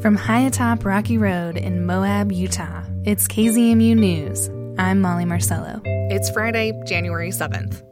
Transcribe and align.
From 0.00 0.16
high 0.16 0.40
atop 0.40 0.86
Rocky 0.86 1.18
Road 1.18 1.58
in 1.58 1.84
Moab, 1.84 2.32
Utah, 2.32 2.82
it's 3.04 3.28
KZMU 3.28 3.94
News. 3.94 4.48
I'm 4.78 5.02
Molly 5.02 5.26
Marcello. 5.26 5.82
It's 5.84 6.30
Friday, 6.30 6.72
January 6.86 7.28
7th. 7.28 7.84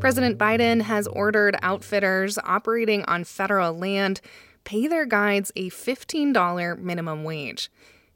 President 0.00 0.38
Biden 0.38 0.80
has 0.80 1.06
ordered 1.06 1.56
outfitters 1.60 2.38
operating 2.38 3.04
on 3.04 3.24
federal 3.24 3.74
land 3.74 4.22
pay 4.64 4.86
their 4.86 5.04
guides 5.04 5.52
a 5.54 5.68
$15 5.68 6.78
minimum 6.78 7.24
wage. 7.24 7.70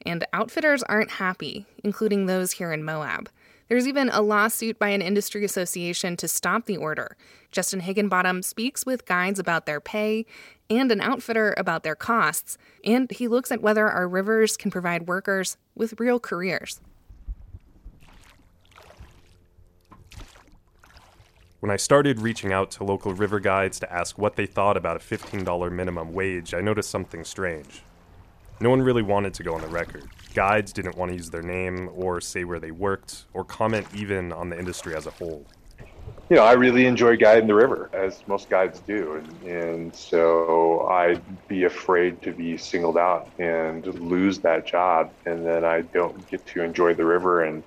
And 0.06 0.26
outfitters 0.32 0.82
aren't 0.84 1.10
happy, 1.10 1.66
including 1.84 2.24
those 2.24 2.52
here 2.52 2.72
in 2.72 2.82
Moab. 2.82 3.29
There's 3.68 3.86
even 3.86 4.08
a 4.08 4.22
lawsuit 4.22 4.78
by 4.78 4.88
an 4.88 5.02
industry 5.02 5.44
association 5.44 6.16
to 6.16 6.28
stop 6.28 6.64
the 6.64 6.78
order. 6.78 7.16
Justin 7.52 7.80
Higginbottom 7.80 8.42
speaks 8.42 8.86
with 8.86 9.04
guides 9.04 9.38
about 9.38 9.66
their 9.66 9.80
pay 9.80 10.24
and 10.70 10.90
an 10.90 11.00
outfitter 11.00 11.54
about 11.56 11.82
their 11.82 11.95
costs, 11.95 12.56
and 12.82 13.10
he 13.10 13.28
looks 13.28 13.52
at 13.52 13.60
whether 13.60 13.88
our 13.88 14.09
rivers 14.09 14.56
can 14.56 14.70
provide 14.70 15.06
workers 15.06 15.59
with 15.74 16.00
real 16.00 16.18
careers. 16.18 16.80
When 21.60 21.70
I 21.70 21.76
started 21.76 22.20
reaching 22.20 22.52
out 22.52 22.70
to 22.73 22.84
local 22.84 23.12
river 23.12 23.40
guides 23.40 23.80
to 23.80 23.92
ask 23.92 24.16
what 24.16 24.37
they 24.37 24.46
thought 24.46 24.76
about 24.76 24.96
a 24.96 25.00
$15 25.00 25.73
minimum 25.73 26.12
wage, 26.12 26.54
I 26.54 26.60
noticed 26.60 26.88
something 26.88 27.24
strange. 27.24 27.82
No 28.60 28.70
one 28.70 28.80
really 28.80 29.02
wanted 29.02 29.34
to 29.34 29.42
go 29.42 29.54
on 29.54 29.60
the 29.60 29.68
record. 29.68 30.09
Guides 30.38 30.73
didn't 30.73 30.97
want 30.97 31.10
to 31.10 31.16
use 31.16 31.30
their 31.30 31.42
name 31.42 31.91
or 31.97 32.20
say 32.20 32.45
where 32.45 32.60
they 32.60 32.70
worked 32.70 33.24
or 33.34 33.42
comment 33.42 33.84
even 33.92 34.33
on 34.33 34.51
the 34.51 34.56
industry 34.56 34.95
as 34.95 35.05
a 35.09 35.10
whole. 35.10 35.45
You 36.30 36.37
know, 36.37 36.45
I 36.45 36.52
really 36.52 36.87
enjoy 36.87 37.16
guiding 37.16 37.48
the 37.48 37.56
river, 37.56 37.91
as 37.92 38.23
most 38.29 38.48
guides 38.48 38.79
do. 38.79 39.15
And, 39.16 39.43
and 39.43 39.96
so 39.96 40.87
I'd 40.88 41.20
be 41.48 41.65
afraid 41.65 42.23
to 42.23 42.32
be 42.32 42.57
singled 42.57 42.96
out 42.96 43.29
and 43.40 43.85
lose 43.99 44.38
that 44.38 44.65
job. 44.65 45.10
And 45.27 45.45
then 45.45 45.65
I 45.65 45.80
don't 45.80 46.24
get 46.30 46.46
to 46.46 46.62
enjoy 46.62 46.95
the 46.95 47.05
river 47.05 47.43
and 47.43 47.65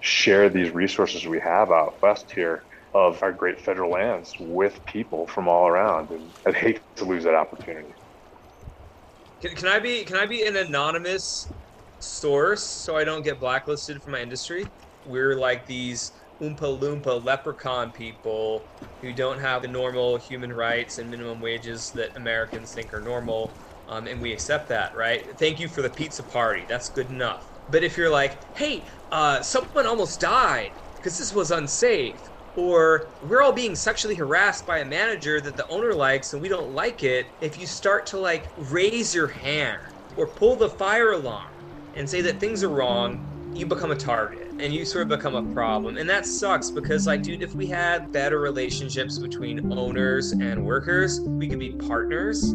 share 0.00 0.50
these 0.50 0.72
resources 0.72 1.26
we 1.26 1.40
have 1.40 1.72
out 1.72 2.02
west 2.02 2.30
here 2.30 2.62
of 2.92 3.22
our 3.22 3.32
great 3.32 3.58
federal 3.58 3.90
lands 3.90 4.34
with 4.38 4.84
people 4.84 5.26
from 5.26 5.48
all 5.48 5.66
around. 5.68 6.10
And 6.10 6.30
I'd 6.44 6.54
hate 6.54 6.82
to 6.96 7.06
lose 7.06 7.24
that 7.24 7.34
opportunity. 7.34 7.94
Can, 9.40 9.54
can 9.54 9.68
I 9.68 9.78
be 9.78 10.04
can 10.04 10.16
I 10.16 10.26
be 10.26 10.46
an 10.46 10.56
anonymous 10.56 11.48
source 12.00 12.64
so 12.64 12.96
I 12.96 13.04
don't 13.04 13.22
get 13.22 13.40
blacklisted 13.40 14.02
from 14.02 14.12
my 14.12 14.20
industry? 14.20 14.72
We're 15.04 15.36
like 15.38 15.66
these 15.66 16.12
Oompa 16.42 16.80
Loompa 16.80 17.22
leprechaun 17.24 17.92
people 17.92 18.68
who 19.00 19.12
don't 19.12 19.38
have 19.38 19.62
the 19.62 19.68
normal 19.68 20.16
human 20.16 20.52
rights 20.52 20.98
and 20.98 21.10
minimum 21.10 21.40
wages 21.40 21.90
that 21.94 22.10
Americans 22.16 22.72
think 22.72 22.92
are 22.94 23.00
normal, 23.00 23.54
um, 23.86 24.06
and 24.06 24.20
we 24.20 24.32
accept 24.32 24.68
that, 24.68 24.94
right? 24.94 25.22
Thank 25.38 25.58
you 25.58 25.68
for 25.68 25.82
the 25.82 25.90
pizza 25.90 26.24
party. 26.24 26.64
That's 26.68 26.88
good 26.88 27.10
enough. 27.10 27.44
But 27.68 27.84
if 27.84 27.96
you're 27.96 28.10
like, 28.10 28.40
hey, 28.56 28.86
uh, 29.10 29.42
someone 29.42 29.86
almost 29.86 30.20
died 30.20 30.72
because 31.00 31.18
this 31.18 31.34
was 31.34 31.50
unsafe, 31.50 32.20
or 32.54 33.12
we're 33.20 33.42
all 33.42 33.52
being 33.52 33.74
sexually 33.74 34.14
harassed 34.14 34.64
by 34.66 34.78
a 34.78 34.84
manager 34.84 35.40
that 35.40 35.56
the 35.56 35.66
owner 35.68 35.92
likes 35.94 36.32
and 36.32 36.40
we 36.40 36.48
don't 36.48 36.70
like 36.70 37.02
it, 37.02 37.26
if 37.40 37.58
you 37.58 37.66
start 37.66 38.06
to 38.06 38.18
like 38.18 38.48
raise 38.56 39.14
your 39.14 39.28
hand 39.28 39.80
or 40.16 40.34
pull 40.34 40.56
the 40.56 40.70
fire 40.70 41.12
alarm 41.12 41.53
and 41.96 42.08
say 42.08 42.20
that 42.22 42.40
things 42.40 42.62
are 42.62 42.68
wrong, 42.68 43.24
you 43.54 43.66
become 43.66 43.90
a 43.90 43.96
target 43.96 44.50
and 44.58 44.72
you 44.72 44.84
sort 44.84 45.02
of 45.02 45.08
become 45.08 45.34
a 45.34 45.54
problem. 45.54 45.96
And 45.96 46.08
that 46.10 46.26
sucks 46.26 46.70
because, 46.70 47.06
like, 47.06 47.22
dude, 47.22 47.42
if 47.42 47.54
we 47.54 47.66
had 47.66 48.10
better 48.12 48.40
relationships 48.40 49.18
between 49.18 49.72
owners 49.72 50.32
and 50.32 50.64
workers, 50.64 51.20
we 51.20 51.48
could 51.48 51.58
be 51.58 51.72
partners. 51.72 52.54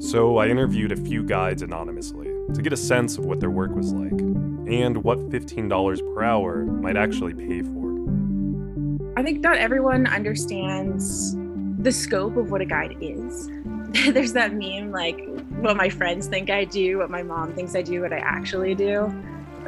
So 0.00 0.36
I 0.38 0.48
interviewed 0.48 0.92
a 0.92 0.96
few 0.96 1.24
guides 1.24 1.62
anonymously 1.62 2.28
to 2.54 2.62
get 2.62 2.72
a 2.72 2.76
sense 2.76 3.18
of 3.18 3.24
what 3.24 3.40
their 3.40 3.50
work 3.50 3.74
was 3.74 3.92
like 3.92 4.12
and 4.12 5.02
what 5.02 5.18
$15 5.30 6.14
per 6.14 6.22
hour 6.22 6.64
might 6.64 6.96
actually 6.96 7.34
pay 7.34 7.62
for. 7.62 7.78
I 9.18 9.22
think 9.22 9.40
not 9.40 9.56
everyone 9.56 10.06
understands 10.06 11.34
the 11.78 11.90
scope 11.90 12.36
of 12.36 12.50
what 12.50 12.60
a 12.60 12.64
guide 12.64 12.96
is. 13.00 13.48
There's 14.12 14.34
that 14.34 14.52
meme 14.52 14.90
like 14.90 15.26
what 15.60 15.76
my 15.76 15.88
friends 15.88 16.26
think 16.26 16.50
I 16.50 16.64
do, 16.64 16.98
what 16.98 17.10
my 17.10 17.22
mom 17.22 17.54
thinks 17.54 17.74
I 17.74 17.82
do, 17.82 18.02
what 18.02 18.12
I 18.12 18.18
actually 18.18 18.74
do. 18.74 19.12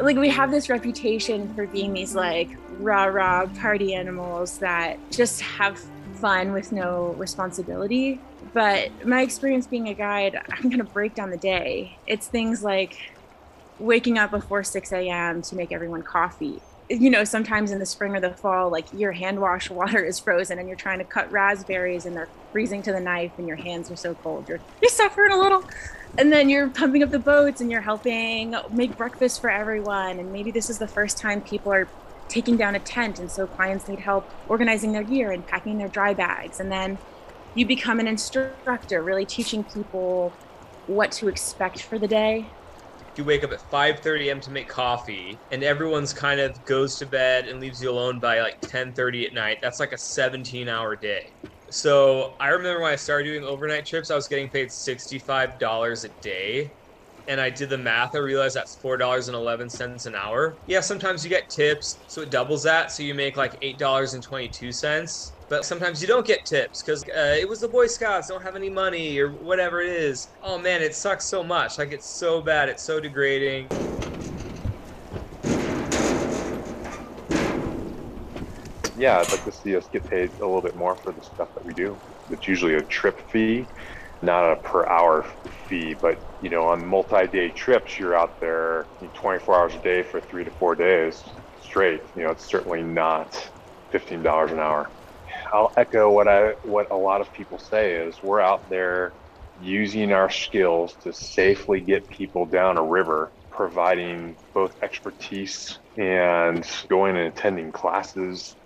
Like 0.01 0.17
we 0.17 0.29
have 0.29 0.51
this 0.51 0.69
reputation 0.69 1.53
for 1.55 1.67
being 1.67 1.93
these 1.93 2.15
like 2.15 2.51
rah 2.79 3.05
rah 3.05 3.47
party 3.47 3.95
animals 3.95 4.59
that 4.59 4.99
just 5.11 5.41
have 5.41 5.81
fun 6.15 6.53
with 6.53 6.71
no 6.71 7.15
responsibility. 7.19 8.21
But 8.53 9.07
my 9.07 9.23
experience 9.23 9.67
being 9.67 9.89
a 9.89 9.95
guide, 9.95 10.39
I'm 10.51 10.71
to 10.71 10.85
break 10.85 11.15
down 11.15 11.31
the 11.31 11.37
day. 11.37 11.97
It's 12.07 12.27
things 12.27 12.63
like 12.63 13.13
waking 13.79 14.19
up 14.19 14.31
before 14.31 14.63
6 14.63 14.93
a.m. 14.93 15.41
to 15.43 15.57
make 15.57 15.73
everyone 15.73 16.03
coffee, 16.03 16.61
you 16.91 17.09
know, 17.09 17.23
sometimes 17.23 17.71
in 17.71 17.79
the 17.79 17.87
spring 17.87 18.17
or 18.17 18.21
the 18.21 18.31
fall, 18.31 18.69
like 18.69 18.87
your 18.93 19.13
hand 19.13 19.41
wash 19.41 19.71
water 19.71 20.05
is 20.05 20.19
frozen 20.19 20.59
and 20.59 20.67
you're 20.67 20.77
trying 20.77 20.99
to 20.99 21.05
cut 21.05 21.31
raspberries 21.31 22.05
and 22.05 22.17
they're 22.17 22.29
freezing 22.51 22.83
to 22.83 22.93
the 22.93 22.99
knife 22.99 23.31
and 23.39 23.47
your 23.47 23.57
hands 23.57 23.91
are 23.93 23.97
so 23.97 24.15
cold. 24.15 24.49
You're, 24.49 24.59
you're 24.83 24.91
suffering 24.91 25.31
a 25.31 25.39
little. 25.39 25.65
And 26.19 26.33
then 26.33 26.49
you're 26.49 26.69
pumping 26.69 27.05
up 27.05 27.11
the 27.11 27.21
boats 27.21 27.61
and 27.61 27.71
you're 27.71 27.81
helping 27.81 28.57
make 28.73 28.97
breakfast 28.97 29.41
for 29.41 29.49
everyone. 29.49 30.19
And 30.19 30.33
maybe 30.33 30.51
this 30.51 30.69
is 30.69 30.79
the 30.79 30.89
first 30.89 31.17
time 31.17 31.41
people 31.43 31.73
are 31.73 31.87
taking 32.29 32.57
down 32.57 32.75
a 32.75 32.81
tent. 32.81 33.21
And 33.21 33.31
so 33.31 33.47
clients 33.47 33.87
need 33.87 34.01
help 34.01 34.29
organizing 34.49 34.91
their 34.91 35.05
gear 35.05 35.31
and 35.31 35.47
packing 35.47 35.79
their 35.79 35.89
dry 35.89 36.13
bags. 36.13 36.59
And 36.59 36.73
then 36.73 36.99
you 37.55 37.67
become 37.67 38.01
an 38.01 38.09
instructor, 38.09 39.01
really 39.01 39.25
teaching 39.25 39.63
people 39.63 40.33
what 40.89 41.13
to 41.13 41.29
expect 41.29 41.83
for 41.83 42.01
the 42.01 42.09
day 42.09 42.47
you 43.21 43.25
wake 43.27 43.45
up 43.45 43.53
at 43.53 43.61
5:30 43.71 44.29
a.m. 44.29 44.41
to 44.43 44.51
make 44.51 44.69
coffee, 44.69 45.43
and 45.51 45.63
everyone's 45.65 46.13
kind 46.13 46.41
of 46.41 46.57
goes 46.65 46.97
to 46.99 47.07
bed 47.07 47.47
and 47.49 47.61
leaves 47.61 47.81
you 47.83 47.91
alone 47.91 48.21
by 48.21 48.41
like 48.41 48.55
10:30 48.69 49.27
at 49.27 49.35
night. 49.35 49.59
That's 49.63 49.81
like 49.81 49.93
a 49.93 49.99
17-hour 49.99 50.97
day. 50.97 51.21
So 51.71 52.37
I 52.41 52.49
remember 52.49 52.83
when 52.83 52.93
I 52.93 52.97
started 52.97 53.25
doing 53.31 53.45
overnight 53.45 53.87
trips, 53.87 54.11
I 54.11 54.17
was 54.17 54.29
getting 54.29 54.51
paid 54.51 54.71
$65 54.73 56.05
a 56.05 56.11
day. 56.23 56.73
And 57.27 57.41
I 57.41 57.51
did 57.51 57.71
the 57.71 57.79
math. 57.79 58.15
I 58.15 58.19
realized 58.19 58.57
that's 58.57 58.77
four 58.83 58.97
dollars 58.97 59.29
and 59.29 59.37
eleven 59.37 59.71
cents 59.71 60.07
an 60.07 60.15
hour. 60.17 60.59
Yeah, 60.67 60.81
sometimes 60.81 61.23
you 61.25 61.31
get 61.31 61.45
tips, 61.55 62.03
so 62.09 62.23
it 62.23 62.31
doubles 62.31 62.65
that. 62.65 62.91
So 62.93 63.03
you 63.05 63.15
make 63.15 63.37
like 63.37 63.57
eight 63.63 63.79
dollars 63.79 64.15
and 64.15 64.23
twenty-two 64.23 64.73
cents 64.73 65.37
but 65.51 65.65
sometimes 65.65 66.01
you 66.01 66.07
don't 66.07 66.25
get 66.25 66.47
tips 66.47 66.81
because 66.81 67.03
uh, 67.09 67.35
it 67.37 67.47
was 67.47 67.61
the 67.61 67.69
Boy 67.69 67.89
Scouts, 67.89 68.29
don't 68.29 68.43
have 68.43 68.55
any 68.55 68.71
money 68.71 69.19
or 69.19 69.33
whatever 69.33 69.81
it 69.83 69.89
is. 69.89 70.29
Oh 70.45 70.57
man, 70.57 70.81
it 70.81 70.95
sucks 70.95 71.27
so 71.27 71.43
much. 71.43 71.77
Like 71.77 71.91
it's 71.91 72.07
so 72.07 72.41
bad, 72.41 72.69
it's 72.69 72.85
so 72.85 73.01
degrading. 73.01 73.67
Yeah, 78.97 79.19
I'd 79.19 79.31
like 79.33 79.45
to 79.45 79.53
see 79.53 79.75
us 79.75 79.89
get 79.89 80.09
paid 80.09 80.31
a 80.41 80.47
little 80.47 80.63
bit 80.63 80.77
more 80.77 80.95
for 81.03 81.13
the 81.13 81.23
stuff 81.23 81.49
that 81.55 81.65
we 81.65 81.75
do. 81.75 81.99
It's 82.31 82.47
usually 82.47 82.75
a 82.75 82.83
trip 82.83 83.29
fee, 83.29 83.67
not 84.23 84.53
a 84.53 84.57
per 84.57 84.87
hour 84.87 85.27
fee. 85.69 85.95
But 85.95 86.23
you 86.41 86.51
know, 86.51 86.69
on 86.69 86.87
multi-day 86.87 87.51
trips, 87.51 87.99
you're 87.99 88.17
out 88.17 88.41
there 88.41 88.87
24 89.15 89.55
hours 89.55 89.75
a 89.75 89.81
day 89.81 90.05
for 90.05 90.21
three 90.21 90.45
to 90.45 90.51
four 90.53 90.77
days 90.77 91.25
straight. 91.61 92.03
You 92.15 92.23
know, 92.23 92.31
it's 92.31 92.49
certainly 92.49 92.83
not 92.83 93.51
$15 93.93 94.53
an 94.53 94.61
hour. 94.61 94.93
I'll 95.53 95.73
echo 95.77 96.11
what 96.11 96.29
I 96.29 96.53
what 96.63 96.89
a 96.91 96.97
lot 96.97 97.21
of 97.21 97.33
people 97.33 97.59
say 97.59 97.95
is 97.95 98.23
we're 98.23 98.41
out 98.41 98.69
there 98.69 99.15
using 99.57 100.13
our 100.13 100.31
skills 100.31 100.97
to 101.03 101.13
safely 101.13 101.81
get 101.81 102.09
people 102.09 102.47
down 102.47 102.79
a 102.79 102.83
river, 102.85 103.35
providing 103.51 104.37
both 104.55 104.75
expertise 104.83 105.79
and 105.97 106.67
going 106.89 107.17
and 107.17 107.27
attending 107.27 107.73
classes 107.73 108.57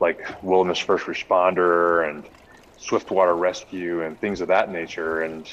like 0.00 0.20
wilderness 0.42 0.78
first 0.78 1.06
responder 1.06 2.08
and 2.08 2.28
swiftwater 2.76 3.34
rescue 3.34 4.02
and 4.02 4.20
things 4.20 4.40
of 4.40 4.48
that 4.48 4.70
nature 4.70 5.22
and 5.22 5.48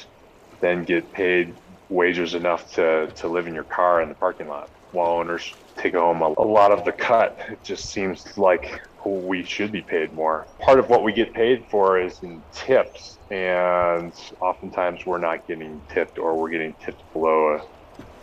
then 0.60 0.84
get 0.84 1.12
paid 1.12 1.56
wages 1.88 2.34
enough 2.34 2.70
to, 2.72 3.10
to 3.14 3.28
live 3.28 3.46
in 3.46 3.54
your 3.54 3.64
car 3.64 4.02
in 4.02 4.08
the 4.08 4.14
parking 4.14 4.48
lot 4.48 4.70
while 4.90 5.12
owners 5.12 5.54
take 5.78 5.94
home 5.94 6.22
a, 6.22 6.34
a 6.38 6.44
lot 6.44 6.72
of 6.72 6.84
the 6.84 6.92
cut. 6.92 7.38
It 7.50 7.62
just 7.64 7.90
seems 7.90 8.36
like 8.36 8.80
we 9.04 9.42
should 9.44 9.72
be 9.72 9.82
paid 9.82 10.12
more. 10.12 10.46
Part 10.58 10.78
of 10.78 10.88
what 10.88 11.02
we 11.02 11.12
get 11.12 11.32
paid 11.32 11.64
for 11.70 11.98
is 11.98 12.22
in 12.22 12.42
tips, 12.52 13.18
and 13.30 14.12
oftentimes 14.40 15.06
we're 15.06 15.18
not 15.18 15.46
getting 15.46 15.80
tipped 15.88 16.18
or 16.18 16.38
we're 16.38 16.50
getting 16.50 16.74
tipped 16.84 17.12
below 17.12 17.56
a, 17.56 17.58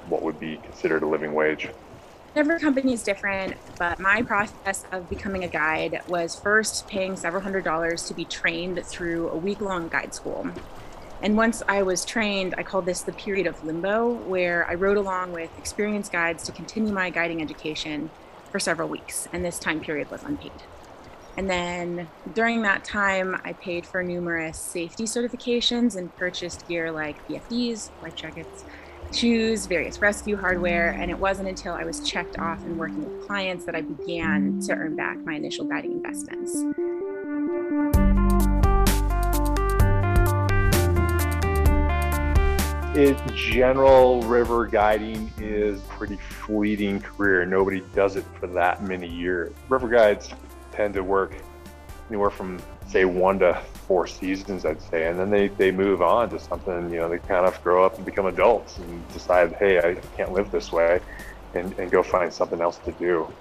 what 0.08 0.22
would 0.22 0.40
be 0.40 0.58
considered 0.58 1.04
a 1.04 1.08
living 1.08 1.34
wage. 1.34 1.70
Every 2.36 2.60
company 2.60 2.94
is 2.94 3.04
different, 3.04 3.58
but 3.78 4.00
my 4.00 4.22
process 4.22 4.86
of 4.92 5.10
becoming 5.10 5.44
a 5.44 5.48
guide 5.48 6.02
was 6.08 6.36
first 6.36 6.88
paying 6.88 7.16
several 7.16 7.42
hundred 7.42 7.64
dollars 7.64 8.06
to 8.08 8.14
be 8.14 8.24
trained 8.24 8.86
through 8.86 9.30
a 9.30 9.38
week 9.38 9.62
long 9.62 9.88
guide 9.88 10.14
school. 10.14 10.48
And 11.22 11.36
once 11.36 11.62
I 11.68 11.84
was 11.84 12.06
trained, 12.06 12.56
I 12.58 12.64
called 12.64 12.86
this 12.86 13.02
the 13.02 13.12
period 13.12 13.46
of 13.46 13.62
limbo, 13.66 14.12
where 14.12 14.66
I 14.70 14.76
rode 14.76 14.96
along 14.96 15.34
with 15.34 15.50
experienced 15.58 16.12
guides 16.12 16.44
to 16.44 16.52
continue 16.52 16.94
my 16.94 17.10
guiding 17.10 17.42
education 17.42 18.10
for 18.51 18.60
several 18.60 18.90
weeks. 18.90 19.28
And 19.31 19.44
this 19.44 19.60
time 19.60 19.80
period 19.80 20.10
was 20.12 20.24
unpaid. 20.24 20.51
And 21.38 21.50
then 21.50 22.10
during 22.34 22.63
that 22.63 22.84
time, 22.84 23.40
I 23.46 23.54
paid 23.54 23.86
for 23.86 24.04
numerous 24.04 24.57
safety 24.57 25.06
certifications 25.06 25.96
and 25.96 26.13
purchased 26.18 26.68
gear 26.68 26.92
like 26.92 27.25
PFDs, 27.28 27.92
life 28.01 28.16
jackets, 28.16 28.66
shoes, 29.13 29.66
various 29.66 30.01
rescue 30.01 30.36
hardware. 30.36 30.90
And 30.90 31.10
it 31.10 31.18
wasn't 31.18 31.48
until 31.48 31.74
I 31.74 31.86
was 31.86 32.01
checked 32.01 32.38
off 32.40 32.60
and 32.66 32.78
working 32.78 33.04
with 33.04 33.25
clients 33.25 33.66
that 33.66 33.75
I 33.75 33.81
began 33.81 34.60
to 34.62 34.74
earn 34.74 34.95
back 34.95 35.18
my 35.19 35.36
initial 35.36 35.66
guiding 35.66 35.94
investments. 35.94 36.66
In 42.96 43.16
general, 43.36 44.22
river 44.24 44.66
guiding 44.66 45.32
is 45.38 45.80
pretty 45.82 46.18
fleeting 46.18 47.00
career. 47.00 47.46
Nobody 47.46 47.84
does 47.94 48.16
it 48.16 48.26
for 48.40 48.48
that 48.48 48.84
many 48.84 49.08
years. 49.08 49.54
River 49.70 49.88
guides 49.88 50.32
tend 50.72 50.96
to 50.96 51.04
work 51.04 51.36
anywhere 52.10 52.32
from 52.32 52.60
say 52.88 53.06
one 53.06 53.38
to 53.40 53.62
four 53.88 54.08
seasons, 54.08 54.66
I'd 54.66 54.82
say, 54.82 55.08
and 55.08 55.20
then 55.20 55.30
they, 55.30 55.50
they 55.50 55.72
move 55.72 56.02
on 56.02 56.32
to 56.32 56.40
something, 56.40 56.90
you 56.90 56.98
know, 56.98 57.08
they 57.08 57.20
kind 57.20 57.46
of 57.46 57.62
grow 57.64 57.86
up 57.86 57.98
and 57.98 58.06
become 58.06 58.26
adults 58.26 58.80
and 58.80 59.08
decide, 59.14 59.54
hey, 59.54 59.78
I 59.78 59.96
can't 60.18 60.32
live 60.32 60.50
this 60.50 60.72
way 60.72 61.00
and, 61.54 61.78
and 61.78 61.92
go 61.92 62.02
find 62.02 62.34
something 62.34 62.60
else 62.60 62.80
to 62.80 62.92
do. 62.94 63.32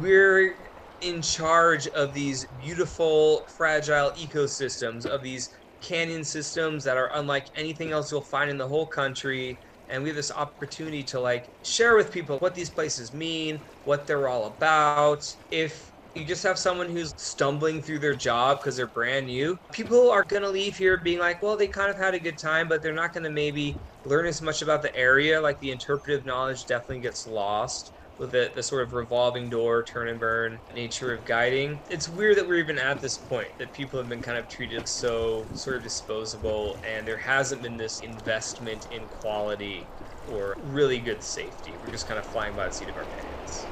We're 0.00 0.56
in 1.00 1.22
charge 1.22 1.86
of 1.88 2.12
these 2.12 2.48
beautiful, 2.60 3.44
fragile 3.46 4.10
ecosystems, 4.10 5.06
of 5.06 5.22
these 5.22 5.50
canyon 5.80 6.24
systems 6.24 6.84
that 6.84 6.96
are 6.96 7.10
unlike 7.14 7.44
anything 7.54 7.92
else 7.92 8.10
you'll 8.10 8.24
find 8.30 8.50
in 8.50 8.58
the 8.58 8.68
whole 8.68 8.86
country 8.88 9.58
and 9.88 10.02
we 10.02 10.08
have 10.10 10.16
this 10.16 10.30
opportunity 10.32 11.02
to 11.02 11.20
like 11.20 11.48
share 11.62 11.96
with 11.96 12.12
people 12.12 12.38
what 12.38 12.54
these 12.54 12.70
places 12.70 13.12
mean 13.12 13.58
what 13.84 14.06
they're 14.06 14.28
all 14.28 14.46
about. 14.46 15.22
If 15.50 15.92
you 16.14 16.24
just 16.24 16.42
have 16.42 16.58
someone 16.58 16.88
who's 16.90 17.14
stumbling 17.16 17.80
through 17.80 18.00
their 18.00 18.14
job 18.16 18.58
because 18.60 18.76
they're 18.76 18.90
brand 18.90 19.26
new 19.26 19.56
people 19.72 20.10
are 20.10 20.24
going 20.28 20.42
to 20.42 20.50
leave 20.50 20.76
here 20.76 20.98
being 21.04 21.18
like 21.18 21.40
well 21.42 21.56
they 21.56 21.68
kind 21.68 21.90
of 21.90 21.96
had 21.96 22.14
a 22.14 22.20
good 22.20 22.38
time 22.40 22.66
but 22.68 22.82
they're 22.82 22.92
not 22.92 23.12
going 23.12 23.22
to 23.24 23.30
maybe 23.30 23.78
learn 24.04 24.26
as 24.26 24.40
much 24.42 24.62
about 24.62 24.82
the 24.82 24.94
area. 24.96 25.40
Like 25.40 25.58
the 25.60 25.70
interpretive 25.70 26.24
knowledge 26.24 26.64
definitely 26.66 27.00
gets 27.00 27.26
lost 27.26 27.92
with 28.18 28.32
the, 28.32 28.50
the 28.54 28.62
sort 28.62 28.82
of 28.82 28.92
revolving 28.92 29.48
door, 29.48 29.84
turn 29.84 30.08
and 30.08 30.20
burn 30.20 30.60
nature 30.72 31.12
of 31.14 31.24
guiding. 31.24 31.82
It's 31.88 32.08
weird 32.08 32.36
that 32.36 32.46
we're 32.46 32.58
even 32.58 32.78
at 32.78 33.00
this 33.00 33.18
point, 33.18 33.48
that 33.58 33.72
people 33.72 33.98
have 33.98 34.08
been 34.08 34.22
kind 34.22 34.38
of 34.38 34.48
treated 34.48 34.88
so 34.88 35.48
sort 35.52 35.76
of 35.76 35.82
disposable, 35.82 36.78
and 36.82 37.06
there 37.06 37.18
hasn't 37.18 37.62
been 37.62 37.76
this 37.76 38.00
investment 38.00 38.86
in 38.90 39.08
quality 39.08 39.90
or 40.26 40.54
really 40.58 41.00
good 41.00 41.22
safety. 41.22 41.76
We're 41.80 41.90
just 41.90 42.06
kind 42.06 42.18
of 42.18 42.26
flying 42.26 42.54
by 42.54 42.66
the 42.66 42.72
seat 42.72 42.88
of 42.90 42.96
our 42.96 43.06
pants. 43.06 43.70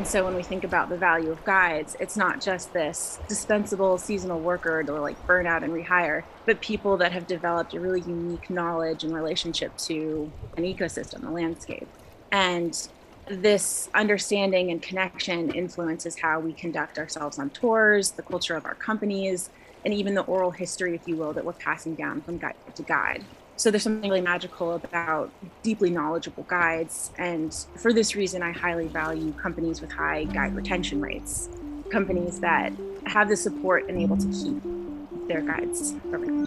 And 0.00 0.08
so 0.08 0.24
when 0.24 0.34
we 0.34 0.42
think 0.42 0.64
about 0.64 0.88
the 0.88 0.96
value 0.96 1.30
of 1.30 1.44
guides, 1.44 1.94
it's 2.00 2.16
not 2.16 2.40
just 2.40 2.72
this 2.72 3.18
dispensable 3.28 3.98
seasonal 3.98 4.40
worker 4.40 4.82
to 4.82 4.92
like 4.94 5.26
burn 5.26 5.46
out 5.46 5.62
and 5.62 5.74
rehire, 5.74 6.24
but 6.46 6.62
people 6.62 6.96
that 6.96 7.12
have 7.12 7.26
developed 7.26 7.74
a 7.74 7.80
really 7.80 8.00
unique 8.00 8.48
knowledge 8.48 9.04
and 9.04 9.14
relationship 9.14 9.76
to 9.76 10.32
an 10.56 10.64
ecosystem, 10.64 11.28
a 11.28 11.30
landscape. 11.30 11.86
And 12.32 12.88
this 13.26 13.90
understanding 13.92 14.70
and 14.70 14.80
connection 14.80 15.50
influences 15.50 16.18
how 16.18 16.40
we 16.40 16.54
conduct 16.54 16.98
ourselves 16.98 17.38
on 17.38 17.50
tours, 17.50 18.12
the 18.12 18.22
culture 18.22 18.56
of 18.56 18.64
our 18.64 18.76
companies, 18.76 19.50
and 19.84 19.92
even 19.92 20.14
the 20.14 20.22
oral 20.22 20.52
history, 20.52 20.94
if 20.94 21.06
you 21.06 21.16
will, 21.16 21.34
that 21.34 21.44
we're 21.44 21.52
passing 21.52 21.94
down 21.94 22.22
from 22.22 22.38
guide 22.38 22.54
to 22.74 22.82
guide. 22.82 23.22
So 23.60 23.70
there's 23.70 23.82
something 23.82 24.08
really 24.08 24.22
magical 24.22 24.72
about 24.72 25.30
deeply 25.62 25.90
knowledgeable 25.90 26.44
guides. 26.44 27.10
And 27.18 27.52
for 27.76 27.92
this 27.92 28.16
reason, 28.16 28.42
I 28.42 28.52
highly 28.52 28.86
value 28.86 29.34
companies 29.34 29.82
with 29.82 29.92
high 29.92 30.24
guide 30.24 30.56
retention 30.56 30.98
rates, 30.98 31.50
companies 31.92 32.40
that 32.40 32.72
have 33.04 33.28
the 33.28 33.36
support 33.36 33.86
and 33.86 34.00
able 34.00 34.16
to 34.16 34.26
keep 34.28 35.28
their 35.28 35.42
guides 35.42 35.92
forever. 36.10 36.46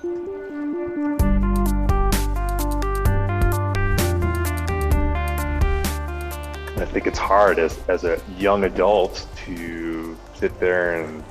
I 6.78 6.86
think 6.86 7.06
it's 7.06 7.20
hard 7.20 7.60
as, 7.60 7.80
as 7.90 8.06
a 8.06 8.20
young 8.40 8.64
adult 8.64 9.28
to 9.46 10.18
sit 10.34 10.60
there 10.60 11.04
and 11.04 11.24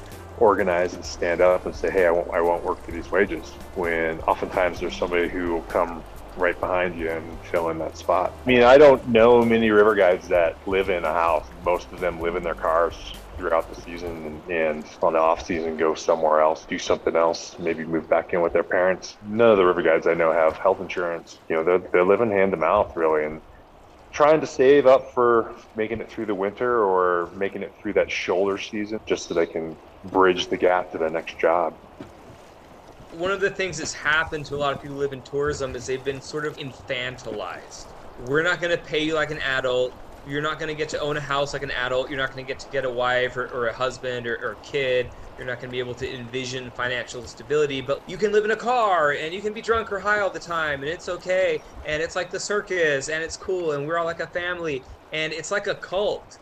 organize 0.42 0.94
and 0.94 1.04
stand 1.04 1.40
up 1.40 1.66
and 1.66 1.74
say, 1.74 1.88
hey, 1.88 2.04
I 2.04 2.10
won't, 2.10 2.28
I 2.30 2.40
won't 2.40 2.64
work 2.64 2.82
for 2.84 2.90
these 2.90 3.10
wages. 3.10 3.48
When 3.76 4.18
oftentimes 4.22 4.80
there's 4.80 4.96
somebody 4.96 5.28
who 5.28 5.52
will 5.52 5.62
come 5.62 6.02
right 6.36 6.58
behind 6.58 6.98
you 6.98 7.10
and 7.10 7.24
fill 7.44 7.70
in 7.70 7.78
that 7.78 7.96
spot. 7.96 8.32
I 8.44 8.48
mean, 8.48 8.62
I 8.62 8.76
don't 8.76 9.06
know 9.08 9.42
many 9.44 9.70
river 9.70 9.94
guides 9.94 10.26
that 10.28 10.56
live 10.66 10.88
in 10.88 11.04
a 11.04 11.12
house. 11.12 11.46
Most 11.64 11.92
of 11.92 12.00
them 12.00 12.20
live 12.20 12.34
in 12.34 12.42
their 12.42 12.54
cars 12.54 12.94
throughout 13.36 13.72
the 13.72 13.80
season 13.80 14.42
and, 14.50 14.84
on 15.02 15.12
the 15.12 15.18
off 15.18 15.46
season 15.46 15.76
go 15.76 15.94
somewhere 15.94 16.40
else, 16.40 16.64
do 16.64 16.78
something 16.78 17.14
else, 17.14 17.56
maybe 17.58 17.84
move 17.84 18.08
back 18.08 18.32
in 18.32 18.40
with 18.40 18.52
their 18.52 18.62
parents. 18.64 19.16
None 19.26 19.50
of 19.50 19.56
the 19.56 19.64
river 19.64 19.82
guides 19.82 20.06
I 20.06 20.14
know 20.14 20.32
have 20.32 20.56
health 20.56 20.80
insurance. 20.80 21.38
You 21.48 21.56
know, 21.56 21.64
they're, 21.64 21.78
they're 21.78 22.04
living 22.04 22.30
hand 22.30 22.50
to 22.52 22.56
mouth 22.56 22.96
really 22.96 23.24
and 23.24 23.40
trying 24.12 24.40
to 24.40 24.46
save 24.46 24.86
up 24.86 25.06
for 25.14 25.56
making 25.74 26.00
it 26.00 26.10
through 26.10 26.26
the 26.26 26.34
winter 26.34 26.84
or 26.84 27.32
making 27.36 27.62
it 27.62 27.74
through 27.80 27.94
that 27.94 28.10
shoulder 28.10 28.58
season 28.58 28.98
just 29.06 29.26
so 29.28 29.34
they 29.34 29.46
can 29.46 29.76
bridge 30.04 30.48
the 30.48 30.56
gap 30.56 30.90
to 30.92 30.98
the 30.98 31.08
next 31.08 31.38
job. 31.38 31.74
One 33.10 33.30
of 33.30 33.40
the 33.40 33.50
things 33.50 33.78
that's 33.78 33.92
happened 33.92 34.46
to 34.46 34.56
a 34.56 34.58
lot 34.58 34.72
of 34.74 34.80
people 34.80 34.96
who 34.96 35.02
live 35.02 35.12
in 35.12 35.22
tourism 35.22 35.74
is 35.74 35.86
they've 35.86 36.04
been 36.04 36.20
sort 36.20 36.46
of 36.46 36.56
infantilized. 36.56 37.94
We're 38.16 38.42
not 38.42 38.60
going 38.60 38.76
to 38.76 38.82
pay 38.82 39.02
you 39.02 39.14
like 39.14 39.30
an 39.30 39.40
adult. 39.40 39.94
You're 40.24 40.42
not 40.42 40.58
going 40.58 40.68
to 40.68 40.74
get 40.74 40.88
to 40.90 41.00
own 41.00 41.16
a 41.16 41.20
house 41.20 41.52
like 41.52 41.62
an 41.62 41.72
adult. 41.72 42.08
You're 42.08 42.18
not 42.18 42.32
going 42.32 42.44
to 42.44 42.50
get 42.50 42.60
to 42.60 42.68
get 42.70 42.84
a 42.84 42.90
wife 42.90 43.36
or, 43.36 43.48
or 43.52 43.66
a 43.66 43.74
husband 43.74 44.26
or, 44.26 44.38
or 44.42 44.52
a 44.52 44.60
kid. 44.60 45.10
You're 45.42 45.50
not 45.50 45.60
going 45.60 45.70
to 45.70 45.72
be 45.72 45.80
able 45.80 45.96
to 45.96 46.14
envision 46.14 46.70
financial 46.76 47.26
stability, 47.26 47.80
but 47.80 48.00
you 48.06 48.16
can 48.16 48.30
live 48.32 48.44
in 48.44 48.52
a 48.52 48.56
car 48.56 49.10
and 49.12 49.34
you 49.34 49.42
can 49.42 49.52
be 49.52 49.60
drunk 49.60 49.90
or 49.90 49.98
high 49.98 50.20
all 50.20 50.30
the 50.30 50.38
time 50.40 50.82
and 50.82 50.90
it's 50.90 51.08
okay. 51.08 51.60
And 51.84 52.00
it's 52.00 52.14
like 52.14 52.30
the 52.30 52.38
circus 52.38 53.08
and 53.08 53.24
it's 53.24 53.36
cool 53.36 53.72
and 53.72 53.84
we're 53.86 53.98
all 53.98 54.06
like 54.06 54.20
a 54.20 54.28
family 54.28 54.86
and 55.10 55.32
it's 55.32 55.50
like 55.50 55.66
a 55.66 55.74
cult 55.74 56.38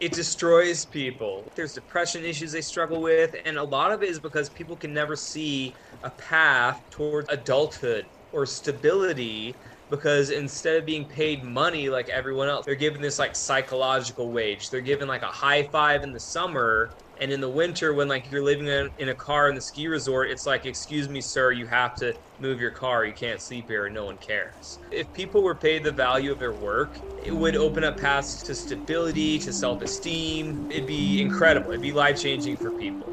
it 0.00 0.12
destroys 0.12 0.86
people. 0.86 1.52
There's 1.54 1.74
depression 1.74 2.24
issues 2.24 2.52
they 2.52 2.62
struggle 2.62 3.02
with, 3.02 3.34
and 3.44 3.58
a 3.58 3.64
lot 3.64 3.92
of 3.92 4.02
it 4.02 4.08
is 4.08 4.18
because 4.18 4.48
people 4.50 4.76
can 4.76 4.94
never 4.94 5.14
see 5.14 5.76
a 6.02 6.10
path 6.12 6.80
towards 6.90 7.28
adulthood 7.30 8.06
or 8.32 8.46
stability 8.46 9.58
because 9.90 10.30
instead 10.30 10.76
of 10.76 10.86
being 10.86 11.08
paid 11.08 11.44
money 11.44 11.90
like 11.90 12.08
everyone 12.08 12.48
else, 12.48 12.64
they're 12.64 12.76
given 12.76 13.02
this 13.02 13.18
like 13.18 13.36
psychological 13.36 14.32
wage. 14.32 14.70
They're 14.70 14.80
given 14.80 15.08
like 15.08 15.22
a 15.22 15.26
high 15.26 15.68
five 15.70 16.02
in 16.02 16.12
the 16.12 16.20
summer 16.20 16.94
and 17.20 17.30
in 17.30 17.40
the 17.42 17.48
winter, 17.48 17.92
when 17.92 18.08
like 18.08 18.30
you're 18.30 18.42
living 18.42 18.66
in, 18.66 18.88
in 18.98 19.10
a 19.10 19.14
car 19.14 19.50
in 19.50 19.54
the 19.54 19.60
ski 19.60 19.88
resort, 19.88 20.30
it's 20.30 20.46
like, 20.46 20.64
excuse 20.64 21.06
me, 21.10 21.20
sir, 21.20 21.52
you 21.52 21.66
have 21.66 21.94
to 21.96 22.14
move 22.38 22.58
your 22.58 22.70
car. 22.70 23.04
You 23.04 23.12
can't 23.12 23.42
sleep 23.42 23.68
here, 23.68 23.84
and 23.84 23.94
no 23.94 24.06
one 24.06 24.16
cares. 24.16 24.78
If 24.90 25.12
people 25.12 25.42
were 25.42 25.54
paid 25.54 25.84
the 25.84 25.92
value 25.92 26.32
of 26.32 26.38
their 26.38 26.54
work, 26.54 26.90
it 27.22 27.30
would 27.30 27.56
open 27.56 27.84
up 27.84 27.98
paths 27.98 28.42
to 28.44 28.54
stability, 28.54 29.38
to 29.40 29.52
self-esteem. 29.52 30.70
It'd 30.70 30.86
be 30.86 31.20
incredible. 31.20 31.72
It'd 31.72 31.82
be 31.82 31.92
life-changing 31.92 32.56
for 32.56 32.70
people. 32.70 33.06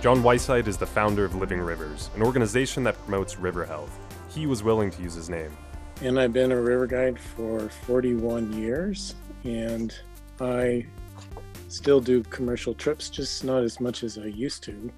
John 0.00 0.22
Weisheit 0.22 0.68
is 0.68 0.76
the 0.76 0.86
founder 0.86 1.24
of 1.24 1.34
Living 1.34 1.58
Rivers, 1.58 2.10
an 2.14 2.22
organization 2.22 2.84
that 2.84 2.96
promotes 3.04 3.40
river 3.40 3.64
health. 3.64 3.98
He 4.28 4.46
was 4.46 4.62
willing 4.62 4.92
to 4.92 5.02
use 5.02 5.14
his 5.14 5.28
name 5.28 5.50
and 6.02 6.18
I've 6.18 6.32
been 6.32 6.52
a 6.52 6.60
river 6.60 6.86
guide 6.86 7.18
for 7.18 7.68
41 7.68 8.52
years, 8.52 9.16
and 9.44 9.92
I 10.40 10.86
still 11.68 12.00
do 12.00 12.22
commercial 12.24 12.72
trips, 12.72 13.10
just 13.10 13.44
not 13.44 13.64
as 13.64 13.80
much 13.80 14.04
as 14.04 14.16
I 14.16 14.26
used 14.26 14.62
to. 14.64 14.92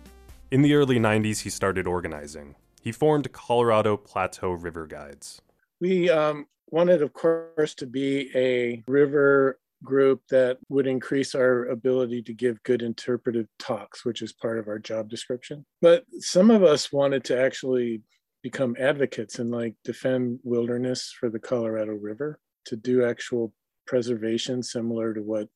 In 0.51 0.63
the 0.63 0.75
early 0.75 0.99
90s, 0.99 1.41
he 1.41 1.51
started 1.51 1.87
organizing. 1.87 2.55
He 2.83 2.93
formed 2.93 3.31
Colorado 3.33 3.97
Plateau 3.97 4.51
River 4.51 4.87
Guides. 4.87 5.41
We 5.81 6.11
um, 6.11 6.47
wanted, 6.69 7.03
of 7.03 7.13
course, 7.13 7.75
to 7.77 7.87
be 7.87 8.31
a 8.35 8.83
river 8.87 9.59
group 9.83 10.21
that 10.29 10.59
would 10.69 10.87
increase 10.87 11.35
our 11.35 11.67
ability 11.67 12.21
to 12.23 12.35
give 12.35 12.63
good 12.65 12.83
interpretive 12.83 13.47
talks, 13.59 14.05
which 14.05 14.21
is 14.21 14.35
part 14.35 14.59
of 14.59 14.69
our 14.69 14.79
job 14.79 15.09
description. 15.09 15.65
But 15.81 16.05
some 16.19 16.51
of 16.51 16.63
us 16.63 16.93
wanted 16.93 17.25
to 17.25 17.41
actually 17.41 18.03
become 18.43 18.77
advocates 18.79 19.39
and 19.39 19.51
like 19.51 19.75
defend 19.85 20.39
wilderness 20.43 21.15
for 21.19 21.29
the 21.29 21.39
Colorado 21.39 21.93
River 21.93 22.39
to 22.67 22.77
do 22.77 23.05
actual 23.05 23.53
preservation 23.87 24.63
similar 24.63 25.13
to 25.15 25.21
what 25.21 25.49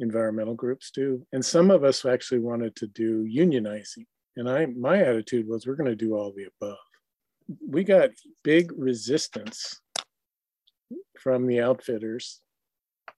environmental 0.00 0.54
groups 0.54 0.90
do. 0.90 1.24
And 1.32 1.44
some 1.44 1.70
of 1.70 1.84
us 1.84 2.04
actually 2.04 2.40
wanted 2.40 2.74
to 2.76 2.86
do 2.88 3.24
unionizing. 3.24 4.06
And 4.36 4.48
I 4.48 4.66
my 4.66 5.00
attitude 5.00 5.48
was 5.48 5.66
we're 5.66 5.74
going 5.74 5.90
to 5.90 5.96
do 5.96 6.14
all 6.14 6.32
the 6.32 6.48
above. 6.60 6.78
We 7.66 7.84
got 7.84 8.10
big 8.42 8.72
resistance 8.76 9.80
from 11.18 11.46
the 11.46 11.60
outfitters 11.60 12.40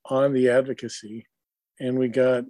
on 0.06 0.32
the 0.32 0.48
advocacy 0.48 1.26
and 1.80 1.98
we 1.98 2.08
got 2.08 2.44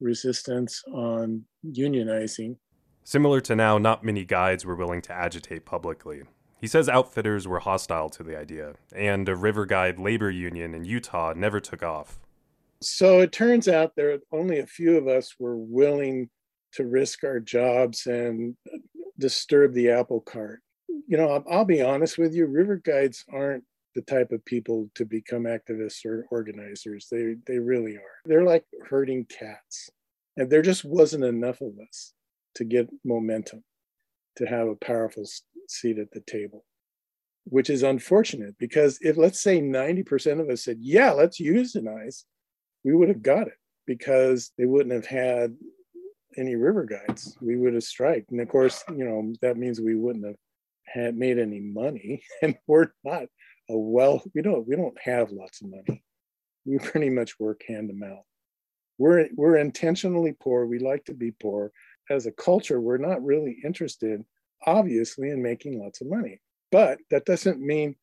resistance 0.00 0.82
on 0.92 1.44
unionizing 1.64 2.56
Similar 3.04 3.40
to 3.42 3.56
now, 3.56 3.78
not 3.78 4.04
many 4.04 4.24
guides 4.24 4.64
were 4.64 4.76
willing 4.76 5.02
to 5.02 5.12
agitate 5.12 5.64
publicly. 5.64 6.22
He 6.60 6.68
says 6.68 6.88
outfitters 6.88 7.48
were 7.48 7.58
hostile 7.58 8.08
to 8.10 8.22
the 8.22 8.38
idea, 8.38 8.74
and 8.94 9.28
a 9.28 9.34
river 9.34 9.66
guide 9.66 9.98
labor 9.98 10.30
union 10.30 10.74
in 10.74 10.84
Utah 10.84 11.32
never 11.36 11.58
took 11.58 11.82
off. 11.82 12.20
So 12.80 13.20
it 13.20 13.32
turns 13.32 13.66
out 13.66 13.96
there 13.96 14.20
only 14.30 14.60
a 14.60 14.66
few 14.66 14.96
of 14.96 15.08
us 15.08 15.34
were 15.40 15.56
willing 15.56 16.30
to 16.74 16.86
risk 16.86 17.24
our 17.24 17.40
jobs 17.40 18.06
and 18.06 18.56
disturb 19.18 19.74
the 19.74 19.90
apple 19.90 20.20
cart. 20.20 20.60
You 21.08 21.16
know, 21.16 21.28
I'll, 21.28 21.44
I'll 21.50 21.64
be 21.64 21.82
honest 21.82 22.18
with 22.18 22.32
you, 22.32 22.46
river 22.46 22.76
guides 22.76 23.24
aren't 23.32 23.64
the 23.96 24.02
type 24.02 24.30
of 24.30 24.44
people 24.44 24.88
to 24.94 25.04
become 25.04 25.42
activists 25.42 26.06
or 26.06 26.26
organizers. 26.30 27.08
They 27.10 27.34
they 27.46 27.58
really 27.58 27.96
are. 27.96 28.20
They're 28.24 28.44
like 28.44 28.64
herding 28.88 29.26
cats. 29.26 29.90
And 30.36 30.48
there 30.48 30.62
just 30.62 30.84
wasn't 30.84 31.24
enough 31.24 31.60
of 31.60 31.72
us 31.86 32.14
to 32.56 32.64
get 32.64 32.88
momentum, 33.04 33.64
to 34.36 34.46
have 34.46 34.68
a 34.68 34.76
powerful 34.76 35.24
seat 35.68 35.98
at 35.98 36.10
the 36.12 36.20
table, 36.20 36.64
which 37.44 37.70
is 37.70 37.82
unfortunate 37.82 38.54
because 38.58 38.98
if 39.00 39.16
let's 39.16 39.40
say 39.40 39.60
90% 39.60 40.40
of 40.40 40.48
us 40.48 40.64
said, 40.64 40.78
yeah, 40.80 41.12
let's 41.12 41.40
use 41.40 41.74
euthanize, 41.74 42.24
we 42.84 42.94
would 42.94 43.08
have 43.08 43.22
got 43.22 43.46
it 43.46 43.58
because 43.86 44.52
they 44.58 44.66
wouldn't 44.66 44.94
have 44.94 45.06
had 45.06 45.56
any 46.36 46.56
river 46.56 46.84
guides. 46.84 47.36
We 47.40 47.56
would 47.56 47.74
have 47.74 47.84
striked. 47.84 48.30
And 48.30 48.40
of 48.40 48.48
course, 48.48 48.84
you 48.88 49.04
know, 49.04 49.32
that 49.42 49.56
means 49.56 49.80
we 49.80 49.96
wouldn't 49.96 50.26
have 50.26 50.36
had 50.86 51.16
made 51.16 51.38
any 51.38 51.60
money. 51.60 52.22
And 52.42 52.56
we're 52.66 52.88
not 53.04 53.24
a 53.70 53.76
well, 53.76 54.22
we 54.34 54.42
don't 54.42 54.66
we 54.66 54.76
don't 54.76 54.98
have 55.02 55.30
lots 55.30 55.62
of 55.62 55.70
money. 55.70 56.02
We 56.64 56.78
pretty 56.78 57.10
much 57.10 57.38
work 57.38 57.62
hand 57.66 57.88
to 57.88 57.94
mouth. 57.94 58.24
We're 58.98 59.28
we're 59.34 59.56
intentionally 59.56 60.34
poor. 60.38 60.66
We 60.66 60.78
like 60.78 61.04
to 61.06 61.14
be 61.14 61.32
poor. 61.32 61.72
As 62.12 62.26
a 62.26 62.32
culture, 62.32 62.80
we're 62.80 62.98
not 62.98 63.24
really 63.24 63.56
interested, 63.64 64.22
obviously, 64.66 65.30
in 65.30 65.42
making 65.42 65.80
lots 65.80 66.00
of 66.00 66.10
money. 66.10 66.40
But 66.70 66.98
that 67.10 67.24
doesn't 67.24 67.60
mean 67.60 67.96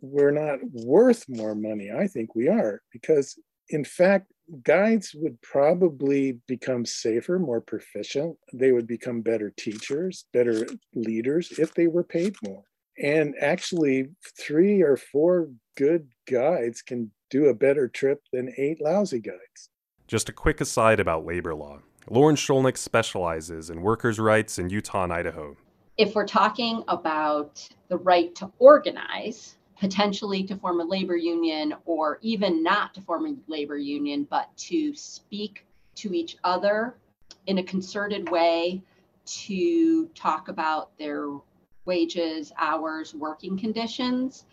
we're 0.00 0.30
not 0.30 0.58
worth 0.72 1.24
more 1.28 1.54
money. 1.54 1.90
I 1.90 2.06
think 2.06 2.34
we 2.34 2.48
are 2.48 2.82
because 2.92 3.36
in 3.68 3.84
fact, 3.84 4.30
guides 4.62 5.12
would 5.14 5.40
probably 5.40 6.38
become 6.46 6.84
safer, 6.84 7.38
more 7.38 7.60
proficient. 7.60 8.36
They 8.52 8.72
would 8.72 8.86
become 8.86 9.22
better 9.22 9.52
teachers, 9.56 10.26
better 10.32 10.66
leaders 10.94 11.52
if 11.58 11.74
they 11.74 11.86
were 11.86 12.04
paid 12.04 12.34
more. 12.44 12.64
And 13.02 13.34
actually, 13.40 14.10
three 14.38 14.82
or 14.82 14.96
four 14.96 15.48
good 15.76 16.08
guides 16.30 16.82
can 16.82 17.10
do 17.30 17.46
a 17.46 17.54
better 17.54 17.88
trip 17.88 18.20
than 18.32 18.54
eight 18.56 18.80
lousy 18.80 19.18
guides. 19.18 19.70
Just 20.06 20.28
a 20.28 20.32
quick 20.32 20.60
aside 20.60 21.00
about 21.00 21.24
labor 21.24 21.54
law. 21.54 21.80
Lauren 22.10 22.36
Scholnick 22.36 22.76
specializes 22.76 23.70
in 23.70 23.80
workers' 23.80 24.18
rights 24.18 24.58
in 24.58 24.68
Utah 24.68 25.04
and 25.04 25.12
Idaho. 25.12 25.56
If 25.96 26.14
we're 26.14 26.26
talking 26.26 26.84
about 26.88 27.66
the 27.88 27.96
right 27.96 28.34
to 28.34 28.50
organize, 28.58 29.56
potentially 29.80 30.44
to 30.44 30.56
form 30.56 30.80
a 30.80 30.84
labor 30.84 31.16
union 31.16 31.74
or 31.86 32.18
even 32.20 32.62
not 32.62 32.92
to 32.94 33.00
form 33.00 33.26
a 33.26 33.34
labor 33.50 33.78
union, 33.78 34.26
but 34.28 34.54
to 34.56 34.94
speak 34.94 35.64
to 35.94 36.12
each 36.12 36.36
other 36.44 36.96
in 37.46 37.58
a 37.58 37.62
concerted 37.62 38.28
way 38.28 38.82
to 39.24 40.06
talk 40.14 40.48
about 40.48 40.96
their 40.98 41.28
wages, 41.86 42.52
hours, 42.58 43.14
working 43.14 43.58
conditions. 43.58 44.44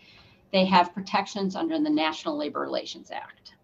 They 0.54 0.64
have 0.66 0.94
protections 0.94 1.58
under 1.58 1.78
the 1.80 1.90
National 1.90 2.38
Labor 2.38 2.62
Relations 2.62 3.12
Act. 3.12 3.56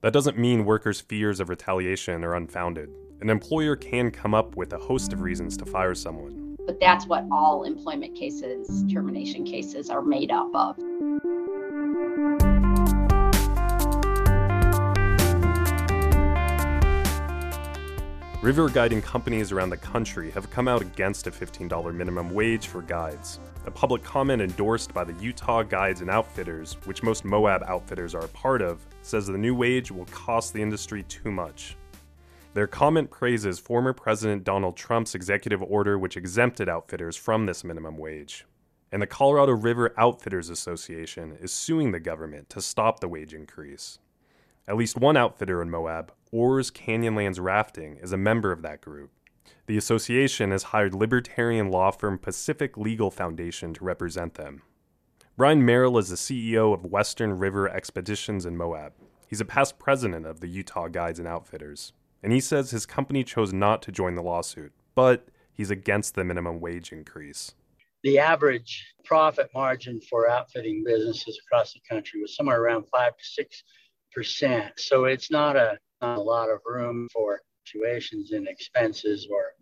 That 0.00 0.14
doesn't 0.14 0.38
mean 0.38 0.64
workers' 0.64 1.02
fears 1.02 1.40
of 1.40 1.50
retaliation 1.50 2.24
are 2.24 2.34
unfounded. 2.34 2.90
An 3.20 3.30
employer 3.30 3.76
can 3.76 4.10
come 4.10 4.34
up 4.34 4.56
with 4.56 4.72
a 4.72 4.78
host 4.78 5.12
of 5.12 5.20
reasons 5.20 5.56
to 5.58 5.66
fire 5.66 5.94
someone 5.94 6.40
but 6.70 6.78
that's 6.78 7.04
what 7.08 7.26
all 7.32 7.64
employment 7.64 8.14
cases, 8.14 8.84
termination 8.88 9.42
cases 9.44 9.90
are 9.90 10.02
made 10.02 10.30
up 10.30 10.54
of. 10.54 10.76
River 18.40 18.68
guiding 18.68 19.02
companies 19.02 19.50
around 19.50 19.70
the 19.70 19.76
country 19.76 20.30
have 20.30 20.48
come 20.48 20.68
out 20.68 20.80
against 20.80 21.26
a 21.26 21.32
$15 21.32 21.92
minimum 21.92 22.32
wage 22.32 22.68
for 22.68 22.82
guides. 22.82 23.40
A 23.66 23.70
public 23.72 24.04
comment 24.04 24.40
endorsed 24.40 24.94
by 24.94 25.02
the 25.02 25.12
Utah 25.14 25.64
Guides 25.64 26.02
and 26.02 26.08
Outfitters, 26.08 26.74
which 26.84 27.02
most 27.02 27.24
Moab 27.24 27.64
outfitters 27.64 28.14
are 28.14 28.24
a 28.24 28.28
part 28.28 28.62
of, 28.62 28.86
says 29.02 29.26
the 29.26 29.36
new 29.36 29.56
wage 29.56 29.90
will 29.90 30.06
cost 30.06 30.52
the 30.52 30.62
industry 30.62 31.02
too 31.02 31.32
much. 31.32 31.76
Their 32.52 32.66
comment 32.66 33.12
praises 33.12 33.60
former 33.60 33.92
President 33.92 34.42
Donald 34.42 34.76
Trump's 34.76 35.14
executive 35.14 35.62
order 35.62 35.96
which 35.96 36.16
exempted 36.16 36.68
outfitters 36.68 37.16
from 37.16 37.46
this 37.46 37.62
minimum 37.62 37.96
wage. 37.96 38.44
And 38.90 39.00
the 39.00 39.06
Colorado 39.06 39.52
River 39.52 39.94
Outfitters 39.96 40.50
Association 40.50 41.38
is 41.40 41.52
suing 41.52 41.92
the 41.92 42.00
government 42.00 42.50
to 42.50 42.60
stop 42.60 42.98
the 42.98 43.06
wage 43.06 43.34
increase. 43.34 44.00
At 44.66 44.76
least 44.76 44.98
one 44.98 45.16
outfitter 45.16 45.62
in 45.62 45.70
Moab, 45.70 46.12
Oars 46.32 46.72
Canyonlands 46.72 47.40
Rafting, 47.40 47.98
is 48.02 48.12
a 48.12 48.16
member 48.16 48.50
of 48.50 48.62
that 48.62 48.80
group. 48.80 49.12
The 49.66 49.76
association 49.76 50.50
has 50.50 50.64
hired 50.64 50.92
libertarian 50.92 51.70
law 51.70 51.92
firm 51.92 52.18
Pacific 52.18 52.76
Legal 52.76 53.12
Foundation 53.12 53.72
to 53.74 53.84
represent 53.84 54.34
them. 54.34 54.62
Brian 55.36 55.64
Merrill 55.64 55.98
is 55.98 56.08
the 56.08 56.16
CEO 56.16 56.74
of 56.74 56.84
Western 56.84 57.38
River 57.38 57.68
Expeditions 57.68 58.44
in 58.44 58.56
Moab. 58.56 58.92
He's 59.28 59.40
a 59.40 59.44
past 59.44 59.78
president 59.78 60.26
of 60.26 60.40
the 60.40 60.48
Utah 60.48 60.88
Guides 60.88 61.20
and 61.20 61.28
Outfitters 61.28 61.92
and 62.22 62.32
he 62.32 62.40
says 62.40 62.70
his 62.70 62.86
company 62.86 63.24
chose 63.24 63.52
not 63.52 63.82
to 63.82 63.92
join 63.92 64.14
the 64.14 64.22
lawsuit, 64.22 64.72
but 64.94 65.28
he's 65.52 65.70
against 65.70 66.14
the 66.14 66.24
minimum 66.24 66.60
wage 66.60 66.92
increase. 66.92 67.54
The 68.02 68.18
average 68.18 68.94
profit 69.04 69.50
margin 69.54 70.00
for 70.08 70.28
outfitting 70.28 70.84
businesses 70.84 71.38
across 71.44 71.74
the 71.74 71.80
country 71.88 72.20
was 72.20 72.34
somewhere 72.34 72.60
around 72.60 72.84
five 72.90 73.16
to 73.16 73.24
six 73.24 73.62
percent. 74.14 74.72
So 74.78 75.04
it's 75.04 75.30
not 75.30 75.56
a 75.56 75.78
not 76.00 76.18
a 76.18 76.22
lot 76.22 76.48
of 76.48 76.60
room 76.64 77.08
for 77.12 77.40
fluctuations 77.66 78.32
in 78.32 78.46
expenses 78.46 79.28
or 79.30 79.52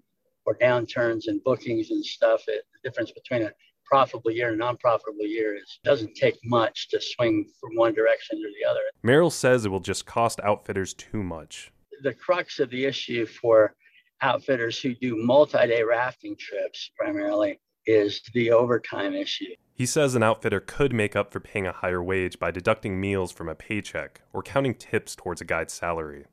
or 0.47 0.57
downturns 0.57 1.29
in 1.29 1.41
bookings 1.45 1.91
and 1.91 2.05
stuff. 2.05 2.43
It, 2.47 2.63
the 2.73 2.89
difference 2.89 3.11
between 3.11 3.43
a 3.43 3.53
profitable 3.85 4.31
year 4.31 4.49
and 4.49 4.57
a 4.57 4.59
non-profitable 4.59 5.27
year 5.27 5.57
is 5.57 5.79
doesn't 5.83 6.15
take 6.15 6.39
much 6.45 6.89
to 6.91 7.01
swing 7.01 7.51
from 7.61 7.75
one 7.75 7.95
direction 7.95 8.39
or 8.39 8.51
the 8.61 8.71
other. 8.71 8.81
Merrill 9.03 9.31
says 9.31 9.65
it 9.65 9.71
will 9.71 9.81
just 9.81 10.07
cost 10.07 10.41
outfitters 10.41 10.95
too 10.95 11.23
much 11.23 11.73
the 12.03 12.15
crux 12.15 12.59
of 12.59 12.71
the 12.71 12.85
issue 12.85 13.27
for 13.27 13.75
outfitters 14.21 14.81
who 14.81 14.95
do 14.95 15.17
multi-day 15.17 15.83
rafting 15.83 16.37
trips 16.37 16.91
primarily 16.97 17.61
is 17.87 18.21
the 18.35 18.51
overtime 18.51 19.15
issue. 19.15 19.55
He 19.75 19.87
says 19.87 20.15
an 20.15 20.23
outfitter 20.23 20.61
could 20.61 20.93
make 20.93 21.15
up 21.15 21.33
for 21.33 21.41
paying 21.41 21.67
a 21.67 21.73
higher 21.73 22.03
wage 22.03 22.39
by 22.39 22.51
deducting 22.51 23.01
meals 23.01 23.31
from 23.31 23.49
a 23.49 23.55
paycheck 23.55 24.21
or 24.33 24.43
counting 24.43 24.75
tips 24.75 25.15
towards 25.15 25.41
a 25.41 25.45
guide's 25.45 25.73
salary. 25.73 26.27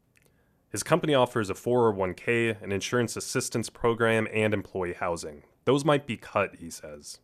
His 0.69 0.84
company 0.84 1.13
offers 1.13 1.50
a 1.50 1.53
401k, 1.53 2.62
an 2.62 2.72
insurance 2.72 3.15
assistance 3.15 3.69
program, 3.69 4.27
and 4.34 4.53
employee 4.53 4.93
housing. 4.93 5.43
Those 5.63 5.86
might 5.86 6.05
be 6.05 6.17
cut, 6.17 6.55
he 6.60 6.69
says. 6.69 7.19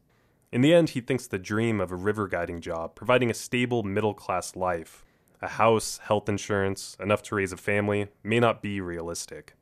In 0.52 0.62
the 0.62 0.74
end, 0.74 0.92
he 0.92 1.02
thinks 1.02 1.28
the 1.28 1.38
dream 1.38 1.82
of 1.82 1.92
a 1.92 1.96
river 1.96 2.28
guiding 2.28 2.62
job, 2.62 2.96
providing 2.96 3.30
a 3.30 3.34
stable 3.34 3.84
middle 3.84 4.14
class 4.14 4.56
life, 4.56 5.04
a 5.42 5.48
house, 5.48 6.00
health 6.04 6.30
insurance, 6.30 6.96
enough 7.00 7.24
to 7.24 7.36
raise 7.36 7.52
a 7.52 7.58
family 7.58 8.08
may 8.24 8.40
not 8.40 8.62
be 8.62 8.82
realistic. 8.82 9.56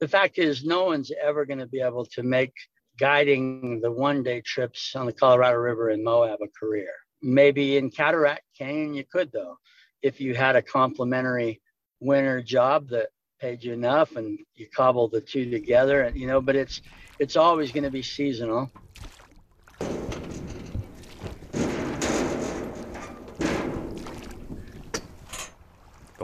The 0.00 0.08
fact 0.08 0.38
is, 0.38 0.64
no 0.64 0.84
one's 0.84 1.10
ever 1.22 1.44
going 1.44 1.58
to 1.58 1.66
be 1.66 1.80
able 1.80 2.04
to 2.06 2.22
make 2.22 2.52
guiding 2.98 3.80
the 3.80 3.90
one 3.90 4.22
day 4.22 4.40
trips 4.40 4.94
on 4.94 5.06
the 5.06 5.12
Colorado 5.12 5.58
River 5.58 5.90
in 5.90 6.04
Moab 6.04 6.40
a 6.42 6.48
career. 6.58 6.90
Maybe 7.22 7.76
in 7.76 7.90
Cataract 7.90 8.42
Canyon, 8.56 8.94
you 8.94 9.04
could, 9.10 9.32
though, 9.32 9.58
if 10.02 10.20
you 10.20 10.34
had 10.34 10.56
a 10.56 10.62
complementary 10.62 11.60
winter 12.00 12.42
job 12.42 12.88
that 12.90 13.08
paid 13.40 13.64
you 13.64 13.72
enough 13.72 14.16
and 14.16 14.38
you 14.54 14.68
cobble 14.68 15.08
the 15.08 15.20
two 15.20 15.50
together 15.50 16.02
and 16.02 16.16
you 16.16 16.26
know 16.26 16.40
but 16.40 16.54
it's 16.54 16.80
it's 17.18 17.36
always 17.36 17.72
going 17.72 17.84
to 17.84 17.90
be 17.90 18.02
seasonal 18.02 18.70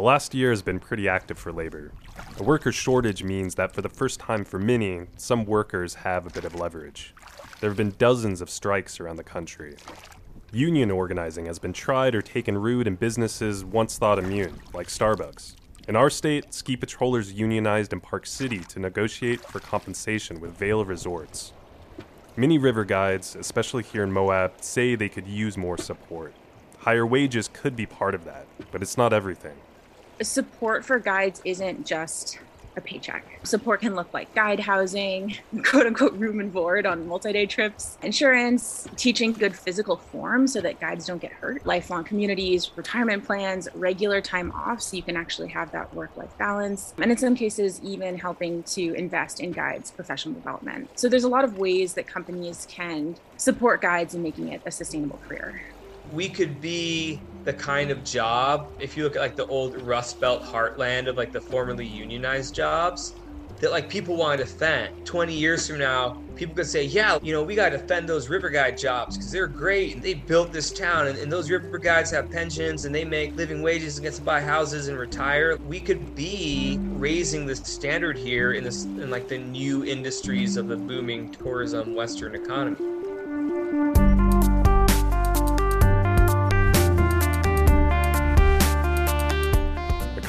The 0.01 0.07
last 0.07 0.33
year 0.33 0.49
has 0.49 0.63
been 0.63 0.81
pretty 0.81 1.11
active 1.11 1.39
for 1.39 1.53
labor. 1.53 1.93
A 2.39 2.43
worker 2.43 2.73
shortage 2.73 3.23
means 3.23 3.57
that 3.57 3.75
for 3.75 3.83
the 3.83 3.91
first 3.91 4.19
time 4.19 4.47
for 4.47 4.59
many, 4.59 5.03
some 5.19 5.45
workers 5.45 5.93
have 5.93 6.27
a 6.27 6.31
bit 6.31 6.47
of 6.47 6.55
leverage. 6.55 7.15
There 7.61 7.69
have 7.69 7.77
been 7.77 7.93
dozens 7.99 8.41
of 8.41 8.49
strikes 8.49 8.99
around 8.99 9.17
the 9.17 9.23
country. 9.23 9.77
Union 10.53 10.91
organizing 10.91 11.45
has 11.45 11.59
been 11.59 11.75
tried 11.75 12.15
or 12.15 12.23
taken 12.23 12.57
root 12.57 12.87
in 12.87 12.95
businesses 12.95 13.63
once 13.63 13.99
thought 13.99 14.19
immune, 14.19 14.59
like 14.73 14.87
Starbucks. 14.87 15.57
In 15.87 15.97
our 15.97 16.09
state, 16.09 16.55
ski 16.55 16.79
patrollers 16.79 17.35
unionized 17.35 17.93
in 17.93 18.01
Park 18.01 18.25
City 18.25 18.61
to 18.61 18.81
negotiate 18.81 19.43
for 19.43 19.61
compensation 19.61 20.41
with 20.41 20.57
Vail 20.57 20.83
Resorts. 20.83 21.53
Many 22.39 22.57
river 22.57 22.87
guides, 22.87 23.37
especially 23.37 23.83
here 23.83 24.05
in 24.05 24.13
Moab, 24.13 24.63
say 24.63 24.95
they 24.95 25.11
could 25.11 25.29
use 25.29 25.59
more 25.59 25.77
support. 25.77 26.33
Higher 26.79 27.07
wages 27.07 27.51
could 27.53 27.77
be 27.77 27.85
part 27.85 28.15
of 28.15 28.25
that, 28.25 28.47
but 28.73 28.81
it's 28.81 28.97
not 28.97 29.13
everything 29.13 29.59
support 30.23 30.85
for 30.85 30.99
guides 30.99 31.41
isn't 31.45 31.87
just 31.87 32.39
a 32.77 32.81
paycheck. 32.81 33.25
Support 33.45 33.81
can 33.81 33.95
look 33.95 34.13
like 34.15 34.33
guide 34.35 34.61
housing, 34.61 35.37
quote 35.65 35.87
unquote 35.87 36.13
room 36.15 36.41
and 36.41 36.53
board 36.53 36.87
on 36.87 37.07
multi 37.07 37.33
day 37.33 37.47
trips, 37.47 37.99
insurance, 38.03 38.89
teaching 38.97 39.33
good 39.33 39.57
physical 39.57 39.97
form 39.97 40.47
so 40.47 40.61
that 40.61 40.81
guides 40.81 41.07
don't 41.07 41.21
get 41.21 41.33
hurt, 41.33 41.65
lifelong 41.67 42.05
communities, 42.05 42.71
retirement 42.77 43.25
plans, 43.25 43.69
regular 43.75 44.21
time 44.21 44.53
off 44.53 44.81
so 44.83 44.97
you 44.97 45.03
can 45.03 45.17
actually 45.17 45.49
have 45.49 45.73
that 45.73 45.93
work 45.95 46.17
life 46.17 46.37
balance, 46.39 46.95
and 46.99 47.11
in 47.11 47.17
some 47.17 47.35
cases, 47.35 47.81
even 47.83 48.19
helping 48.19 48.63
to 48.65 48.95
invest 48.95 49.41
in 49.41 49.53
guides' 49.53 49.91
professional 49.91 50.35
development. 50.35 50.89
So 50.99 51.09
there's 51.09 51.25
a 51.25 51.29
lot 51.29 51.45
of 51.45 51.59
ways 51.59 51.95
that 51.95 52.07
companies 52.07 52.67
can 52.71 53.17
support 53.37 53.81
guides 53.81 54.15
in 54.15 54.23
making 54.23 54.49
it 54.49 54.63
a 54.65 54.71
sustainable 54.71 55.19
career 55.27 55.63
we 56.13 56.29
could 56.29 56.61
be 56.61 57.21
the 57.45 57.53
kind 57.53 57.91
of 57.91 58.05
job 58.05 58.73
if 58.79 58.97
you 58.97 59.05
look 59.05 59.17
at 59.17 59.23
like 59.23 59.37
the 59.37 59.47
old 59.47 59.81
rust 59.83 60.21
belt 60.21 60.43
heartland 60.43 61.09
of 61.09 61.17
like 61.17 61.33
the 61.33 61.41
formerly 61.41 61.87
unionized 61.87 62.55
jobs 62.55 63.15
that 63.61 63.71
like 63.71 63.89
people 63.89 64.17
want 64.17 64.39
to 64.39 64.45
defend. 64.45 64.91
20 65.05 65.35
years 65.35 65.67
from 65.69 65.79
now 65.79 66.23
people 66.35 66.55
could 66.55 66.67
say 66.67 66.85
yeah 66.85 67.19
you 67.23 67.33
know 67.33 67.43
we 67.43 67.55
got 67.55 67.71
to 67.71 67.79
defend 67.79 68.09
those 68.09 68.29
river 68.29 68.49
guide 68.49 68.79
jobs 68.79 69.17
because 69.17 69.31
they're 69.31 69.47
great 69.47 69.95
and 69.95 70.03
they 70.03 70.15
built 70.15 70.53
this 70.53 70.73
town 70.73 71.09
and, 71.09 71.19
and, 71.19 71.31
those 71.31 71.51
river 71.51 71.79
guides 71.79 72.11
have 72.11 72.31
pensions 72.31 72.85
and 72.85 72.95
they 72.95 73.05
make 73.05 73.35
living 73.37 73.63
wages 73.63 73.97
and 73.97 74.05
get 74.05 74.15
to 74.15 74.23
buy 74.23 74.41
houses 74.41 74.89
and 74.89 74.99
retire. 74.99 75.57
We 75.63 75.81
could 75.81 76.15
be 76.15 76.79
raising 76.81 77.47
the 77.47 77.57
standard 77.57 78.17
here 78.17 78.53
in 78.53 78.65
this 78.65 78.85
in 78.85 79.11
like 79.11 79.29
the 79.29 79.39
new 79.39 79.85
industries 79.85 80.57
of 80.57 80.69
the 80.69 80.77
booming 80.77 81.31
tourism 81.31 81.95
western 81.95 82.35
economy 82.35 82.90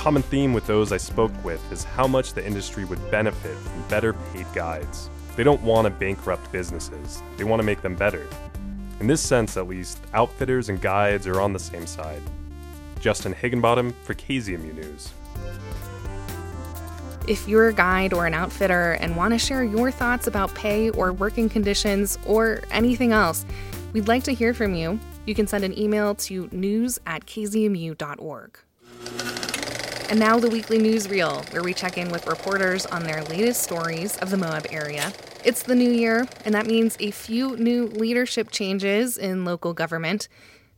common 0.02 0.24
theme 0.24 0.52
with 0.52 0.66
those 0.66 0.92
I 0.92 0.98
spoke 0.98 1.32
with 1.44 1.62
is 1.72 1.84
how 1.84 2.08
much 2.08 2.34
the 2.34 2.44
industry 2.44 2.86
would 2.86 3.12
benefit 3.12 3.56
from 3.56 3.88
better 3.88 4.14
paid 4.14 4.48
guides. 4.52 5.12
They 5.36 5.44
don't 5.44 5.62
want 5.62 5.86
to 5.86 5.92
bankrupt 5.92 6.52
businesses, 6.52 7.22
they 7.38 7.44
want 7.44 7.60
to 7.60 7.64
make 7.64 7.84
them 7.84 7.94
better. 7.94 8.28
In 9.00 9.06
this 9.06 9.22
sense, 9.22 9.58
at 9.58 9.68
least, 9.68 10.00
outfitters 10.16 10.70
and 10.70 10.82
guides 10.82 11.28
are 11.28 11.40
on 11.40 11.54
the 11.54 11.60
same 11.60 11.86
side. 11.86 12.24
Justin 13.00 13.32
Higginbottom 13.32 13.94
for 14.02 14.16
KZMU 14.16 14.74
News. 14.74 15.14
If 17.28 17.48
you're 17.48 17.68
a 17.68 17.74
guide 17.74 18.12
or 18.12 18.26
an 18.26 18.34
outfitter 18.34 18.94
and 18.94 19.16
want 19.16 19.36
to 19.36 19.38
share 19.38 19.64
your 19.64 19.92
thoughts 19.92 20.26
about 20.26 20.52
pay 20.56 20.90
or 20.90 21.14
working 21.14 21.48
conditions 21.48 22.18
or 22.26 22.64
anything 22.72 23.12
else, 23.12 23.46
we'd 23.94 24.08
like 24.08 24.24
to 24.24 24.34
hear 24.34 24.56
from 24.56 24.74
you. 24.74 25.00
You 25.28 25.36
can 25.36 25.46
send 25.46 25.64
an 25.64 25.78
email 25.78 26.16
to 26.16 26.50
news 26.52 26.98
at 27.06 27.28
kzmu.org. 27.28 28.58
And 30.12 30.20
now 30.20 30.40
the 30.40 30.50
weekly 30.50 30.78
newsreel, 30.78 31.50
where 31.54 31.64
we 31.64 31.74
check 31.74 31.98
in 31.98 32.10
with 32.12 32.28
reporters 32.28 32.86
on 32.86 33.04
their 33.04 33.24
latest 33.24 33.64
stories 33.64 34.18
of 34.18 34.30
the 34.30 34.36
Moab 34.36 34.68
area. 34.70 35.14
It's 35.46 35.64
the 35.64 35.74
new 35.74 35.90
year, 35.90 36.28
and 36.44 36.54
that 36.54 36.68
means 36.68 36.98
a 37.00 37.12
few 37.12 37.56
new 37.56 37.86
leadership 37.86 38.52
changes 38.52 39.18
in 39.18 39.46
local 39.46 39.74
government. 39.74 40.28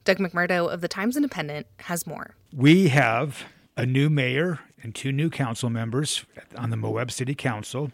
Doug 0.04 0.20
McMurdo 0.20 0.72
of 0.72 0.82
the 0.82 0.88
Times 0.88 1.16
Independent 1.16 1.66
has 1.80 2.06
more. 2.06 2.36
We 2.56 2.90
have 2.90 3.46
a 3.76 3.88
new 3.88 4.08
mayor 4.08 4.60
and 4.84 4.94
two 4.94 5.12
new 5.12 5.32
council 5.32 5.72
members 5.72 6.26
on 6.56 6.70
the 6.70 6.78
Moab 6.78 7.12
City 7.12 7.34
Council, 7.34 7.92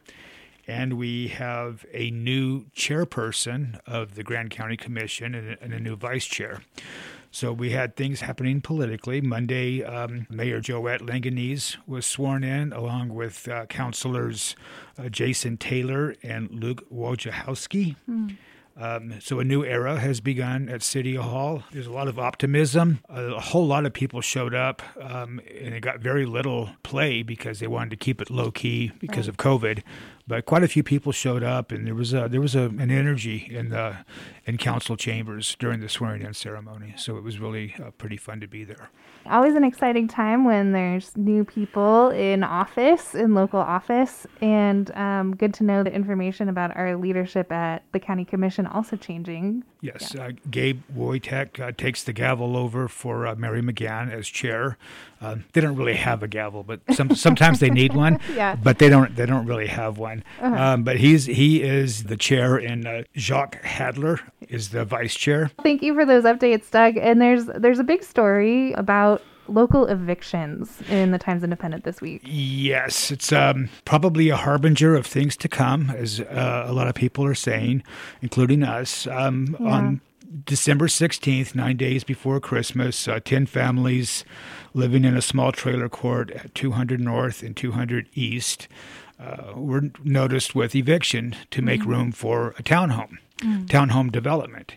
and 0.68 0.98
we 0.98 1.30
have 1.30 1.86
a 1.94 2.12
new 2.12 2.66
chairperson 2.76 3.80
of 3.88 4.16
the 4.16 4.24
Grand 4.24 4.50
County 4.50 4.76
Commission 4.76 5.34
and 5.34 5.74
a 5.74 5.80
new 5.80 5.96
vice 5.96 6.26
chair. 6.26 6.64
So 7.32 7.54
we 7.54 7.72
had 7.72 7.96
things 7.96 8.22
happening 8.22 8.62
politically. 8.62 9.22
Monday, 9.22 9.84
um, 9.84 10.26
Mayor 10.30 10.62
Joette 10.62 11.02
Langianese 11.02 11.78
was 11.86 12.06
sworn 12.06 12.44
in, 12.44 12.74
along 12.74 13.10
with 13.10 13.48
uh, 13.48 13.66
councilors 13.68 14.56
uh, 14.98 15.10
Jason 15.10 15.58
Taylor 15.58 16.16
and 16.24 16.50
Luke 16.50 16.90
Wojciechowski. 16.92 17.96
Mm. 18.10 18.38
Um, 18.80 19.16
so 19.20 19.40
a 19.40 19.44
new 19.44 19.66
era 19.66 20.00
has 20.00 20.22
begun 20.22 20.70
at 20.70 20.82
City 20.82 21.16
Hall. 21.16 21.64
There's 21.72 21.86
a 21.86 21.92
lot 21.92 22.08
of 22.08 22.18
optimism. 22.18 23.00
A, 23.10 23.40
whole 23.40 23.68
lot 23.68 23.86
of 23.86 23.92
people 23.92 24.22
showed 24.22 24.56
up, 24.56 24.82
um, 25.02 25.42
and 25.60 25.74
it 25.74 25.82
got 25.82 26.00
very 26.00 26.26
little 26.26 26.70
play 26.84 27.22
because 27.22 27.60
they 27.60 27.68
wanted 27.68 27.90
to 27.90 27.98
keep 27.98 28.22
it 28.22 28.30
low 28.30 28.52
key 28.52 28.94
because 29.00 29.28
right. 29.28 29.30
of 29.30 29.38
COVID 29.38 29.84
but 30.30 30.46
quite 30.46 30.64
a 30.64 30.68
few 30.68 30.84
people 30.84 31.12
showed 31.12 31.42
up, 31.42 31.72
and 31.72 31.88
there 31.88 31.96
was 31.96 32.14
a, 32.14 32.30
there 32.30 32.40
was 32.40 32.54
a, 32.54 32.66
an 32.66 32.92
energy 32.92 33.48
in 33.50 33.70
the 33.70 33.98
in 34.46 34.58
council 34.58 34.96
chambers 34.96 35.56
during 35.58 35.80
the 35.80 35.90
swearing 35.90 36.22
in 36.22 36.36
ceremony. 36.36 36.94
So 36.98 37.18
it 37.18 37.24
was 37.24 37.40
really 37.40 37.74
uh, 37.84 37.90
pretty 37.98 38.16
fun 38.16 38.40
to 38.42 38.48
be 38.48 38.64
there. 38.64 38.92
Always 39.26 39.56
an 39.56 39.64
exciting 39.64 40.08
time 40.08 40.46
when 40.46 40.72
there's 40.72 41.18
new 41.18 41.44
people 41.44 42.10
in 42.12 42.44
office, 42.44 43.16
in 43.16 43.34
local 43.34 43.60
office, 43.60 44.28
and 44.40 44.96
um, 44.96 45.36
good 45.36 45.54
to 45.56 45.64
know 45.64 45.82
the 45.84 45.92
information 45.92 46.48
about 46.48 46.78
our 46.78 46.96
leadership 46.96 47.52
at 47.52 47.84
the 47.92 48.00
county 48.00 48.24
commission 48.24 48.68
also 48.68 48.96
changing. 48.96 49.64
Yes, 49.82 50.14
yeah. 50.14 50.28
uh, 50.28 50.32
Gabe 50.52 50.82
Woytek 50.94 51.60
uh, 51.60 51.72
takes 51.72 52.04
the 52.04 52.12
gavel 52.12 52.58
over 52.58 52.90
for 52.90 53.26
uh, 53.26 53.36
Mary 53.36 53.62
McGann 53.62 54.12
as 54.12 54.28
chair. 54.28 54.78
Uh, 55.22 55.38
they 55.54 55.62
don't 55.62 55.76
really 55.76 55.96
have 55.96 56.22
a 56.22 56.28
gavel, 56.28 56.64
but 56.64 56.82
some, 56.94 57.16
sometimes 57.16 57.60
they 57.60 57.70
need 57.70 57.94
one. 57.94 58.20
yeah. 58.34 58.56
But 58.56 58.80
they 58.80 58.90
don't. 58.90 59.16
They 59.16 59.26
don't 59.26 59.46
really 59.46 59.68
have 59.68 59.98
one. 59.98 60.24
Uh-huh. 60.42 60.56
Um, 60.56 60.84
but 60.84 60.98
he's 60.98 61.26
he 61.26 61.64
is 61.64 62.04
the 62.06 62.18
chair, 62.18 62.58
and 62.58 62.86
uh, 62.86 63.04
Jacques 63.16 63.62
Hadler 63.64 64.20
is 64.42 64.70
the 64.70 64.84
vice 64.84 65.16
chair. 65.16 65.52
Thank 65.64 65.82
you 65.82 65.94
for 65.94 66.06
those 66.06 66.26
updates, 66.26 66.70
Doug. 66.70 66.98
And 66.98 67.22
there's 67.22 67.46
there's 67.46 67.80
a 67.80 67.84
big 67.84 68.04
story 68.04 68.74
about 68.74 69.22
local 69.50 69.86
evictions 69.88 70.82
in 70.90 71.12
the 71.12 71.18
Times 71.18 71.44
Independent 71.44 71.84
this 71.84 72.02
week. 72.02 72.22
Yes, 72.24 73.12
it's 73.12 73.32
um, 73.32 73.70
probably 73.86 74.30
a 74.30 74.36
harbinger 74.36 74.96
of 74.96 75.06
things 75.06 75.36
to 75.38 75.48
come, 75.48 75.90
as 75.90 76.20
uh, 76.20 76.66
a 76.68 76.74
lot 76.74 76.88
of 76.88 76.96
people 76.96 77.26
are 77.26 77.36
saying, 77.36 77.84
including 78.22 78.64
us. 78.64 79.08
Um, 79.08 79.58
yeah. 79.60 79.68
On 79.68 80.02
December 80.46 80.88
16th, 80.88 81.56
nine 81.56 81.78
days 81.78 82.04
before 82.04 82.40
Christmas, 82.40 83.08
uh, 83.08 83.20
10 83.24 83.48
families 83.48 84.24
living 84.74 85.04
in 85.04 85.18
a 85.18 85.22
small 85.22 85.52
trailer 85.52 85.90
court 85.90 86.30
at 86.32 86.54
200 86.54 87.00
North 87.00 87.42
and 87.42 87.58
200 87.58 88.08
East 88.14 88.68
uh, 89.20 89.54
were 89.56 89.90
noticed 90.04 90.56
with 90.56 90.76
eviction 90.76 91.36
to 91.52 91.62
make 91.62 91.82
mm-hmm. 91.82 91.90
room 91.90 92.12
for 92.12 92.50
a 92.60 92.64
townhome, 92.64 93.18
mm. 93.40 93.66
townhome 93.66 94.12
development. 94.12 94.76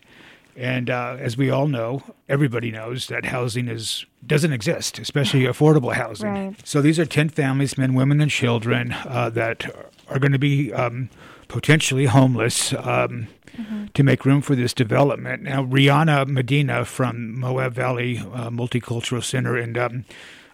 And 0.55 0.89
uh, 0.89 1.17
as 1.19 1.35
we 1.35 1.49
all 1.49 1.67
know, 1.67 2.03
everybody 2.29 2.71
knows 2.71 3.07
that 3.07 3.25
housing 3.25 3.67
is 3.67 4.05
doesn't 4.25 4.53
exist, 4.53 4.99
especially 4.99 5.41
affordable 5.41 5.93
housing. 5.93 6.29
Right. 6.29 6.67
So 6.67 6.81
these 6.81 6.99
are 6.99 7.05
ten 7.05 7.29
families, 7.29 7.77
men, 7.77 7.93
women, 7.93 8.21
and 8.21 8.31
children 8.31 8.93
uh, 9.05 9.29
that 9.31 9.65
are 10.07 10.19
going 10.19 10.31
to 10.31 10.39
be 10.39 10.71
um, 10.73 11.09
potentially 11.47 12.05
homeless 12.05 12.73
um, 12.73 13.27
mm-hmm. 13.57 13.85
to 13.93 14.03
make 14.03 14.25
room 14.25 14.41
for 14.41 14.55
this 14.55 14.73
development. 14.73 15.43
Now, 15.43 15.65
Rhiana 15.65 16.27
Medina 16.27 16.85
from 16.85 17.39
Moab 17.39 17.73
Valley 17.73 18.19
uh, 18.19 18.49
Multicultural 18.49 19.23
Center 19.23 19.57
and 19.57 19.77
um, 19.77 20.05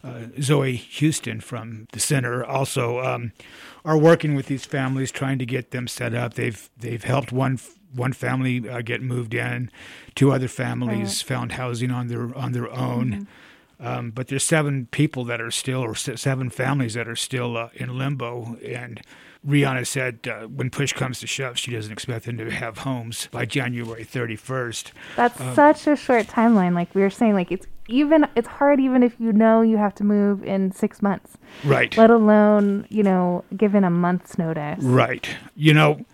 uh, 0.03 0.27
Zoe 0.41 0.75
Houston 0.75 1.41
from 1.41 1.87
the 1.91 1.99
center 1.99 2.45
also 2.45 2.99
um, 2.99 3.33
are 3.83 3.97
working 3.97 4.33
with 4.35 4.45
these 4.47 4.65
families, 4.65 5.11
trying 5.11 5.39
to 5.39 5.45
get 5.45 5.71
them 5.71 5.87
set 5.87 6.13
up. 6.13 6.35
They've 6.35 6.69
they've 6.77 7.03
helped 7.03 7.31
one 7.31 7.59
one 7.93 8.13
family 8.13 8.67
uh, 8.67 8.81
get 8.81 9.01
moved 9.01 9.33
in, 9.33 9.71
two 10.15 10.31
other 10.31 10.47
families 10.47 11.23
right. 11.23 11.27
found 11.27 11.51
housing 11.53 11.91
on 11.91 12.07
their 12.07 12.35
on 12.37 12.51
their 12.51 12.71
own. 12.71 13.11
Mm-hmm. 13.11 13.23
Um, 13.81 14.11
but 14.11 14.27
there's 14.27 14.43
seven 14.43 14.87
people 14.91 15.23
that 15.25 15.39
are 15.39 15.51
still, 15.51 15.81
or 15.81 15.95
seven 15.95 16.49
families 16.49 16.95
that 16.95 17.07
are 17.07 17.15
still 17.15 17.55
uh, 17.55 17.69
in 17.75 17.97
limbo. 17.97 18.57
And 18.57 19.01
Rhiana 19.47 19.87
said 19.87 20.27
uh, 20.27 20.47
when 20.47 20.69
push 20.69 20.91
comes 20.91 21.21
to 21.21 21.27
shove, 21.27 21.57
she 21.57 21.71
doesn't 21.71 21.91
expect 21.91 22.25
them 22.25 22.37
to 22.37 22.51
have 22.51 22.79
homes 22.79 23.29
by 23.31 23.45
January 23.45 24.03
31st. 24.03 24.91
That's 25.15 25.39
um, 25.39 25.55
such 25.55 25.87
a 25.87 25.95
short 25.95 26.27
timeline. 26.27 26.73
Like 26.73 26.93
we 26.93 27.01
were 27.01 27.09
saying, 27.09 27.35
like 27.35 27.51
it's 27.51 27.67
even 27.87 28.27
it's 28.35 28.47
hard 28.47 28.79
even 28.79 29.01
if 29.01 29.15
you 29.19 29.31
know 29.31 29.61
you 29.61 29.77
have 29.77 29.95
to 29.95 30.03
move 30.03 30.43
in 30.43 30.71
six 30.73 31.01
months. 31.01 31.37
Right. 31.63 31.95
Let 31.95 32.09
alone 32.09 32.85
you 32.89 33.03
know 33.03 33.45
given 33.55 33.85
a 33.85 33.89
month's 33.89 34.37
notice. 34.37 34.83
Right. 34.83 35.29
You 35.55 35.73
know. 35.73 36.05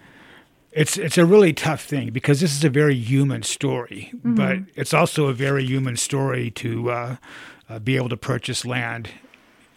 It's 0.75 0.97
it's 0.97 1.17
a 1.17 1.25
really 1.25 1.53
tough 1.53 1.83
thing 1.83 2.09
because 2.11 2.41
this 2.41 2.53
is 2.53 2.63
a 2.65 2.69
very 2.69 2.95
human 2.95 3.43
story, 3.43 4.11
mm-hmm. 4.13 4.35
but 4.35 4.57
it's 4.75 4.93
also 4.93 5.27
a 5.27 5.33
very 5.33 5.65
human 5.65 5.95
story 5.95 6.51
to 6.51 6.91
uh, 6.91 7.15
uh, 7.69 7.79
be 7.79 7.95
able 7.95 8.09
to 8.09 8.17
purchase 8.17 8.65
land 8.65 9.09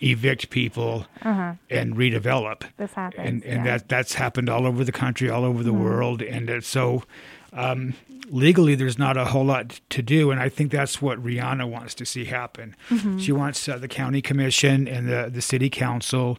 evict 0.01 0.51
people 0.51 1.07
uh-huh. 1.23 1.55
and 1.71 1.97
redevelop. 1.97 2.65
This 2.77 2.93
happens, 2.95 3.29
and 3.29 3.45
and 3.45 3.65
yeah. 3.65 3.79
that 3.79 3.89
that's 3.89 4.15
happened 4.15 4.49
all 4.49 4.67
over 4.67 4.83
the 4.83 4.93
country, 4.93 5.31
all 5.31 5.45
over 5.45 5.63
the 5.63 5.71
mm-hmm. 5.71 5.85
world, 5.85 6.21
and 6.21 6.65
so 6.65 7.05
um, 7.53 7.95
legally 8.29 8.75
there's 8.75 8.99
not 8.99 9.17
a 9.17 9.27
whole 9.27 9.45
lot 9.45 9.81
to 9.91 10.03
do, 10.03 10.31
and 10.33 10.41
I 10.41 10.49
think 10.49 10.71
that's 10.71 11.01
what 11.01 11.23
Rhiana 11.23 11.69
wants 11.69 11.95
to 11.95 12.07
see 12.07 12.25
happen. 12.25 12.75
Mm-hmm. 12.91 13.19
She 13.19 13.33
wants 13.33 13.69
uh, 13.69 13.79
the 13.79 13.89
county 13.89 14.21
commission 14.21 14.89
and 14.89 15.09
the 15.09 15.31
the 15.33 15.43
city 15.43 15.71
council 15.71 16.39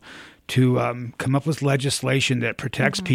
to 0.50 0.80
um, 0.80 1.13
come 1.17 1.36
up 1.36 1.45
with 1.45 1.62
legislation 1.62 2.39
that 2.39 2.58
protects 2.58 3.00
mm-hmm. 3.00 3.13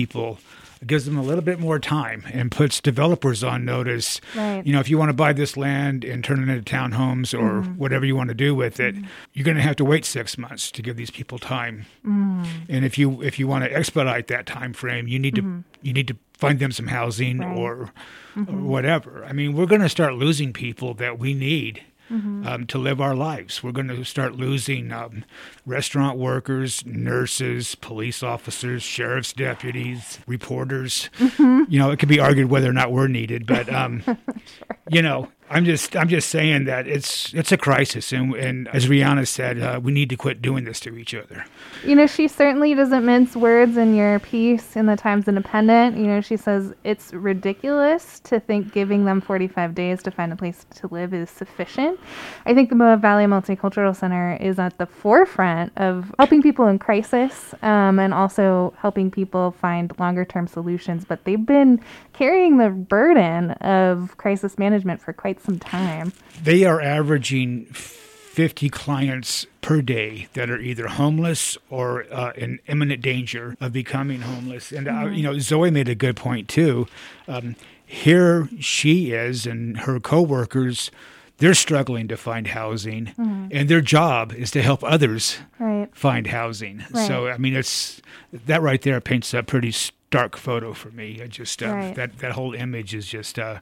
Gives 0.87 1.05
them 1.05 1.16
a 1.16 1.23
little 1.23 1.42
bit 1.42 1.59
more 1.59 1.79
time 1.79 2.25
and 2.33 2.51
puts 2.51 2.81
developers 2.81 3.42
on 3.44 3.64
notice. 3.64 4.20
Right. 4.37 4.64
You 4.66 4.73
know, 4.73 4.81
if 4.81 4.88
you 4.88 4.99
want 4.99 5.09
to 5.11 5.14
buy 5.14 5.33
this 5.33 5.57
land 5.57 6.05
and 6.05 6.23
turn 6.25 6.42
it 6.42 6.53
into 6.53 6.62
townhomes 6.70 7.33
or 7.33 7.62
Mm-hmm. 7.62 7.73
whatever 7.79 8.05
you 8.05 8.16
want 8.16 8.29
to 8.29 8.35
do 8.35 8.55
with 8.55 8.81
it, 8.81 8.94
you're 9.33 9.44
going 9.44 9.57
to 9.57 9.62
have 9.62 9.77
to 9.77 9.85
wait 9.85 10.05
six 10.05 10.37
months 10.37 10.70
to 10.73 10.83
give 10.83 10.97
these 10.97 11.11
people 11.11 11.38
time. 11.38 11.87
Mm. 12.05 12.47
And 12.68 12.85
if 12.85 12.99
you 12.99 13.23
if 13.23 13.38
you 13.38 13.47
want 13.47 13.64
to 13.64 13.73
expedite 13.73 14.27
that 14.29 14.47
time 14.47 14.73
frame, 14.73 15.07
you 15.09 15.18
need 15.18 15.35
to 15.37 15.64
you 15.83 15.92
need 15.92 16.09
to 16.09 16.16
find 16.33 16.59
them 16.59 16.73
some 16.73 16.88
housing 16.88 17.38
Mm-hmm. 17.38 17.59
Or, 17.59 17.92
or 18.37 18.42
whatever. 18.57 19.25
I 19.25 19.33
mean, 19.33 19.55
we're 19.55 19.66
going 19.66 19.81
to 19.83 19.88
start 19.88 20.14
losing 20.14 20.53
people 20.53 20.94
that 20.94 21.18
we 21.18 21.35
need 21.35 21.83
Mm-hmm. 22.12 22.46
um, 22.46 22.66
to 22.66 22.76
live 22.76 23.00
our 23.00 23.14
lives. 23.14 23.62
We're 23.62 23.72
going 23.72 23.88
to 23.88 24.04
start 24.04 24.34
losing 24.34 24.92
um, 24.92 25.24
restaurant 25.64 26.18
workers, 26.18 26.84
nurses, 26.84 27.74
police 27.76 28.22
officers, 28.22 28.82
sheriff's 28.82 29.32
deputies, 29.32 30.18
reporters. 30.26 31.08
Mm-hmm. 31.18 31.72
You 31.72 31.78
know, 31.78 31.90
it 31.90 31.98
could 31.98 32.10
be 32.10 32.20
argued 32.20 32.50
whether 32.50 32.68
or 32.68 32.74
not 32.74 32.92
we're 32.92 33.08
needed, 33.08 33.46
but 33.46 33.72
um, 33.72 34.02
you 34.90 35.00
know, 35.00 35.28
I'm 35.50 35.66
just 35.66 35.94
I'm 35.94 36.09
just 36.09 36.30
saying 36.30 36.64
that 36.64 36.88
it's 36.88 37.33
it's 37.35 37.52
a 37.52 37.59
crisis, 37.59 38.12
and 38.12 38.35
and 38.35 38.66
as 38.68 38.87
Rhiana 38.87 39.28
said, 39.28 39.61
uh, 39.61 39.78
we 39.83 39.92
need 39.92 40.09
to 40.09 40.16
quit 40.16 40.40
doing 40.40 40.64
this 40.64 40.80
to 40.80 40.96
each 40.96 41.14
other. 41.14 41.44
You 41.85 41.94
know, 41.94 42.07
she 42.07 42.28
certainly 42.28 42.74
doesn't 42.74 43.04
mince 43.04 43.37
words 43.37 43.76
in 43.76 43.94
your 43.94 44.18
piece 44.20 44.74
in 44.74 44.87
the 44.87 44.96
Times 44.96 45.28
Independent. 45.28 45.98
You 45.98 46.07
know, 46.07 46.22
she 46.22 46.38
says 46.38 46.72
it's 46.83 47.12
ridiculous 47.12 48.20
to 48.20 48.40
think 48.40 48.72
giving 48.72 49.04
them 49.04 49.20
45 49.20 49.74
days 49.74 50.02
to 50.04 50.11
find 50.11 50.33
a 50.33 50.37
place 50.37 50.64
to 50.76 50.88
live 50.88 51.12
is 51.12 51.28
sufficient. 51.28 52.00
I 52.46 52.54
think 52.54 52.70
the 52.70 52.76
Moab 52.76 53.02
Valley 53.02 53.24
Multicultural 53.24 53.94
Center 53.94 54.38
is 54.40 54.59
at 54.59 54.78
the 54.78 54.87
forefront 54.87 55.72
of 55.76 56.12
helping 56.18 56.40
people 56.40 56.66
in 56.68 56.78
crisis 56.78 57.54
um, 57.61 57.98
and 57.98 58.14
also 58.14 58.72
helping 58.78 59.11
people 59.11 59.50
find 59.50 59.92
longer 59.98 60.24
term 60.24 60.46
solutions. 60.46 61.04
But 61.04 61.24
they've 61.24 61.44
been 61.44 61.80
carrying 62.14 62.57
the 62.57 62.70
burden 62.70 63.50
of 63.50 64.16
crisis 64.16 64.59
management 64.59 65.02
for 65.02 65.12
quite 65.12 65.43
some 65.44 65.59
time. 65.59 66.12
They 66.42 66.64
are 66.64 66.80
averaging 66.80 67.66
50 67.66 68.68
clients 68.70 69.46
per 69.61 69.80
day 69.83 70.28
that 70.35 70.50
are 70.50 70.59
either 70.59 70.88
homeless 70.88 71.57
or 71.70 72.07
uh, 72.12 72.33
in 72.37 72.59
imminent 72.66 73.02
danger 73.02 73.57
of 73.61 73.72
becoming 73.72 74.22
homeless. 74.22 74.72
And, 74.72 74.88
uh, 74.88 75.07
you 75.07 75.22
know, 75.22 75.38
Zoe 75.38 75.70
made 75.70 75.88
a 75.88 75.94
good 75.94 76.16
point 76.16 76.48
too. 76.48 76.87
Um, 77.28 77.57
here 77.87 78.48
she 78.59 79.12
is 79.12 79.46
and 79.46 79.78
her 79.80 80.00
coworkers, 80.00 80.90
they're 81.38 81.54
struggling 81.54 82.09
to 82.09 82.16
find 82.16 82.48
housing, 82.48 83.12
and 83.18 83.68
their 83.68 83.80
job 83.80 84.33
is 84.33 84.50
to 84.52 84.62
help 84.62 84.83
others 84.85 85.38
Right. 85.59 85.88
find 85.92 86.28
housing. 86.28 86.85
So, 86.94 87.28
I 87.28 87.37
mean, 87.38 87.54
it's 87.54 88.00
that 88.33 88.62
right 88.62 88.80
there 88.80 89.00
paints 89.00 89.35
a 89.35 89.42
pretty 89.42 89.72
stark 89.72 90.37
photo 90.37 90.72
for 90.72 90.90
me. 90.90 91.20
I 91.22 91.26
just, 91.26 91.62
uh, 91.62 91.72
Right. 91.72 91.94
that, 91.96 92.18
that 92.18 92.33
whole 92.33 92.54
image 92.54 92.94
is 92.94 93.07
just 93.07 93.38
uh, 93.38 93.42
uh, 93.42 93.59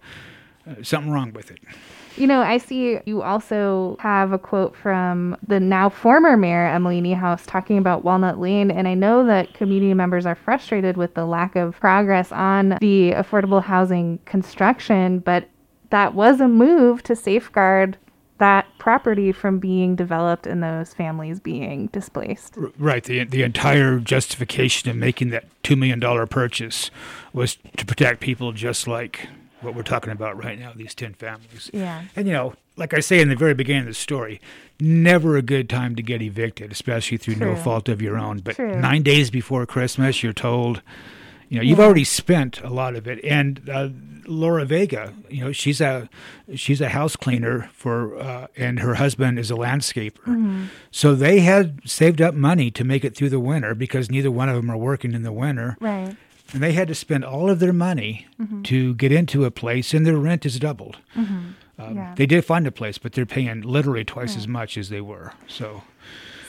Uh, 0.69 0.83
something 0.83 1.11
wrong 1.11 1.33
with 1.33 1.51
it. 1.51 1.59
You 2.17 2.27
know, 2.27 2.43
I 2.43 2.59
see 2.59 2.99
you 3.05 3.23
also 3.23 3.97
have 4.01 4.33
a 4.33 4.39
quote 4.39 4.77
from 4.77 5.37
the 5.47 5.59
now 5.59 5.89
former 5.89 6.37
mayor, 6.37 6.67
Emily 6.67 7.01
Niehaus, 7.01 7.45
talking 7.47 7.79
about 7.79 8.05
Walnut 8.05 8.39
Lane. 8.39 8.71
And 8.71 8.87
I 8.87 8.95
know 8.95 9.27
that 9.27 9.55
community 9.55 9.95
members 9.95 10.27
are 10.27 10.35
frustrated 10.35 10.97
with 10.97 11.15
the 11.15 11.25
lack 11.25 11.57
of 11.57 11.81
progress 11.81 12.31
on 12.31 12.77
the 12.81 13.13
affordable 13.13 13.63
housing 13.63 14.19
construction, 14.27 15.21
but 15.21 15.49
that 15.91 16.15
was 16.15 16.41
a 16.41 16.49
move 16.49 17.03
to 17.05 17.17
safeguard 17.17 17.97
that 18.39 18.67
property 18.79 19.31
from 19.31 19.61
being 19.61 19.95
developed 19.95 20.49
and 20.49 20.63
those 20.63 20.93
families 20.93 21.39
being 21.39 21.87
displaced. 21.89 22.57
Right. 22.77 23.05
The 23.05 23.25
the 23.25 23.43
entire 23.43 24.01
justification 24.01 24.91
of 24.91 24.97
making 24.97 25.31
that 25.31 25.45
two 25.63 25.77
million 25.77 26.01
dollar 26.01 26.27
purchase 26.27 26.91
was 27.33 27.57
to 27.77 27.87
protect 27.87 28.21
people 28.21 28.53
just 28.53 28.89
like 28.89 29.29
what 29.63 29.75
we're 29.75 29.83
talking 29.83 30.13
about 30.13 30.37
right 30.43 30.59
now, 30.59 30.73
these 30.75 30.95
ten 30.95 31.15
families. 31.15 31.71
Yeah. 31.73 32.03
And 32.17 32.27
you 32.27 32.33
know, 32.33 32.55
like 32.77 32.95
I 32.95 33.01
say 33.01 33.21
in 33.21 33.29
the 33.29 33.37
very 33.37 33.55
beginning 33.55 33.83
of 33.83 33.89
the 33.89 33.95
story, 33.95 34.41
never 34.81 35.37
a 35.37 35.43
good 35.43 35.69
time 35.69 35.95
to 35.97 36.03
get 36.03 36.23
evicted, 36.23 36.73
especially 36.73 37.17
through 37.19 37.37
no 37.37 37.55
fault 37.57 37.89
of 37.89 38.01
your 38.03 38.19
own. 38.19 38.39
But 38.39 38.57
True. 38.57 38.81
nine 38.81 39.03
days 39.03 39.31
before 39.31 39.65
Christmas, 39.67 40.23
you're 40.23 40.33
told, 40.33 40.83
you 41.49 41.57
know, 41.59 41.63
you've 41.63 41.81
already 41.81 42.05
spent 42.05 42.61
a 42.63 42.71
lot 42.71 42.97
of 42.97 43.07
it. 43.07 43.23
And 43.25 43.69
uh, 43.71 43.91
Laura 44.27 44.65
Vega, 44.65 45.13
you 45.29 45.45
know, 45.45 45.53
she's 45.53 45.81
a 45.81 46.09
she's 46.55 46.81
a 46.81 46.89
house 46.91 47.15
cleaner 47.17 47.69
for, 47.75 48.17
uh, 48.19 48.47
and 48.57 48.81
her 48.81 48.95
husband 48.95 49.39
is 49.39 49.51
a 49.51 49.55
landscaper. 49.55 50.69
So 50.91 51.15
they 51.15 51.41
had 51.41 51.81
saved 51.85 52.21
up 52.23 52.35
money 52.35 52.71
to 52.71 52.85
make 52.85 53.05
it 53.05 53.15
through 53.15 53.31
the 53.31 53.41
winter 53.41 53.75
because 53.75 54.11
neither 54.11 54.31
one 54.31 54.49
of 54.49 54.57
them 54.57 54.71
are 54.71 54.77
working 54.77 55.13
in 55.13 55.23
the 55.25 55.33
winter 55.33 55.77
Right. 55.81 56.17
And 56.53 56.63
they 56.63 56.73
had 56.73 56.89
to 56.89 56.95
spend 56.95 57.25
all 57.25 57.49
of 57.51 57.59
their 57.61 57.73
money 57.73 58.27
to 58.65 58.95
get 58.95 59.13
into 59.13 59.45
a 59.45 59.51
place, 59.51 59.95
and 59.95 60.05
their 60.07 60.17
rent 60.17 60.45
is 60.47 60.59
doubled. 60.59 60.99
Um, 61.17 61.57
Yeah. 61.97 62.15
They 62.17 62.27
did 62.27 62.45
find 62.45 62.67
a 62.67 62.73
place, 62.73 62.99
but 62.99 63.13
they're 63.13 63.27
paying 63.27 63.63
literally 63.63 64.05
twice 64.05 64.37
as 64.37 64.47
much 64.47 64.77
as 64.79 64.89
they 64.89 65.01
were. 65.01 65.33
So, 65.49 65.83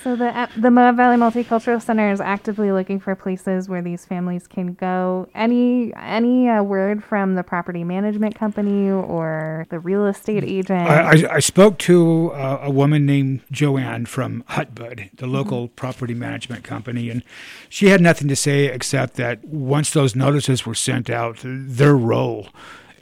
So 0.03 0.17
the 0.17 0.37
uh, 0.37 0.47
the 0.57 0.69
Moab 0.69 0.97
Valley 0.97 1.15
Multicultural 1.15 1.81
Center 1.81 2.11
is 2.11 2.19
actively 2.19 2.73
looking 2.73 2.99
for 2.99 3.15
places 3.15 3.69
where 3.69 3.81
these 3.81 4.05
families 4.05 4.47
can 4.47 4.73
go. 4.73 5.29
Any 5.33 5.93
any 5.95 6.49
uh, 6.49 6.61
word 6.61 7.01
from 7.01 7.35
the 7.35 7.43
property 7.43 7.85
management 7.85 8.35
company 8.35 8.89
or 8.89 9.65
the 9.69 9.79
real 9.79 10.05
estate 10.05 10.43
agent? 10.43 10.89
I, 10.89 11.11
I, 11.11 11.35
I 11.35 11.39
spoke 11.39 11.77
to 11.79 12.33
uh, 12.33 12.59
a 12.63 12.69
woman 12.69 13.05
named 13.05 13.43
Joanne 13.49 14.05
from 14.05 14.43
Hutbud, 14.49 15.15
the 15.15 15.27
local 15.27 15.69
property 15.69 16.13
management 16.13 16.65
company, 16.65 17.09
and 17.09 17.23
she 17.69 17.87
had 17.87 18.01
nothing 18.01 18.27
to 18.27 18.35
say 18.35 18.65
except 18.65 19.13
that 19.13 19.45
once 19.45 19.91
those 19.91 20.17
notices 20.17 20.65
were 20.65 20.75
sent 20.75 21.09
out, 21.09 21.37
their 21.43 21.95
role 21.95 22.49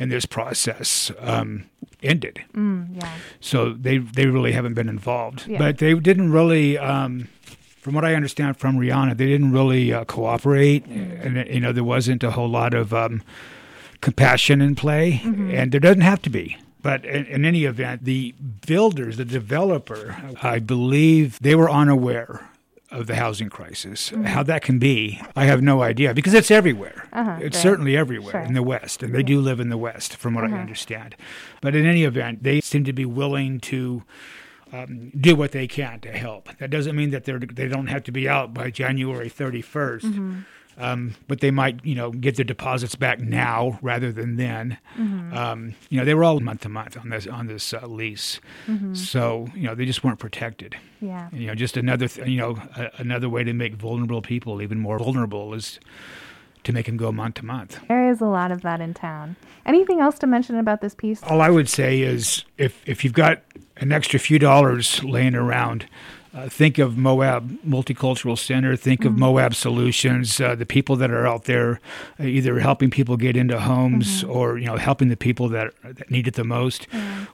in 0.02 0.10
this 0.10 0.26
process 0.26 1.12
um, 1.20 1.66
ended. 2.02 2.42
Mm, 2.56 2.96
yeah. 2.96 3.18
So 3.40 3.74
they 3.74 4.00
they 4.00 4.26
really 4.26 4.52
haven't 4.52 4.74
been 4.74 4.90
involved. 4.90 5.48
Yeah. 5.48 5.60
But 5.60 5.78
they 5.78 5.94
didn't 5.94 6.32
really, 6.32 6.78
um, 6.78 7.28
from 7.82 7.94
what 7.94 8.04
I 8.04 8.16
understand 8.16 8.58
from 8.58 8.78
Rhiana, 8.78 9.16
they 9.16 9.28
didn't 9.28 9.52
really 9.52 9.94
uh, 9.94 10.04
cooperate, 10.06 10.86
and 10.88 11.48
you 11.48 11.60
know 11.60 11.72
there 11.72 11.84
wasn't 11.84 12.24
a 12.24 12.32
whole 12.32 12.50
lot 12.50 12.74
of 12.74 12.94
um, 12.94 13.22
compassion 14.02 14.60
in 14.60 14.74
play, 14.76 15.22
and 15.24 15.72
there 15.72 15.80
doesn't 15.80 16.02
have 16.02 16.22
to 16.24 16.30
be. 16.32 16.58
But 16.82 17.06
in, 17.06 17.28
in 17.28 17.46
any 17.46 17.66
event, 17.66 18.06
the 18.06 18.34
builders, 18.66 19.18
the 19.18 19.26
developer, 19.26 20.18
I 20.42 20.58
believe 20.58 21.38
they 21.40 21.54
were 21.54 21.70
unaware 21.70 22.50
of 22.92 23.08
the 23.08 23.16
housing 23.16 23.50
crisis. 23.50 24.10
How 24.26 24.44
that 24.44 24.62
can 24.62 24.78
be, 24.78 25.22
I 25.36 25.46
have 25.46 25.62
no 25.62 25.82
idea 25.82 26.14
because 26.14 26.34
it's 26.34 26.52
everywhere. 26.52 27.08
Uh-huh, 27.14 27.38
it's 27.42 27.56
right. 27.56 27.62
certainly 27.62 27.96
everywhere 27.96 28.32
Sure. 28.32 28.42
in 28.42 28.54
the 28.54 28.64
West, 28.64 29.02
and 29.02 29.16
they 29.16 29.24
do 29.24 29.40
live 29.40 29.60
in 29.60 29.70
the 29.70 29.78
West, 29.78 30.18
from 30.18 30.34
what 30.34 30.44
I 30.44 30.52
understand. 30.58 31.16
But 31.62 31.76
in 31.76 31.86
any 31.86 32.04
event, 32.04 32.44
they 32.44 32.60
seem 32.62 32.84
to 32.84 32.94
be 32.94 33.06
willing 33.06 33.60
to 33.62 34.04
um, 34.74 35.12
do 35.20 35.36
what 35.36 35.52
they 35.52 35.68
can 35.68 36.00
to 36.02 36.12
help. 36.12 36.50
That 36.60 36.70
doesn't 36.70 36.96
mean 36.96 37.12
that 37.12 37.26
they're 37.26 37.40
they 37.40 37.68
don't 37.68 37.88
have 37.88 38.04
to 38.04 38.12
be 38.12 38.28
out 38.28 38.54
by 38.54 38.70
January 38.72 39.30
31st. 39.30 40.44
Um, 40.78 41.16
but 41.28 41.42
they 41.42 41.52
might, 41.52 41.84
you 41.86 41.94
know, 41.96 42.12
get 42.12 42.38
their 42.38 42.46
deposits 42.46 42.96
back 42.96 43.20
now 43.20 43.78
rather 43.82 44.12
than 44.12 44.38
then. 44.38 44.78
Um, 44.98 45.76
you 45.90 45.98
know, 46.00 46.06
they 46.06 46.14
were 46.14 46.24
all 46.24 46.40
month 46.40 46.62
to 46.62 46.70
month 46.70 46.98
on 46.98 47.10
this 47.10 47.28
on 47.28 47.48
this 47.48 47.74
uh, 47.74 47.86
lease, 47.88 48.40
so 48.94 49.48
you 49.56 49.64
know 49.64 49.76
they 49.76 49.86
just 49.86 50.04
weren't 50.04 50.20
protected. 50.20 50.76
yeah. 51.02 51.30
You 51.32 51.48
know, 51.48 51.56
just 51.56 51.78
another 51.78 52.08
th- 52.08 52.28
you 52.28 52.38
know 52.38 52.58
a, 52.76 52.90
another 52.98 53.30
way 53.30 53.44
to 53.44 53.54
make 53.54 53.76
vulnerable 53.76 54.22
people 54.22 54.62
even 54.62 54.80
more 54.80 54.98
vulnerable 54.98 55.54
is 55.54 55.80
to 56.64 56.74
make 56.74 56.86
them 56.86 56.98
go 56.98 57.12
month 57.12 57.36
to 57.36 57.46
month. 57.46 57.80
There 57.88 58.10
is 58.10 58.22
a 58.22 58.26
lot 58.26 58.52
of 58.52 58.62
that 58.62 58.82
in 58.82 58.94
town. 58.94 59.36
Anything 59.66 60.00
else 60.00 60.18
to 60.20 60.28
mention 60.28 60.56
about 60.58 60.82
this 60.82 60.94
piece? 60.96 61.22
All 61.24 61.42
I 61.42 61.50
would 61.50 61.70
say 61.70 62.02
is 62.02 62.46
if 62.58 62.82
if 62.86 63.04
you've 63.04 63.14
got 63.14 63.42
an 63.78 63.92
extra 63.92 64.20
few 64.20 64.40
dollars 64.40 65.04
laying 65.04 65.36
around, 65.36 65.86
uh, 66.34 66.48
think 66.48 66.78
of 66.78 66.98
Moab 66.98 67.52
Multicultural 67.68 68.38
Center. 68.38 68.76
Think 68.76 69.04
of 69.04 69.18
Moab 69.18 69.54
Solutions. 69.54 70.40
Uh, 70.40 70.56
the 70.56 70.66
people 70.66 70.96
that 70.96 71.12
are 71.12 71.28
out 71.28 71.44
there, 71.44 71.82
uh, 72.20 72.24
either 72.24 72.60
helping 72.60 72.90
people 72.90 73.18
get 73.18 73.36
into 73.36 73.60
homes 73.60 74.24
or 74.24 74.58
you 74.58 74.66
know 74.66 74.78
helping 74.78 75.10
the 75.10 75.18
people 75.18 75.50
that 75.50 75.74
that 75.84 76.10
need 76.10 76.28
it 76.28 76.36
the 76.36 76.46
most. 76.46 76.88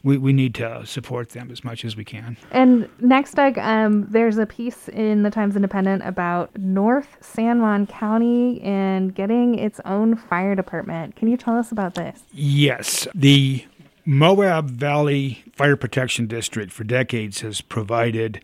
We 0.04 0.18
we 0.18 0.34
need 0.34 0.56
to 0.56 0.86
support 0.86 1.30
them 1.30 1.52
as 1.52 1.64
much 1.64 1.86
as 1.86 1.96
we 1.96 2.04
can. 2.04 2.38
And 2.52 2.90
next, 3.00 3.36
Doug, 3.36 3.60
um, 3.60 4.08
there's 4.10 4.40
a 4.40 4.48
piece 4.48 4.90
in 4.90 5.22
the 5.22 5.30
Times 5.30 5.56
Independent 5.56 6.04
about 6.04 6.58
North 6.58 7.18
San 7.22 7.62
Juan 7.62 7.86
County 7.86 8.62
and 8.62 9.14
getting 9.14 9.60
its 9.60 9.80
own 9.86 10.16
fire 10.16 10.56
department. 10.56 11.16
Can 11.16 11.28
you 11.28 11.38
tell 11.38 11.56
us 11.56 11.72
about 11.72 11.94
this? 11.94 12.24
Yes, 12.32 13.08
the 13.14 13.64
Moab 14.06 14.72
Valley 14.72 15.44
Fire 15.54 15.76
Protection 15.76 16.26
District 16.26 16.72
for 16.72 16.84
decades 16.84 17.42
has 17.42 17.62
provided 17.62 18.42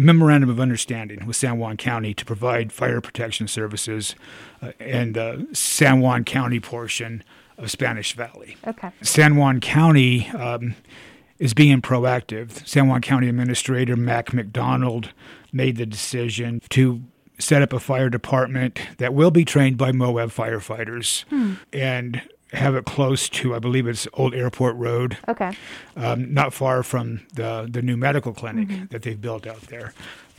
a 0.00 0.04
memorandum 0.04 0.50
of 0.50 0.60
understanding 0.60 1.26
with 1.26 1.36
San 1.36 1.58
Juan 1.58 1.76
County 1.76 2.14
to 2.14 2.24
provide 2.24 2.72
fire 2.72 3.00
protection 3.00 3.48
services 3.48 4.14
uh, 4.62 4.72
in 4.80 5.12
the 5.12 5.46
San 5.52 6.00
Juan 6.00 6.24
County 6.24 6.60
portion 6.60 7.22
of 7.58 7.70
Spanish 7.70 8.14
Valley. 8.14 8.56
Okay. 8.66 8.90
San 9.02 9.36
Juan 9.36 9.60
County 9.60 10.28
um, 10.30 10.74
is 11.38 11.54
being 11.54 11.82
proactive. 11.82 12.66
San 12.66 12.88
Juan 12.88 13.02
County 13.02 13.28
Administrator 13.28 13.96
Mack 13.96 14.32
McDonald 14.32 15.12
made 15.52 15.76
the 15.76 15.86
decision 15.86 16.60
to 16.70 17.02
set 17.38 17.62
up 17.62 17.72
a 17.72 17.80
fire 17.80 18.10
department 18.10 18.80
that 18.98 19.14
will 19.14 19.30
be 19.30 19.44
trained 19.44 19.76
by 19.76 19.92
Moab 19.92 20.30
firefighters 20.30 21.24
and 21.72 22.22
have 22.52 22.74
it 22.74 22.84
close 22.84 23.28
to, 23.28 23.54
I 23.54 23.58
believe 23.60 23.86
it's 23.86 24.08
Old 24.14 24.34
Airport 24.34 24.74
Road, 24.76 25.16
Okay. 25.28 25.52
um, 25.96 26.32
not 26.34 26.52
far 26.52 26.82
from 26.82 27.20
the, 27.34 27.68
the 27.70 27.80
new 27.82 27.96
medical 27.96 28.32
clinic 28.32 28.90
that 28.90 29.02
they've 29.02 29.20
built 29.20 29.46
out 29.46 29.60
there. 29.62 29.92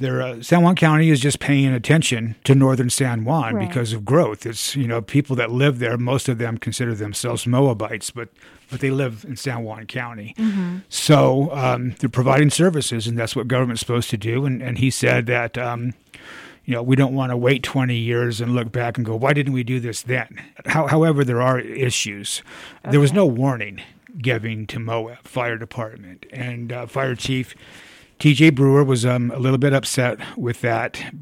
Uh, 0.04 0.41
San 0.41 0.63
Juan 0.63 0.76
County 0.76 1.10
is 1.12 1.19
just 1.19 1.39
paying 1.39 1.71
attention 1.74 2.36
to 2.43 2.56
northern 2.56 2.89
San 2.89 3.24
Juan 3.24 3.54
Right. 3.56 3.67
because 3.67 3.93
of 3.93 4.04
growth. 4.04 4.47
It's 4.47 4.76
you 4.76 4.88
know 4.88 5.00
people 5.00 5.36
that 5.36 5.52
live 5.52 5.78
there. 5.78 5.95
Most 5.95 6.28
of 6.28 6.39
them 6.39 6.58
consider 6.58 6.95
themselves 6.95 7.45
Moabites, 7.45 8.10
but 8.10 8.30
but 8.71 8.80
they 8.80 8.89
live 8.89 9.24
in 9.28 9.36
San 9.38 9.63
Juan 9.63 9.86
County. 9.86 10.34
So 10.89 11.52
um, 11.54 11.91
they're 12.00 12.10
providing 12.10 12.50
services, 12.50 13.06
and 13.06 13.15
that's 13.17 13.36
what 13.36 13.47
government's 13.47 13.82
supposed 13.82 14.10
to 14.10 14.17
do. 14.17 14.43
And 14.45 14.62
and 14.63 14.80
he 14.80 14.89
said 14.89 15.28
that. 15.28 15.56
Um, 15.58 15.93
you 16.71 16.77
know, 16.77 16.84
we 16.84 16.95
don't 16.95 17.13
want 17.13 17.31
to 17.31 17.36
wait 17.36 17.63
20 17.63 17.97
years 17.97 18.39
and 18.39 18.55
look 18.55 18.71
back 18.71 18.95
and 18.95 19.05
go, 19.05 19.13
why 19.13 19.34
didn't 19.34 19.51
we 19.51 19.62
do 19.62 19.81
this 19.81 20.03
then? 20.03 20.41
How, 20.67 20.88
however, 20.88 21.25
there 21.25 21.41
are 21.41 21.60
issues. 21.60 22.41
There 22.89 23.01
was 23.01 23.12
no 23.12 23.25
warning 23.25 23.81
given 24.21 24.65
to 24.67 24.79
Moab 24.79 25.27
Fire 25.27 25.57
Department. 25.57 26.25
And 26.31 26.71
uh, 26.71 26.86
Fire 26.86 27.13
Chief 27.13 27.55
TJ 28.19 28.55
Brewer 28.55 28.86
was 28.86 29.05
um, 29.05 29.31
a 29.31 29.38
little 29.38 29.57
bit 29.57 29.73
upset 29.73 30.17
with 30.38 30.62
that. 30.62 31.13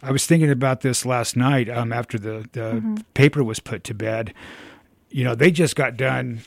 I 0.00 0.12
was 0.12 0.24
thinking 0.24 0.50
about 0.50 0.82
this 0.82 1.04
last 1.04 1.36
night 1.36 1.68
um, 1.68 1.92
after 1.92 2.16
the, 2.16 2.48
the 2.52 3.02
paper 3.14 3.42
was 3.42 3.58
put 3.58 3.82
to 3.82 3.94
bed. 3.94 4.32
You 5.10 5.24
know, 5.24 5.34
they 5.34 5.50
just 5.50 5.74
got 5.74 5.96
done 5.96 6.42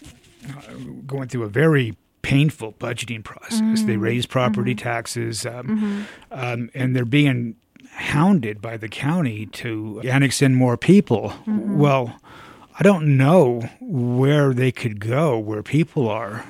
uh, 0.48 0.76
going 1.06 1.28
through 1.28 1.44
a 1.44 1.50
very 1.50 1.98
painful 2.22 2.72
budgeting 2.80 3.22
process. 3.22 3.84
They 3.84 3.98
raised 3.98 4.30
property 4.30 4.76
taxes, 4.76 5.46
um, 5.46 6.08
um, 6.32 6.70
and 6.74 6.96
they're 6.96 7.04
being 7.04 7.58
hounded 7.96 8.62
by 8.62 8.78
the 8.78 8.90
county 8.90 9.46
to 9.48 10.02
annex 10.04 10.42
in 10.42 10.54
more 10.56 10.78
people. 10.78 11.30
Mm-hmm. 11.48 11.78
Well, 11.78 12.20
I 12.78 12.84
don't 12.84 13.18
know 13.18 13.70
where 13.80 14.54
they 14.54 14.72
could 14.72 15.00
go 15.00 15.40
where 15.40 15.64
people 15.64 16.10
are 16.10 16.46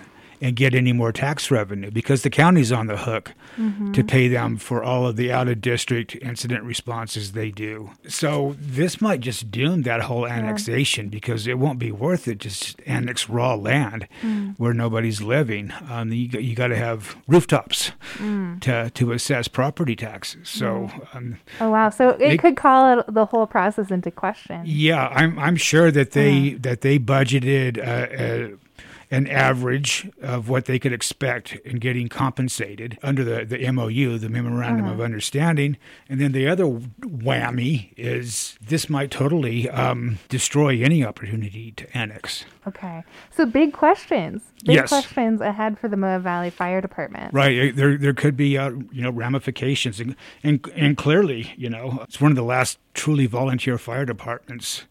and 0.45 0.55
get 0.55 0.75
any 0.75 0.93
more 0.93 1.11
tax 1.11 1.49
revenue 1.49 1.89
because 1.89 2.21
the 2.21 2.29
county's 2.29 2.71
on 2.71 2.85
the 2.87 2.97
hook 2.97 3.33
to 3.93 4.03
pay 4.03 4.27
them 4.27 4.57
for 4.57 4.83
all 4.83 5.07
of 5.07 5.15
the 5.15 5.31
out 5.31 5.47
of 5.47 5.61
district 5.61 6.15
incident 6.21 6.63
responses 6.63 7.31
they 7.31 7.49
do. 7.49 7.89
So 8.07 8.55
this 8.59 8.99
might 9.01 9.21
just 9.21 9.49
doom 9.49 9.81
that 9.83 10.01
whole 10.01 10.27
annexation 10.27 11.07
because 11.09 11.47
it 11.47 11.57
won't 11.57 11.79
be 11.79 11.91
worth 11.91 12.27
it 12.27 12.37
just 12.39 12.79
annex 12.85 13.27
raw 13.29 13.55
land 13.55 14.07
where 14.57 14.73
nobody's 14.73 15.21
living. 15.21 15.71
Um, 15.89 16.11
you, 16.11 16.27
got- 16.27 16.43
you 16.43 16.53
got 16.55 16.67
to 16.67 16.75
have 16.75 17.15
rooftops 17.27 17.91
to, 18.61 18.91
to 18.93 19.11
assess 19.13 19.47
property 19.47 19.95
taxes. 19.95 20.47
So 20.49 20.89
um, 21.13 21.39
Oh 21.59 21.69
wow. 21.71 21.89
So 21.89 22.09
it 22.09 22.19
They- 22.19 22.37
could 22.37 22.57
call 22.57 23.03
the 23.07 23.25
whole 23.25 23.47
process 23.47 23.89
into 23.89 24.11
question. 24.11 24.61
yeah, 24.65 25.07
I'm 25.07 25.39
I'm 25.39 25.55
sure 25.55 25.89
that 25.91 26.11
they 26.11 26.53
that 26.61 26.81
they 26.81 26.99
budgeted 26.99 27.77
uh, 27.77 27.81
uh, 28.53 28.57
an 29.11 29.27
average 29.27 30.09
of 30.21 30.49
what 30.49 30.65
they 30.65 30.79
could 30.79 30.93
expect 30.93 31.53
in 31.65 31.77
getting 31.77 32.07
compensated 32.09 32.97
under 33.03 33.23
the 33.23 33.45
the 33.45 33.69
MOU, 33.71 34.17
the 34.17 34.29
Memorandum 34.29 34.87
of 34.87 34.99
Understanding, 35.01 35.77
and 36.09 36.19
then 36.19 36.31
the 36.31 36.47
other 36.47 36.65
whammy 36.65 37.93
is 37.97 38.57
this 38.61 38.89
might 38.89 39.11
totally 39.11 39.69
um, 39.69 40.19
destroy 40.29 40.81
any 40.81 41.03
opportunity 41.05 41.71
to 41.73 41.97
annex. 41.97 42.45
Okay. 42.67 43.03
So 43.31 43.45
big 43.45 43.73
questions. 43.73 44.41
Big 44.65 44.75
Yes. 44.75 44.89
questions 44.89 45.41
ahead 45.41 45.77
for 45.77 45.87
the 45.87 45.97
Moab 45.97 46.23
Valley 46.23 46.49
Fire 46.49 46.81
Department. 46.81 47.33
Right, 47.33 47.75
there 47.75 47.97
there 47.97 48.13
could 48.13 48.35
be 48.35 48.57
uh, 48.57 48.71
you 48.91 49.01
know 49.01 49.11
ramifications, 49.11 49.99
and, 49.99 50.15
and 50.43 50.67
and 50.75 50.97
clearly 50.97 51.53
you 51.57 51.69
know 51.69 51.99
it's 52.03 52.19
one 52.19 52.31
of 52.31 52.35
the 52.35 52.43
last 52.43 52.79
truly 52.95 53.27
volunteer 53.27 53.77
fire 53.77 54.05
departments 54.05 54.85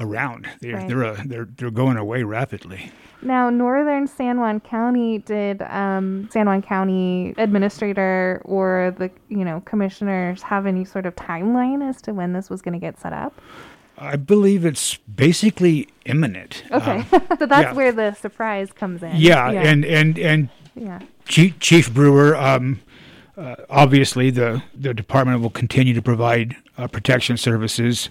around. 0.00 0.48
They're 0.60 0.76
Right. 0.76 0.88
they're 0.88 1.04
uh, 1.04 1.22
they're 1.26 1.48
they're 1.56 1.70
going 1.72 1.96
away 1.96 2.22
rapidly. 2.22 2.92
Now, 3.22 3.48
Northern 3.50 4.06
San 4.06 4.38
Juan 4.38 4.60
County 4.60 5.18
did 5.18 5.62
um, 5.62 6.28
San 6.30 6.46
Juan 6.46 6.60
County 6.62 7.34
administrator 7.38 8.40
or 8.44 8.94
the 8.98 9.10
you 9.28 9.44
know 9.44 9.62
commissioners 9.64 10.42
have 10.42 10.66
any 10.66 10.84
sort 10.84 11.06
of 11.06 11.16
timeline 11.16 11.82
as 11.88 12.00
to 12.02 12.12
when 12.12 12.32
this 12.34 12.48
was 12.50 12.62
going 12.62 12.74
to 12.74 12.78
get 12.80 13.00
set 13.00 13.12
up? 13.12 13.40
I 13.98 14.16
believe 14.16 14.66
it's 14.66 14.98
basically 14.98 15.88
imminent. 16.04 16.64
Okay, 16.70 16.98
Um, 16.98 17.06
so 17.38 17.46
that's 17.46 17.68
yeah. 17.68 17.72
where 17.72 17.92
the 17.92 18.12
surprise 18.12 18.70
comes 18.70 19.02
in. 19.02 19.16
yeah, 19.16 19.50
and 19.50 19.84
and 19.86 20.18
and 20.18 20.48
yeah. 20.74 21.00
Chief, 21.26 21.58
Chief 21.58 21.92
Brewer, 21.92 22.36
um, 22.36 22.80
uh, 23.36 23.56
obviously 23.68 24.30
the 24.30 24.62
the 24.74 24.94
department 24.94 25.40
will 25.40 25.50
continue 25.50 25.92
to 25.94 26.02
provide 26.02 26.56
uh, 26.78 26.88
protection 26.88 27.36
services 27.36 28.08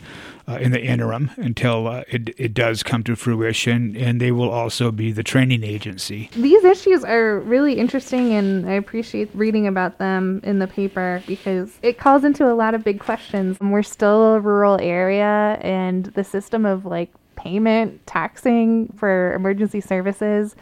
uh, 0.48 0.54
in 0.54 0.72
the 0.72 0.84
interim 0.84 1.32
until 1.38 1.88
uh, 1.88 2.04
it 2.08 2.30
it 2.40 2.54
does 2.54 2.84
come 2.84 3.04
to 3.04 3.16
fruition, 3.16 3.96
and 3.98 4.22
they 4.22 4.32
will 4.32 4.50
also 4.50 4.92
be 4.92 5.12
the 5.12 5.24
training 5.24 5.64
agency. 5.64 6.30
These 6.36 6.64
issues 6.64 7.04
are 7.04 7.40
really 7.40 7.74
interesting, 7.74 8.34
and 8.34 8.70
I 8.70 8.74
appreciate 8.74 9.30
reading 9.34 9.66
about 9.68 9.98
them 9.98 10.42
in 10.44 10.60
the 10.60 10.68
paper 10.68 11.24
because 11.26 11.80
it 11.82 11.98
calls 11.98 12.24
into 12.24 12.52
a 12.52 12.54
lot 12.54 12.76
of 12.76 12.84
big 12.84 13.00
questions. 13.00 13.58
We're 13.60 13.84
still 13.84 14.36
a 14.36 14.40
rural 14.40 14.80
area, 14.80 15.58
and 15.62 16.06
the 16.06 16.24
system 16.24 16.66
of 16.66 16.86
like 16.86 17.12
payment, 17.36 18.06
taxing 18.06 18.94
for 18.98 19.34
emergency 19.34 19.82
services 19.82 20.56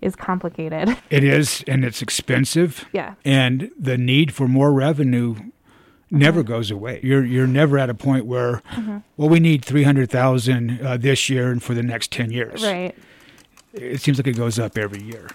is 0.00 0.14
complicated. 0.16 0.96
It 1.10 1.24
is, 1.24 1.64
and 1.66 1.84
it's 1.84 2.02
expensive. 2.02 2.84
Yeah. 2.92 3.14
And 3.24 3.70
the 3.78 3.96
need 3.98 4.32
for 4.34 4.46
more 4.48 4.72
revenue 4.72 5.36
never 6.10 6.42
goes 6.42 6.70
away. 6.70 7.00
You're 7.02 7.24
you're 7.24 7.46
never 7.46 7.78
at 7.78 7.90
a 7.90 7.94
point 7.94 8.26
where, 8.26 8.62
well, 9.16 9.28
we 9.28 9.40
need 9.40 9.64
three 9.64 9.84
hundred 9.84 10.10
thousand 10.10 10.80
uh, 10.82 10.96
this 10.96 11.28
year 11.28 11.50
and 11.50 11.62
for 11.62 11.74
the 11.74 11.82
next 11.82 12.10
ten 12.12 12.30
years. 12.30 12.62
right. 12.62 12.94
It 13.74 14.00
seems 14.00 14.18
like 14.18 14.26
it 14.26 14.36
goes 14.36 14.58
up 14.58 14.78
every 14.78 15.02
year. 15.02 15.28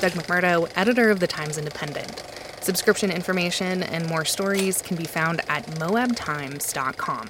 Doug 0.00 0.12
McMurdo, 0.12 0.70
editor 0.76 1.10
of 1.10 1.20
the 1.20 1.26
Times 1.26 1.58
Independent. 1.58 2.22
Subscription 2.60 3.10
information 3.10 3.82
and 3.82 4.06
more 4.08 4.24
stories 4.24 4.82
can 4.82 4.96
be 4.96 5.04
found 5.04 5.40
at 5.48 5.66
moabtimes.com. 5.66 7.28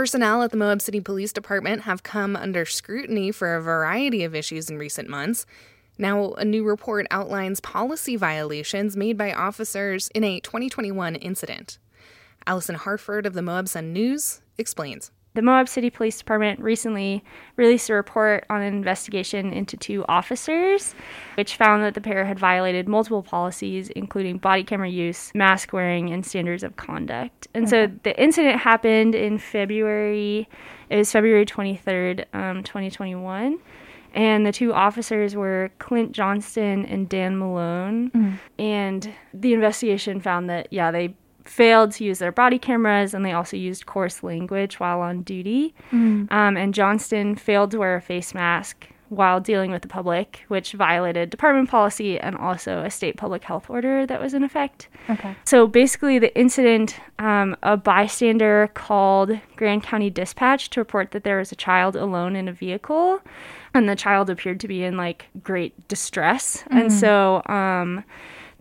Personnel 0.00 0.42
at 0.42 0.50
the 0.50 0.56
Moab 0.56 0.80
City 0.80 0.98
Police 0.98 1.30
Department 1.30 1.82
have 1.82 2.02
come 2.02 2.34
under 2.34 2.64
scrutiny 2.64 3.30
for 3.30 3.54
a 3.54 3.60
variety 3.60 4.24
of 4.24 4.34
issues 4.34 4.70
in 4.70 4.78
recent 4.78 5.10
months. 5.10 5.44
Now, 5.98 6.32
a 6.38 6.44
new 6.46 6.64
report 6.64 7.06
outlines 7.10 7.60
policy 7.60 8.16
violations 8.16 8.96
made 8.96 9.18
by 9.18 9.34
officers 9.34 10.08
in 10.14 10.24
a 10.24 10.40
2021 10.40 11.16
incident. 11.16 11.76
Allison 12.46 12.76
Hartford 12.76 13.26
of 13.26 13.34
the 13.34 13.42
Moab 13.42 13.68
Sun 13.68 13.92
News 13.92 14.40
explains. 14.56 15.10
The 15.34 15.42
Moab 15.42 15.68
City 15.68 15.90
Police 15.90 16.18
Department 16.18 16.58
recently 16.58 17.22
released 17.56 17.88
a 17.88 17.94
report 17.94 18.44
on 18.50 18.62
an 18.62 18.74
investigation 18.74 19.52
into 19.52 19.76
two 19.76 20.04
officers, 20.08 20.94
which 21.36 21.54
found 21.54 21.84
that 21.84 21.94
the 21.94 22.00
pair 22.00 22.24
had 22.24 22.36
violated 22.38 22.88
multiple 22.88 23.22
policies, 23.22 23.90
including 23.90 24.38
body 24.38 24.64
camera 24.64 24.88
use, 24.88 25.30
mask 25.34 25.72
wearing, 25.72 26.10
and 26.12 26.26
standards 26.26 26.64
of 26.64 26.76
conduct. 26.76 27.46
And 27.54 27.68
so 27.68 27.88
the 28.02 28.20
incident 28.20 28.58
happened 28.60 29.14
in 29.14 29.38
February, 29.38 30.48
it 30.88 30.96
was 30.96 31.12
February 31.12 31.46
23rd, 31.46 32.24
um, 32.34 32.64
2021. 32.64 33.58
And 34.12 34.44
the 34.44 34.50
two 34.50 34.74
officers 34.74 35.36
were 35.36 35.70
Clint 35.78 36.10
Johnston 36.10 36.84
and 36.86 37.08
Dan 37.08 37.38
Malone. 37.38 38.10
And 38.58 39.14
the 39.32 39.52
investigation 39.52 40.20
found 40.20 40.50
that, 40.50 40.66
yeah, 40.72 40.90
they 40.90 41.14
failed 41.50 41.90
to 41.90 42.04
use 42.04 42.20
their 42.20 42.30
body 42.30 42.58
cameras 42.58 43.12
and 43.12 43.24
they 43.24 43.32
also 43.32 43.56
used 43.56 43.84
coarse 43.84 44.22
language 44.22 44.78
while 44.78 45.00
on 45.00 45.22
duty. 45.22 45.74
Um, 46.30 46.56
and 46.56 46.72
Johnston 46.72 47.34
failed 47.34 47.72
to 47.72 47.78
wear 47.78 47.96
a 47.96 48.00
face 48.00 48.32
mask 48.34 48.86
while 49.08 49.40
dealing 49.40 49.72
with 49.72 49.82
the 49.82 49.88
public, 49.88 50.44
which 50.46 50.70
violated 50.72 51.28
department 51.28 51.68
policy 51.68 52.20
and 52.20 52.36
also 52.36 52.84
a 52.84 52.90
state 52.90 53.16
public 53.16 53.42
health 53.42 53.68
order 53.68 54.06
that 54.06 54.20
was 54.20 54.32
in 54.32 54.44
effect. 54.44 54.86
Okay. 55.10 55.34
So 55.44 55.66
basically, 55.66 56.20
the 56.20 56.32
incident 56.38 56.94
um, 57.18 57.56
a 57.64 57.76
bystander 57.76 58.70
called 58.74 59.36
Grand 59.56 59.82
County 59.82 60.08
Dispatch 60.08 60.70
to 60.70 60.80
report 60.80 61.10
that 61.10 61.24
there 61.24 61.38
was 61.38 61.50
a 61.50 61.56
child 61.56 61.96
alone 61.96 62.36
in 62.36 62.46
a 62.46 62.52
vehicle, 62.52 63.20
and 63.74 63.88
the 63.88 63.96
child 63.96 64.30
appeared 64.30 64.60
to 64.60 64.68
be 64.68 64.84
in 64.84 64.96
like 64.96 65.26
great 65.42 65.88
distress. 65.88 66.62
And 66.70 66.92
so, 66.92 67.42
um, 67.46 68.04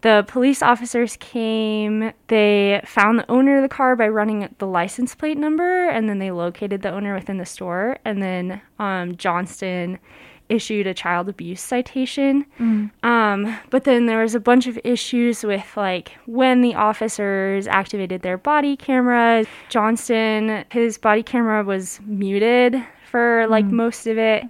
the 0.02 0.26
police 0.28 0.62
officers 0.62 1.18
came. 1.20 2.12
They 2.28 2.82
found 2.86 3.20
the 3.20 3.30
owner 3.32 3.58
of 3.58 3.64
the 3.64 3.70
car 3.70 3.96
by 3.96 4.08
running 4.08 4.54
the 4.58 4.68
license 4.68 5.16
plate 5.16 5.38
number, 5.38 5.88
and 5.90 6.08
then 6.10 6.20
they 6.20 6.32
located 6.32 6.82
the 6.82 6.92
owner 6.92 7.14
within 7.16 7.38
the 7.38 7.46
store. 7.46 7.98
And 8.06 8.22
then 8.22 8.62
um, 8.80 9.16
Johnston 9.18 10.00
issued 10.50 10.88
a 10.88 10.94
child 10.96 11.30
abuse 11.30 11.62
citation. 11.62 12.44
Um, 13.04 13.56
but 13.70 13.84
then 13.84 14.08
there 14.08 14.22
was 14.22 14.34
a 14.34 14.40
bunch 14.40 14.66
of 14.66 14.80
issues 14.84 15.44
with 15.44 15.78
like 15.78 16.14
when 16.26 16.62
the 16.62 16.74
officers 16.74 17.68
activated 17.68 18.24
their 18.24 18.38
body 18.38 18.76
cameras. 18.76 19.46
Johnston, 19.70 20.66
his 20.72 20.98
body 20.98 21.22
camera 21.22 21.64
was 21.64 22.00
muted 22.06 22.84
for 23.12 23.46
like 23.48 23.66
most 23.66 24.08
of 24.08 24.18
it. 24.18 24.44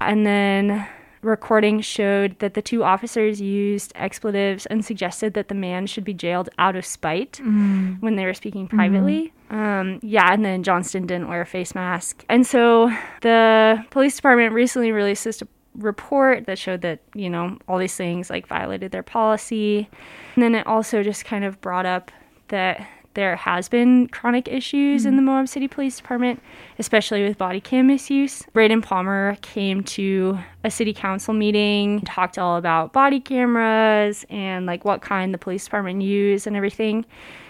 And 0.00 0.26
then 0.26 0.86
recording 1.26 1.80
showed 1.80 2.38
that 2.38 2.54
the 2.54 2.62
two 2.62 2.82
officers 2.84 3.40
used 3.40 3.92
expletives 3.94 4.64
and 4.66 4.84
suggested 4.84 5.34
that 5.34 5.48
the 5.48 5.54
man 5.54 5.86
should 5.86 6.04
be 6.04 6.14
jailed 6.14 6.48
out 6.58 6.76
of 6.76 6.86
spite 6.86 7.40
Mm. 7.42 8.00
when 8.00 8.16
they 8.16 8.24
were 8.24 8.34
speaking 8.34 8.68
privately. 8.68 9.32
Um, 9.50 10.00
yeah, 10.02 10.32
and 10.32 10.44
then 10.44 10.62
Johnston 10.62 11.06
didn't 11.06 11.28
wear 11.28 11.42
a 11.42 11.46
face 11.46 11.74
mask. 11.74 12.24
And 12.28 12.46
so 12.46 12.90
the 13.22 13.84
police 13.90 14.16
department 14.16 14.52
recently 14.54 14.92
released 14.92 15.24
this 15.24 15.42
report 15.74 16.46
that 16.46 16.58
showed 16.58 16.80
that, 16.80 17.00
you 17.14 17.28
know, 17.28 17.58
all 17.68 17.78
these 17.78 17.94
things 17.96 18.30
like 18.30 18.46
violated 18.46 18.92
their 18.92 19.02
policy. 19.02 19.88
And 20.34 20.42
then 20.42 20.54
it 20.54 20.66
also 20.66 21.02
just 21.02 21.24
kind 21.26 21.44
of 21.44 21.60
brought 21.60 21.84
up 21.86 22.10
that 22.48 22.86
there 23.16 23.34
has 23.34 23.68
been 23.68 24.06
chronic 24.08 24.46
issues 24.46 25.04
in 25.04 25.16
the 25.16 25.22
Moab 25.22 25.48
City 25.48 25.66
Police 25.66 25.96
Department, 25.96 26.40
especially 26.78 27.24
with 27.26 27.36
body 27.36 27.60
cam 27.60 27.88
misuse. 27.88 28.44
Braden 28.52 28.82
Palmer 28.82 29.36
came 29.42 29.82
to 29.84 30.38
a 30.62 30.70
city 30.70 30.92
council 30.92 31.34
meeting, 31.34 32.02
talked 32.02 32.38
all 32.38 32.56
about 32.56 32.92
body 32.92 33.18
cameras 33.18 34.24
and 34.30 34.66
like 34.66 34.84
what 34.84 35.00
kind 35.02 35.34
the 35.34 35.38
police 35.38 35.64
department 35.64 36.02
use 36.02 36.46
and 36.46 36.54
everything. 36.54 37.04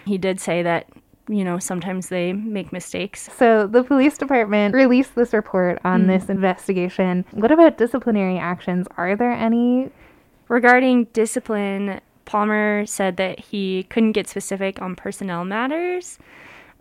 He 0.05 0.17
did 0.17 0.39
say 0.39 0.63
that, 0.63 0.87
you 1.27 1.43
know, 1.43 1.59
sometimes 1.59 2.07
they 2.09 2.31
make 2.33 2.71
mistakes. 2.71 3.29
So 3.37 3.67
the 3.67 3.83
police 3.83 4.17
department 4.17 4.73
released 4.73 5.15
this 5.15 5.33
report 5.33 5.79
on 5.83 6.03
Mm. 6.03 6.07
this 6.07 6.29
investigation. 6.29 7.25
What 7.31 7.51
about 7.51 7.77
disciplinary 7.77 8.37
actions? 8.39 8.87
Are 8.97 9.15
there 9.15 9.31
any? 9.33 9.91
Regarding 10.49 11.03
discipline, 11.11 11.99
Palmer 12.27 12.85
said 12.85 13.17
that 13.17 13.39
he 13.39 13.87
couldn't 13.89 14.11
get 14.11 14.27
specific 14.27 14.79
on 14.81 14.95
personnel 14.95 15.43
matters. 15.43 16.19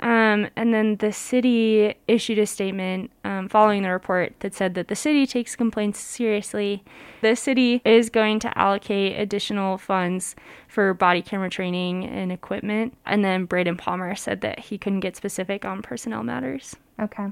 Um, 0.00 0.48
and 0.56 0.74
then 0.74 0.96
the 0.96 1.12
city 1.12 1.94
issued 2.06 2.38
a 2.38 2.46
statement 2.46 3.10
um, 3.24 3.48
following 3.48 3.82
the 3.82 3.90
report 3.90 4.34
that 4.40 4.52
said 4.52 4.74
that 4.74 4.88
the 4.88 4.96
city 4.96 5.26
takes 5.26 5.56
complaints 5.56 5.98
seriously. 5.98 6.82
The 7.22 7.34
city 7.34 7.80
is 7.84 8.10
going 8.10 8.40
to 8.40 8.58
allocate 8.58 9.18
additional 9.18 9.78
funds 9.78 10.36
for 10.68 10.92
body 10.92 11.22
camera 11.22 11.48
training 11.48 12.04
and 12.04 12.30
equipment. 12.30 12.94
And 13.06 13.24
then 13.24 13.46
Braden 13.46 13.78
Palmer 13.78 14.14
said 14.14 14.42
that 14.42 14.58
he 14.58 14.76
couldn't 14.76 15.00
get 15.00 15.16
specific 15.16 15.64
on 15.64 15.80
personnel 15.80 16.22
matters. 16.22 16.76
Okay. 17.00 17.28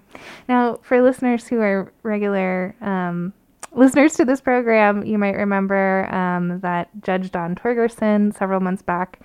Now, 0.48 0.78
for 0.82 1.02
listeners 1.02 1.48
who 1.48 1.60
are 1.60 1.92
regular 2.02 2.74
um, 2.80 3.34
listeners 3.74 4.14
to 4.14 4.24
this 4.24 4.40
program, 4.40 5.04
you 5.04 5.18
might 5.18 5.36
remember 5.36 6.12
um, 6.14 6.60
that 6.60 6.88
Judge 7.02 7.30
Don 7.30 7.54
Torgerson 7.54 8.36
several 8.36 8.60
months 8.60 8.82
back 8.82 9.20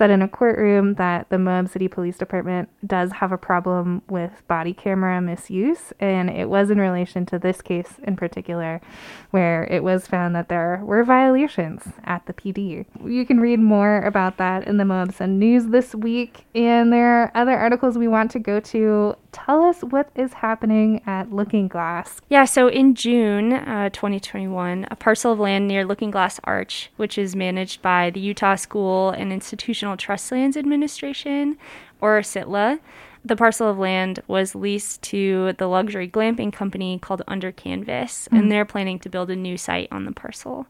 said 0.00 0.10
in 0.10 0.22
a 0.22 0.28
courtroom 0.28 0.94
that 0.94 1.28
the 1.28 1.36
Moab 1.36 1.68
City 1.68 1.86
Police 1.86 2.16
Department 2.16 2.70
does 2.86 3.12
have 3.12 3.32
a 3.32 3.36
problem 3.36 4.00
with 4.08 4.42
body 4.48 4.72
camera 4.72 5.20
misuse, 5.20 5.92
and 6.00 6.30
it 6.30 6.48
was 6.48 6.70
in 6.70 6.80
relation 6.80 7.26
to 7.26 7.38
this 7.38 7.60
case 7.60 7.96
in 8.04 8.16
particular, 8.16 8.80
where 9.30 9.64
it 9.64 9.84
was 9.84 10.06
found 10.06 10.34
that 10.34 10.48
there 10.48 10.80
were 10.84 11.04
violations 11.04 11.82
at 12.04 12.24
the 12.24 12.32
PD. 12.32 12.86
You 13.04 13.26
can 13.26 13.40
read 13.40 13.60
more 13.60 14.00
about 14.00 14.38
that 14.38 14.66
in 14.66 14.78
the 14.78 14.86
Moab 14.86 15.12
Sun 15.12 15.38
News 15.38 15.66
this 15.66 15.94
week, 15.94 16.46
and 16.54 16.90
there 16.90 17.24
are 17.24 17.32
other 17.34 17.58
articles 17.58 17.98
we 17.98 18.08
want 18.08 18.30
to 18.30 18.38
go 18.38 18.58
to. 18.58 19.14
Tell 19.32 19.62
us 19.62 19.82
what 19.82 20.10
is 20.16 20.32
happening 20.34 21.02
at 21.06 21.32
Looking 21.32 21.68
Glass. 21.68 22.20
Yeah, 22.28 22.44
so 22.44 22.66
in 22.68 22.94
June 22.94 23.52
uh, 23.52 23.88
2021, 23.90 24.88
a 24.90 24.96
parcel 24.96 25.32
of 25.32 25.38
land 25.38 25.68
near 25.68 25.84
Looking 25.84 26.10
Glass 26.10 26.40
Arch, 26.44 26.90
which 26.96 27.16
is 27.16 27.36
managed 27.36 27.80
by 27.80 28.10
the 28.10 28.18
Utah 28.20 28.56
School 28.56 29.10
and 29.10 29.32
Institutional 29.32 29.96
Trust 29.96 30.32
Lands 30.32 30.56
Administration, 30.56 31.56
or 32.00 32.20
SITLA, 32.22 32.80
the 33.24 33.36
parcel 33.36 33.68
of 33.68 33.78
land 33.78 34.20
was 34.26 34.54
leased 34.54 35.02
to 35.02 35.52
the 35.58 35.66
luxury 35.68 36.08
glamping 36.08 36.52
company 36.52 36.98
called 36.98 37.22
Under 37.28 37.52
Canvas, 37.52 38.28
Mm. 38.32 38.38
and 38.38 38.50
they're 38.52 38.64
planning 38.64 38.98
to 39.00 39.08
build 39.10 39.30
a 39.30 39.36
new 39.36 39.56
site 39.58 39.88
on 39.92 40.06
the 40.06 40.12
parcel. 40.12 40.66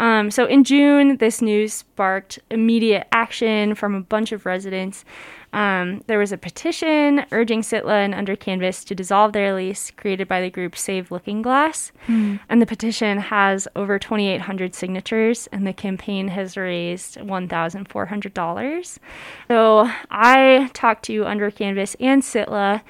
Um, 0.00 0.30
so 0.30 0.46
in 0.46 0.64
June, 0.64 1.18
this 1.18 1.42
news 1.42 1.74
sparked 1.74 2.38
immediate 2.50 3.06
action 3.12 3.74
from 3.74 3.94
a 3.94 4.00
bunch 4.00 4.32
of 4.32 4.46
residents. 4.46 5.04
Um, 5.52 6.02
there 6.06 6.18
was 6.18 6.32
a 6.32 6.38
petition 6.38 7.26
urging 7.32 7.60
Sitla 7.60 8.04
and 8.04 8.14
Under 8.14 8.34
Canvas 8.34 8.82
to 8.84 8.94
dissolve 8.94 9.34
their 9.34 9.54
lease 9.54 9.90
created 9.90 10.26
by 10.26 10.40
the 10.40 10.48
group 10.48 10.74
Save 10.74 11.10
Looking 11.10 11.42
Glass. 11.42 11.92
Hmm. 12.06 12.36
And 12.48 12.62
the 12.62 12.66
petition 12.66 13.18
has 13.18 13.68
over 13.76 13.98
2,800 13.98 14.74
signatures, 14.74 15.48
and 15.52 15.66
the 15.66 15.74
campaign 15.74 16.28
has 16.28 16.56
raised 16.56 17.18
$1,400. 17.18 18.98
So 19.48 19.90
I 20.10 20.70
talked 20.72 21.04
to 21.06 21.26
Under 21.26 21.50
Canvas 21.50 21.94
and 22.00 22.22
Sitla. 22.22 22.80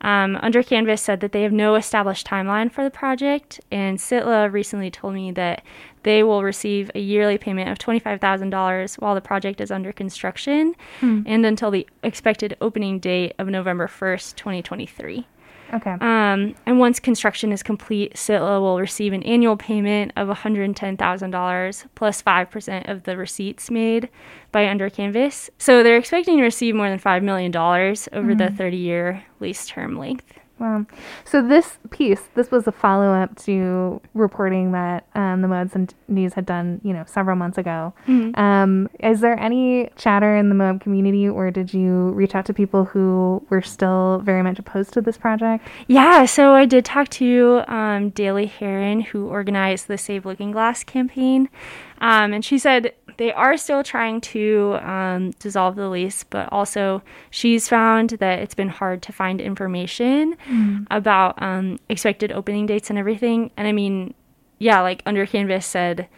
Um, 0.00 0.38
Under 0.42 0.62
Canvas 0.62 1.02
said 1.02 1.20
that 1.20 1.32
they 1.32 1.42
have 1.42 1.52
no 1.52 1.74
established 1.74 2.26
timeline 2.26 2.70
for 2.70 2.84
the 2.84 2.90
project, 2.90 3.60
and 3.70 3.98
Sitla 3.98 4.52
recently 4.52 4.90
told 4.90 5.14
me 5.14 5.32
that 5.32 5.62
they 6.02 6.22
will 6.22 6.42
receive 6.42 6.90
a 6.94 7.00
yearly 7.00 7.38
payment 7.38 7.68
of 7.70 7.78
$25,000 7.78 8.98
while 9.00 9.14
the 9.14 9.20
project 9.20 9.60
is 9.60 9.70
under 9.70 9.92
construction 9.92 10.74
Hmm. 11.00 11.22
and 11.26 11.44
until 11.46 11.70
the 11.70 11.86
expected 12.02 12.56
opening 12.60 12.98
date 12.98 13.34
of 13.38 13.48
November 13.48 13.86
1st, 13.88 14.36
2023. 14.36 15.26
Okay. 15.74 15.90
Um, 16.00 16.54
and 16.64 16.78
once 16.78 16.98
construction 16.98 17.52
is 17.52 17.62
complete, 17.62 18.14
Sitla 18.14 18.58
will 18.58 18.80
receive 18.80 19.12
an 19.12 19.22
annual 19.24 19.54
payment 19.56 20.12
of 20.16 20.28
$110,000 20.28 21.84
plus 21.94 22.22
5% 22.22 22.88
of 22.88 23.02
the 23.04 23.16
receipts 23.16 23.70
made 23.70 24.08
by 24.50 24.66
Under 24.68 24.88
Canvas. 24.88 25.50
So 25.58 25.82
they're 25.82 25.98
expecting 25.98 26.38
to 26.38 26.42
receive 26.42 26.74
more 26.74 26.88
than 26.88 26.98
$5 26.98 27.22
million 27.22 27.54
over 27.54 28.34
the 28.34 28.44
Mhm. 28.48 28.56
30 28.56 28.76
year 28.78 29.24
lease 29.40 29.66
term 29.66 29.98
length. 29.98 30.32
Wow. 30.58 30.86
So 31.24 31.40
this 31.40 31.78
piece, 31.90 32.22
this 32.34 32.50
was 32.50 32.66
a 32.66 32.72
follow 32.72 33.12
up 33.12 33.36
to 33.44 34.00
reporting 34.14 34.72
that 34.72 35.06
um, 35.14 35.42
the 35.42 35.48
Moab 35.48 35.92
News 36.08 36.34
had 36.34 36.46
done, 36.46 36.80
you 36.82 36.92
know, 36.92 37.04
several 37.06 37.36
months 37.36 37.58
ago. 37.58 37.92
Mhm. 38.06 38.36
Um, 38.36 38.88
is 38.98 39.20
there 39.20 39.38
any 39.38 39.90
chatter 39.96 40.36
in 40.36 40.48
the 40.48 40.54
Moab 40.54 40.80
community, 40.80 41.28
or 41.28 41.50
did 41.50 41.72
you 41.72 42.10
reach 42.10 42.34
out 42.34 42.44
to 42.46 42.54
people 42.54 42.86
who 42.86 43.42
were 43.50 43.62
still 43.62 44.20
very 44.24 44.42
much 44.42 44.58
opposed 44.58 44.92
to 44.94 45.00
this 45.00 45.16
project? 45.16 45.66
Yeah, 45.86 46.24
so 46.24 46.54
I 46.54 46.64
did 46.64 46.84
talk 46.84 47.08
to 47.10 47.62
um, 47.68 48.10
Daly 48.10 48.46
Heron, 48.46 49.00
who 49.00 49.28
organized 49.28 49.86
the 49.86 49.98
Save 49.98 50.26
Looking 50.26 50.50
Glass 50.50 50.82
campaign. 50.82 51.48
Um, 52.00 52.32
and 52.32 52.44
she 52.44 52.58
said 52.58 52.92
they 53.16 53.32
are 53.32 53.56
still 53.56 53.82
trying 53.82 54.20
to 54.20 54.78
um, 54.82 55.32
dissolve 55.40 55.74
the 55.76 55.88
lease, 55.88 56.22
but 56.24 56.48
also 56.52 57.02
she's 57.30 57.68
found 57.68 58.10
that 58.10 58.38
it's 58.38 58.54
been 58.54 58.68
hard 58.68 59.02
to 59.02 59.12
find 59.12 59.40
information 59.40 60.36
Mm. 60.48 60.86
about 60.90 61.40
um, 61.42 61.78
expected 61.88 62.30
opening 62.32 62.66
dates 62.66 62.90
and 62.90 62.98
everything. 62.98 63.50
And 63.56 63.66
I 63.66 63.72
mean, 63.72 64.14
yeah, 64.58 64.80
like 64.80 65.02
Under 65.06 65.26
Canvas 65.26 65.66
said 65.66 66.08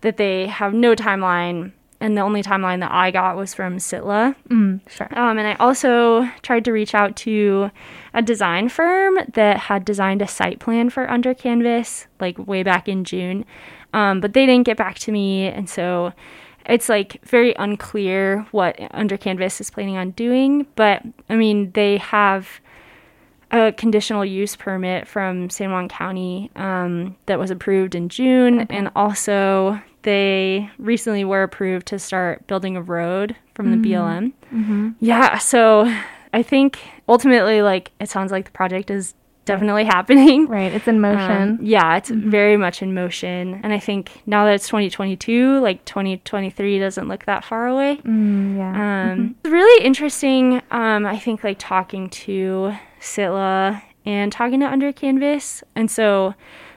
that 0.00 0.16
they 0.16 0.46
have 0.46 0.72
no 0.74 0.94
timeline. 0.94 1.72
And 2.00 2.16
the 2.16 2.20
only 2.20 2.44
timeline 2.44 2.78
that 2.80 2.92
I 2.92 3.10
got 3.10 3.36
was 3.36 3.54
from 3.54 3.78
Sitla. 3.78 4.36
Mm, 4.48 4.80
sure. 4.88 5.08
Um, 5.18 5.36
and 5.36 5.48
I 5.48 5.54
also 5.54 6.30
tried 6.42 6.64
to 6.66 6.72
reach 6.72 6.94
out 6.94 7.16
to 7.16 7.72
a 8.14 8.22
design 8.22 8.68
firm 8.68 9.18
that 9.34 9.56
had 9.58 9.84
designed 9.84 10.22
a 10.22 10.28
site 10.28 10.60
plan 10.60 10.90
for 10.90 11.10
Under 11.10 11.34
Canvas, 11.34 12.06
like 12.20 12.38
way 12.38 12.62
back 12.62 12.86
in 12.88 13.02
June. 13.02 13.44
Um, 13.92 14.20
but 14.20 14.32
they 14.34 14.46
didn't 14.46 14.66
get 14.66 14.76
back 14.76 14.98
to 15.00 15.12
me. 15.12 15.46
And 15.46 15.68
so 15.68 16.12
it's 16.66 16.88
like 16.88 17.20
very 17.24 17.54
unclear 17.54 18.46
what 18.50 18.78
Under 18.92 19.16
Canvas 19.16 19.60
is 19.60 19.70
planning 19.70 19.96
on 19.96 20.10
doing. 20.12 20.66
But 20.76 21.02
I 21.30 21.36
mean, 21.36 21.70
they 21.72 21.96
have 21.98 22.60
a 23.50 23.72
conditional 23.72 24.24
use 24.24 24.54
permit 24.56 25.08
from 25.08 25.48
San 25.48 25.70
Juan 25.72 25.88
County 25.88 26.50
um, 26.56 27.16
that 27.26 27.38
was 27.38 27.50
approved 27.50 27.94
in 27.94 28.10
June, 28.10 28.60
and 28.68 28.90
also 28.94 29.80
they 30.02 30.68
recently 30.78 31.24
were 31.24 31.42
approved 31.42 31.86
to 31.86 31.98
start 31.98 32.46
building 32.46 32.76
a 32.76 32.82
road 32.82 33.34
from 33.54 33.70
the 33.70 33.76
Mhm. 33.78 33.82
BLM. 33.82 34.32
Mhm. 34.52 34.94
Yeah, 35.00 35.38
so 35.38 35.90
I 36.34 36.42
think 36.42 36.78
ultimately, 37.08 37.62
like, 37.62 37.90
it 38.00 38.10
sounds 38.10 38.30
like 38.30 38.44
the 38.44 38.50
project 38.50 38.90
is 38.90 39.14
definitely 39.48 39.84
happening. 39.84 40.46
Right, 40.58 40.72
it's 40.72 40.86
in 40.86 41.00
motion. 41.00 41.42
Um, 41.42 41.58
yeah, 41.60 41.96
it's 41.96 42.08
very 42.10 42.56
much 42.56 42.80
in 42.80 42.94
motion, 42.94 43.60
and 43.62 43.72
I 43.72 43.78
think 43.80 44.22
now 44.26 44.44
that 44.44 44.54
it's 44.54 44.68
2022, 44.68 45.60
like 45.60 45.84
2023 45.84 46.78
doesn't 46.78 47.08
look 47.08 47.24
that 47.24 47.44
far 47.44 47.66
away. 47.66 47.96
Mm, 48.04 48.56
yeah. 48.56 49.10
Um, 49.12 49.34
It's 49.42 49.50
really 49.50 49.84
interesting. 49.84 50.62
Um, 50.70 51.04
I 51.04 51.18
think 51.18 51.42
like 51.42 51.56
talking 51.58 52.08
to 52.10 52.74
Sitla 53.00 53.82
and 54.06 54.30
talking 54.32 54.60
to 54.60 54.66
Under 54.66 54.92
Canvas, 54.92 55.62
and 55.74 55.90
so 55.90 56.34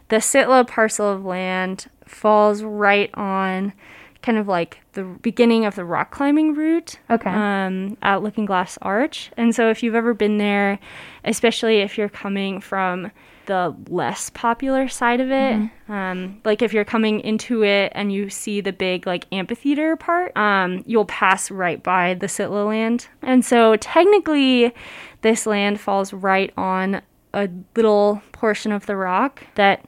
the 0.10 0.18
Sitla 0.18 0.68
parcel 0.68 1.08
of 1.10 1.24
land 1.24 1.88
falls 2.06 2.64
right 2.64 3.10
on 3.14 3.74
kind 4.22 4.38
of 4.38 4.48
like 4.48 4.80
the 4.94 5.04
beginning 5.04 5.66
of 5.66 5.76
the 5.76 5.86
rock 5.86 6.12
climbing 6.12 6.54
route. 6.54 7.00
Okay. 7.10 7.30
Um, 7.30 7.98
at 8.02 8.22
Looking 8.22 8.46
Glass 8.46 8.78
Arch, 8.82 9.32
and 9.38 9.56
so 9.56 9.70
if 9.70 9.84
you've 9.84 9.96
ever 9.96 10.14
been 10.14 10.38
there, 10.38 10.80
especially 11.24 11.80
if 11.80 11.98
you're 11.98 12.10
coming 12.10 12.62
from 12.62 13.12
the 13.48 13.76
less 13.90 14.30
popular 14.30 14.88
side 14.88 15.20
of 15.20 15.32
it. 15.32 15.70
Um, 15.90 16.40
like 16.46 16.62
if 16.62 16.74
you're 16.74 16.86
coming 16.86 17.20
into 17.22 17.64
it 17.64 17.92
and 17.96 18.14
you 18.14 18.30
see 18.30 18.62
the 18.62 18.72
big 18.72 19.06
like 19.06 19.26
amphitheater 19.32 19.96
part, 19.96 20.36
um, 20.38 20.84
you'll 20.86 21.06
pass 21.06 21.52
right 21.52 21.82
by 21.82 22.14
the 22.14 22.28
Sitla 22.28 22.68
land. 22.68 23.08
And 23.22 23.44
so 23.44 23.76
technically, 23.78 24.74
this 25.22 25.46
land 25.46 25.82
falls 25.82 26.14
right 26.14 26.54
on 26.56 27.02
a 27.34 27.50
little 27.76 28.22
portion 28.32 28.72
of 28.72 28.86
the 28.86 28.96
rock 28.96 29.44
that 29.56 29.86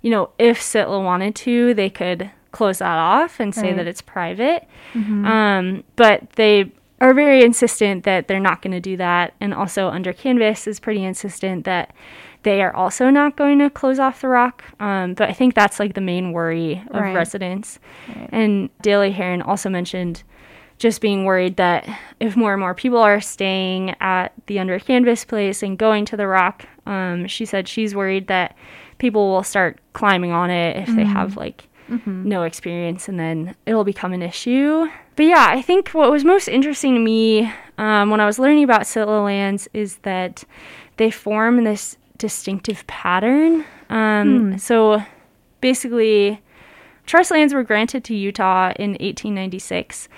you 0.00 0.10
know, 0.10 0.30
if 0.38 0.60
Sitla 0.60 1.02
wanted 1.02 1.34
to, 1.36 1.72
they 1.72 1.88
could 1.88 2.30
close 2.54 2.78
that 2.78 2.96
off 2.98 3.40
and 3.40 3.54
say 3.54 3.68
Right. 3.68 3.76
that 3.76 3.86
it's 3.86 4.00
private. 4.00 4.66
Mhm. 4.94 5.26
Um, 5.26 5.84
but 5.96 6.30
they 6.36 6.70
are 7.00 7.12
very 7.12 7.42
insistent 7.42 8.04
that 8.04 8.28
they're 8.28 8.40
not 8.40 8.62
going 8.62 8.72
to 8.72 8.80
do 8.80 8.96
that. 8.96 9.34
And 9.40 9.52
also, 9.52 9.88
Under 9.88 10.12
Canvas 10.12 10.66
is 10.66 10.78
pretty 10.80 11.04
insistent 11.04 11.64
that 11.64 11.90
they 12.44 12.62
are 12.62 12.74
also 12.74 13.10
not 13.10 13.36
going 13.36 13.58
to 13.58 13.68
close 13.70 13.98
off 13.98 14.20
the 14.20 14.28
rock. 14.28 14.62
Um, 14.78 15.14
but 15.14 15.28
I 15.28 15.32
think 15.32 15.54
that's 15.54 15.80
like 15.80 15.94
the 15.94 16.00
main 16.00 16.32
worry 16.32 16.82
of 16.90 17.00
Right. 17.00 17.14
residents. 17.14 17.78
And 18.30 18.70
Daly 18.82 19.10
Heron 19.10 19.42
also 19.42 19.68
mentioned 19.68 20.22
just 20.78 21.00
being 21.00 21.24
worried 21.24 21.56
that 21.56 21.88
if 22.20 22.36
more 22.36 22.52
and 22.52 22.60
more 22.60 22.74
people 22.74 22.98
are 22.98 23.20
staying 23.20 23.94
at 24.00 24.32
the 24.46 24.58
Under 24.58 24.78
Canvas 24.78 25.24
place 25.24 25.62
and 25.62 25.78
going 25.78 26.04
to 26.06 26.16
the 26.16 26.26
rock, 26.26 26.64
um, 26.86 27.26
she 27.26 27.44
said 27.44 27.66
she's 27.68 27.94
worried 27.94 28.26
that 28.28 28.54
people 28.98 29.30
will 29.30 29.42
start 29.42 29.78
climbing 29.92 30.32
on 30.32 30.50
it 30.50 30.76
if 30.76 30.86
they 30.94 31.04
Mhm. 31.04 31.12
have 31.12 31.36
like 31.36 31.68
Mhm. 31.90 32.24
no 32.24 32.42
experience 32.44 33.08
and 33.08 33.18
then 33.20 33.54
it'll 33.66 33.84
become 33.84 34.12
an 34.12 34.22
issue. 34.22 34.88
But 35.16 35.26
yeah, 35.26 35.46
I 35.48 35.60
think 35.62 35.90
what 35.90 36.10
was 36.10 36.24
most 36.24 36.48
interesting 36.48 36.94
to 36.94 37.00
me 37.00 37.52
um, 37.78 38.10
when 38.10 38.20
I 38.20 38.26
was 38.26 38.38
learning 38.38 38.64
about 38.64 38.82
Sitla 38.82 39.24
lands 39.24 39.68
is 39.74 39.96
that 39.98 40.44
they 40.96 41.10
form 41.10 41.64
this 41.64 41.96
distinctive 42.18 42.86
pattern. 42.86 43.64
Um, 43.90 44.52
Hmm. 44.52 44.56
So 44.56 45.02
basically, 45.60 46.40
trust 47.06 47.30
lands 47.30 47.52
were 47.54 47.62
granted 47.62 48.04
to 48.04 48.14
Utah 48.14 48.72
in 48.76 48.92
1896. 49.00 50.08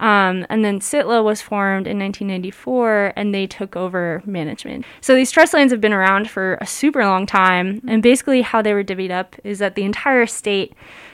Um, 0.00 0.44
and 0.50 0.64
then 0.64 0.80
Sitla 0.80 1.22
was 1.22 1.40
formed 1.40 1.86
in 1.86 1.96
1994 1.98 3.12
and 3.14 3.32
they 3.32 3.46
took 3.46 3.76
over 3.76 4.20
management. 4.26 4.84
So 5.00 5.14
these 5.14 5.30
trust 5.30 5.54
lands 5.54 5.72
have 5.72 5.80
been 5.80 5.92
around 5.92 6.28
for 6.28 6.58
a 6.60 6.66
super 6.66 7.04
long 7.04 7.24
time. 7.24 7.80
And 7.86 8.02
basically, 8.02 8.42
how 8.42 8.62
they 8.62 8.74
were 8.74 8.82
divvied 8.82 9.12
up 9.12 9.36
is 9.44 9.60
that 9.60 9.76
the 9.76 9.84
entire 9.84 10.26
state 10.26 10.72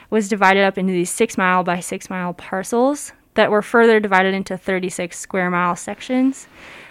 was 0.09 0.27
divided 0.29 0.63
up 0.63 0.77
into 0.77 0.93
these 0.93 1.09
six 1.09 1.37
mile 1.37 1.63
by 1.63 1.79
six 1.79 2.09
mile 2.09 2.33
parcels 2.33 3.13
that 3.35 3.51
were 3.51 3.61
further 3.61 3.99
divided 3.99 4.33
into 4.33 4.57
36 4.57 5.17
square 5.17 5.49
mile 5.49 5.75
sections. 5.75 6.47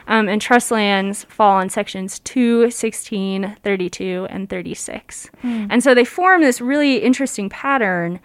Um, 0.06 0.26
and 0.26 0.40
trust 0.40 0.70
lands 0.70 1.24
fall 1.24 1.60
in 1.60 1.68
sections 1.68 2.18
2, 2.20 2.70
16, 2.70 3.56
32, 3.62 4.26
and 4.30 4.48
36. 4.48 5.28
Hmm. 5.42 5.66
And 5.68 5.84
so 5.84 5.94
they 5.94 6.06
form 6.06 6.40
this 6.40 6.62
really 6.62 6.96
interesting 6.96 7.50
pattern. 7.50 8.18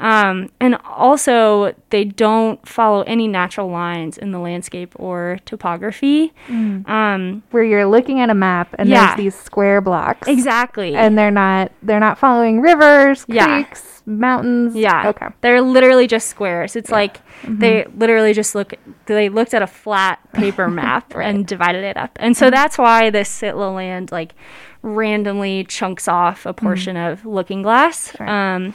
Um, 0.00 0.50
and 0.60 0.76
also, 0.86 1.74
they 1.90 2.04
don't 2.04 2.66
follow 2.66 3.02
any 3.02 3.28
natural 3.28 3.68
lines 3.68 4.16
in 4.18 4.32
the 4.32 4.38
landscape 4.38 4.94
or 4.96 5.38
topography. 5.44 6.32
Mm. 6.48 6.88
Um, 6.88 7.42
Where 7.50 7.62
you're 7.64 7.86
looking 7.86 8.20
at 8.20 8.30
a 8.30 8.34
map 8.34 8.74
and 8.78 8.88
Yeah. 8.88 9.08
there's 9.08 9.16
these 9.18 9.34
square 9.34 9.80
blocks. 9.80 10.26
Exactly. 10.26 10.94
And 10.96 11.16
they're 11.18 11.30
not 11.30 11.70
they're 11.82 12.00
not 12.00 12.18
following 12.18 12.60
rivers, 12.60 13.24
Yeah. 13.28 13.44
creeks, 13.46 14.02
mountains. 14.06 14.74
Yeah. 14.74 15.08
Okay. 15.10 15.26
They're 15.42 15.60
literally 15.60 16.06
just 16.06 16.28
squares. 16.28 16.76
It's 16.76 16.90
like 16.90 17.20
Mhm. 17.42 17.60
they 17.60 17.86
literally 17.96 18.32
just 18.32 18.54
look 18.54 18.74
they 19.06 19.28
looked 19.28 19.52
at 19.54 19.62
a 19.62 19.66
flat 19.66 20.18
paper 20.32 20.68
map 20.80 21.14
Right. 21.14 21.28
and 21.28 21.46
divided 21.46 21.84
it 21.84 21.96
up. 21.96 22.16
And 22.20 22.36
so 22.36 22.46
Mhm. 22.48 22.52
that's 22.52 22.78
why 22.78 23.10
this 23.10 23.28
Sitla 23.28 23.74
land 23.74 24.10
like 24.12 24.34
randomly 24.82 25.64
chunks 25.64 26.08
off 26.08 26.46
a 26.46 26.54
portion 26.54 26.96
of 26.96 27.26
Looking 27.26 27.62
Glass. 27.62 28.16
Um 28.20 28.72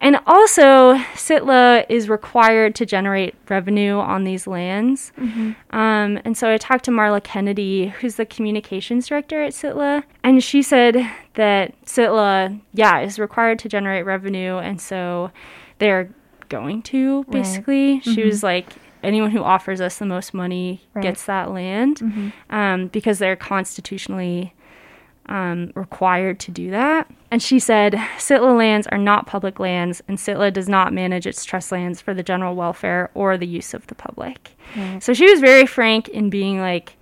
and 0.00 0.18
also, 0.26 0.94
Sitla 1.14 1.84
is 1.88 2.08
required 2.08 2.74
to 2.76 2.86
generate 2.86 3.34
revenue 3.48 3.94
on 3.98 4.24
these 4.24 4.46
lands. 4.46 5.12
Mhm. 5.18 5.56
Um, 5.70 6.18
and 6.24 6.36
so 6.36 6.50
I 6.52 6.56
talked 6.58 6.84
to 6.86 6.90
Marla 6.90 7.22
Kennedy, 7.22 7.88
who's 8.00 8.16
the 8.16 8.26
communications 8.26 9.08
director 9.08 9.42
at 9.42 9.52
Sitla, 9.52 10.02
and 10.22 10.42
she 10.42 10.62
said 10.62 11.06
that 11.34 11.74
Sitla, 11.84 12.60
yeah, 12.74 13.00
is 13.00 13.18
required 13.18 13.58
to 13.60 13.68
generate 13.68 14.04
revenue, 14.04 14.56
and 14.58 14.80
so 14.80 15.30
they're 15.78 16.10
going 16.48 16.82
to 16.82 17.18
Right. 17.22 17.30
basically. 17.30 18.00
She 18.00 18.22
was 18.24 18.42
like, 18.42 18.66
anyone 19.02 19.30
who 19.30 19.42
offers 19.42 19.80
us 19.80 19.98
the 19.98 20.06
most 20.06 20.32
money 20.34 20.80
Right. 20.94 21.02
gets 21.02 21.26
that 21.26 21.50
land, 21.52 21.98
Mhm. 21.98 22.32
um, 22.50 22.86
because 22.88 23.18
they're 23.18 23.36
constitutionally 23.36 24.52
um, 25.28 25.72
required 25.74 26.40
to 26.40 26.50
do 26.50 26.70
that. 26.70 27.10
And 27.30 27.42
she 27.42 27.58
said, 27.58 27.94
Sitla 28.18 28.56
lands 28.56 28.86
are 28.88 28.98
not 28.98 29.26
public 29.26 29.58
lands, 29.58 30.02
and 30.08 30.16
Sitla 30.16 30.52
does 30.52 30.68
not 30.68 30.92
manage 30.92 31.26
its 31.26 31.44
trust 31.44 31.72
lands 31.72 32.00
for 32.00 32.14
the 32.14 32.22
general 32.22 32.54
welfare 32.54 33.10
or 33.14 33.36
the 33.36 33.46
use 33.46 33.74
of 33.74 33.86
the 33.88 33.94
public. 33.94 34.52
Right. 34.76 35.02
So 35.02 35.12
she 35.12 35.28
was 35.30 35.40
very 35.40 35.66
frank 35.66 36.08
in 36.08 36.30
being 36.30 36.60
like, 36.60 36.96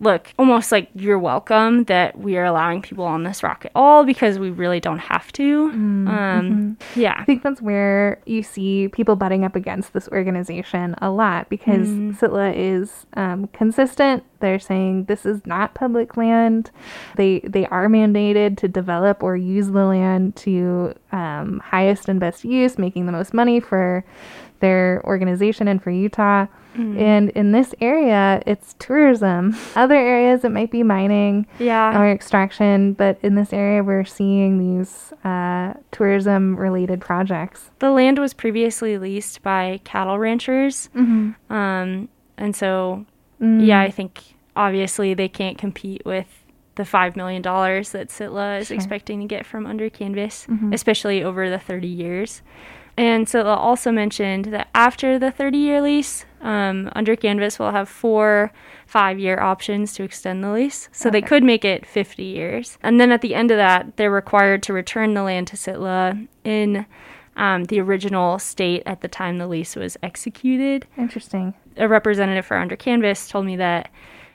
look, 0.00 0.32
almost 0.38 0.72
like 0.72 0.88
you're 0.94 1.18
welcome 1.18 1.84
that 1.84 2.18
we 2.18 2.36
are 2.38 2.44
allowing 2.44 2.80
people 2.80 3.04
on 3.04 3.22
this 3.22 3.42
rock 3.42 3.64
at 3.66 3.72
all 3.74 4.04
because 4.04 4.38
we 4.38 4.48
really 4.50 4.80
don't 4.80 4.98
have 4.98 5.30
to. 5.32 5.64
um, 5.70 6.06
mhm. 6.08 6.76
Yeah. 6.96 7.14
I 7.18 7.24
think 7.24 7.42
that's 7.42 7.60
where 7.60 8.18
you 8.24 8.42
see 8.42 8.88
people 8.88 9.14
butting 9.14 9.44
up 9.44 9.54
against 9.54 9.92
this 9.92 10.08
organization 10.08 10.94
a 11.02 11.10
lot 11.10 11.48
because 11.50 11.86
Mhm. 11.88 12.18
Sitla 12.18 12.52
is 12.56 13.06
um, 13.14 13.46
consistent. 13.52 14.24
They're 14.40 14.58
saying 14.58 15.04
this 15.04 15.26
is 15.26 15.44
not 15.46 15.74
public 15.74 16.16
land. 16.16 16.70
They 17.16 17.40
they 17.40 17.66
are 17.66 17.88
mandated 17.88 18.56
to 18.58 18.68
develop 18.68 19.22
or 19.22 19.36
use 19.36 19.68
the 19.68 19.84
land 19.84 20.34
to 20.36 20.94
um, 21.12 21.60
highest 21.62 22.08
and 22.08 22.18
best 22.18 22.42
use, 22.44 22.78
making 22.78 23.04
the 23.04 23.12
most 23.12 23.34
money 23.34 23.60
for 23.60 24.02
their 24.60 25.02
organization 25.04 25.68
and 25.68 25.82
for 25.82 25.90
Utah. 25.90 26.46
Mhm. 26.76 26.98
And 27.00 27.30
in 27.30 27.50
this 27.50 27.74
area, 27.80 28.40
it's 28.46 28.76
tourism. 28.78 29.56
Other 29.74 29.96
areas, 29.96 30.44
it 30.44 30.52
might 30.52 30.70
be 30.70 30.82
mining 30.84 31.46
Yeah. 31.58 32.00
or 32.00 32.08
extraction, 32.08 32.92
but 32.92 33.18
in 33.22 33.34
this 33.34 33.52
area, 33.52 33.82
we're 33.82 34.04
seeing 34.04 34.58
these 34.58 35.12
uh, 35.24 35.74
tourism 35.90 36.56
related 36.56 37.00
projects. 37.00 37.70
The 37.80 37.90
land 37.90 38.18
was 38.20 38.32
previously 38.34 38.98
leased 38.98 39.42
by 39.42 39.80
cattle 39.84 40.18
ranchers. 40.18 40.88
Mhm. 40.94 41.34
Um, 41.50 42.08
and 42.38 42.54
so, 42.54 43.04
Mm. 43.42 43.66
yeah, 43.66 43.80
I 43.80 43.90
think 43.90 44.20
obviously 44.54 45.12
they 45.14 45.28
can't 45.28 45.58
compete 45.58 46.02
with 46.04 46.26
the 46.76 46.84
$5 46.84 47.16
million 47.16 47.42
that 47.42 48.08
Sitla 48.08 48.60
is 48.60 48.68
Sure. 48.68 48.74
expecting 48.76 49.20
to 49.20 49.26
get 49.26 49.44
from 49.44 49.66
Under 49.66 49.90
Canvas, 49.90 50.46
Mhm. 50.48 50.72
especially 50.72 51.22
over 51.22 51.50
the 51.50 51.58
30 51.58 51.88
years. 51.88 52.42
And 53.00 53.26
Sitla 53.26 53.56
also 53.56 53.90
mentioned 53.90 54.44
that 54.52 54.68
after 54.74 55.18
the 55.18 55.30
30 55.30 55.56
year 55.56 55.80
lease, 55.80 56.26
um, 56.42 56.90
Under 56.94 57.16
Canvas 57.16 57.58
will 57.58 57.70
have 57.70 57.88
four 57.88 58.52
five 58.86 59.18
year 59.18 59.40
options 59.40 59.94
to 59.94 60.02
extend 60.02 60.44
the 60.44 60.50
lease. 60.50 60.90
So 60.92 61.08
they 61.08 61.22
could 61.22 61.42
make 61.42 61.64
it 61.64 61.86
50 61.86 62.22
years. 62.22 62.76
And 62.82 63.00
then 63.00 63.10
at 63.10 63.22
the 63.22 63.34
end 63.34 63.50
of 63.50 63.56
that, 63.56 63.96
they're 63.96 64.10
required 64.10 64.62
to 64.64 64.74
return 64.74 65.14
the 65.14 65.22
land 65.22 65.46
to 65.46 65.56
Sitla 65.56 66.28
in 66.44 66.84
um, 67.36 67.64
the 67.64 67.80
original 67.80 68.38
state 68.38 68.82
at 68.84 69.00
the 69.00 69.08
time 69.08 69.38
the 69.38 69.46
lease 69.46 69.76
was 69.76 69.96
executed. 70.02 70.86
Interesting. 70.98 71.54
A 71.78 71.88
representative 71.88 72.44
for 72.44 72.58
Under 72.58 72.76
Canvas 72.76 73.28
told 73.28 73.46
me 73.46 73.56
that 73.56 73.90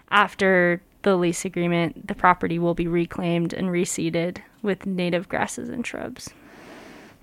after 0.09 0.81
the 1.03 1.15
lease 1.15 1.45
agreement, 1.45 2.07
the 2.07 2.15
property 2.15 2.57
will 2.57 2.73
be 2.73 2.87
reclaimed 2.87 3.53
and 3.53 3.67
reseeded 3.67 4.39
with 4.63 4.87
native 4.87 5.29
grasses 5.29 5.69
and 5.69 5.85
shrubs. 5.85 6.31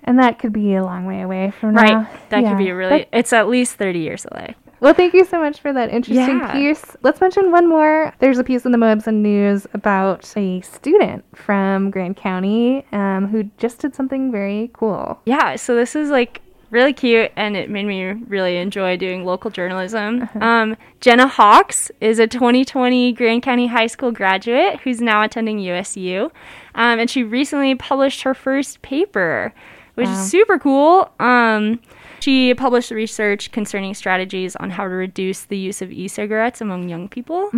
And 0.03 0.19
that 0.19 0.39
could 0.39 0.53
be 0.53 0.75
a 0.75 0.83
long 0.83 1.05
way 1.05 1.21
away 1.21 1.51
from 1.51 1.73
Right. 1.75 1.91
now. 1.93 2.09
That 2.29 2.43
Yeah. 2.43 2.49
could 2.49 2.57
be 2.57 2.71
really, 2.71 2.99
That- 3.11 3.17
it's 3.17 3.33
at 3.33 3.47
least 3.47 3.75
30 3.77 3.99
years 3.99 4.25
away. 4.31 4.55
well, 4.81 4.93
thank 4.93 5.13
you 5.13 5.23
so 5.23 5.39
much 5.39 5.61
for 5.61 5.71
that 5.71 5.89
interesting 5.91 6.39
Yeah. 6.39 6.51
piece. 6.51 6.97
Let's 7.03 7.21
mention 7.21 7.51
one 7.51 7.67
more. 7.69 8.11
There's 8.19 8.37
a 8.37 8.43
piece 8.43 8.65
in 8.65 8.73
the 8.73 8.77
Moab 8.77 9.01
Sun 9.01 9.21
News 9.23 9.65
about 9.73 10.33
a 10.35 10.59
student 10.61 11.23
from 11.35 11.89
Grand 11.89 12.17
County 12.17 12.85
um, 12.91 13.27
who 13.27 13.43
just 13.57 13.79
did 13.79 13.95
something 13.95 14.29
very 14.31 14.69
cool. 14.73 15.19
Yeah, 15.25 15.55
so 15.55 15.73
this 15.75 15.95
is 15.95 16.09
like 16.09 16.41
really 16.69 16.91
cute 16.91 17.31
and 17.35 17.55
it 17.55 17.69
made 17.69 17.85
me 17.85 18.03
really 18.27 18.57
enjoy 18.57 18.97
doing 18.97 19.23
local 19.23 19.51
journalism. 19.51 20.27
Um, 20.41 20.75
Jenna 21.01 21.27
Hawks 21.27 21.91
is 22.01 22.17
a 22.17 22.25
2020 22.27 23.13
Grand 23.13 23.43
County 23.43 23.67
High 23.67 23.85
School 23.87 24.11
graduate 24.11 24.79
who's 24.83 24.99
now 24.99 25.21
attending 25.21 25.59
USU. 25.59 26.31
Um, 26.75 26.97
and 26.99 27.09
she 27.09 27.23
recently 27.23 27.75
published 27.75 28.23
her 28.23 28.33
first 28.33 28.81
paper, 28.81 29.53
which 29.95 30.07
Wow. 30.07 30.13
is 30.13 30.29
super 30.31 30.57
cool. 30.59 31.11
Um, 31.19 31.79
she 32.19 32.53
published 32.53 32.89
research 32.89 33.51
concerning 33.51 33.93
strategies 33.93 34.55
on 34.55 34.69
how 34.69 34.83
to 34.83 34.89
reduce 34.89 35.43
the 35.43 35.57
use 35.57 35.81
of 35.81 35.91
e 35.91 36.07
cigarettes 36.07 36.61
among 36.61 36.87
young 36.87 37.09
people, 37.09 37.49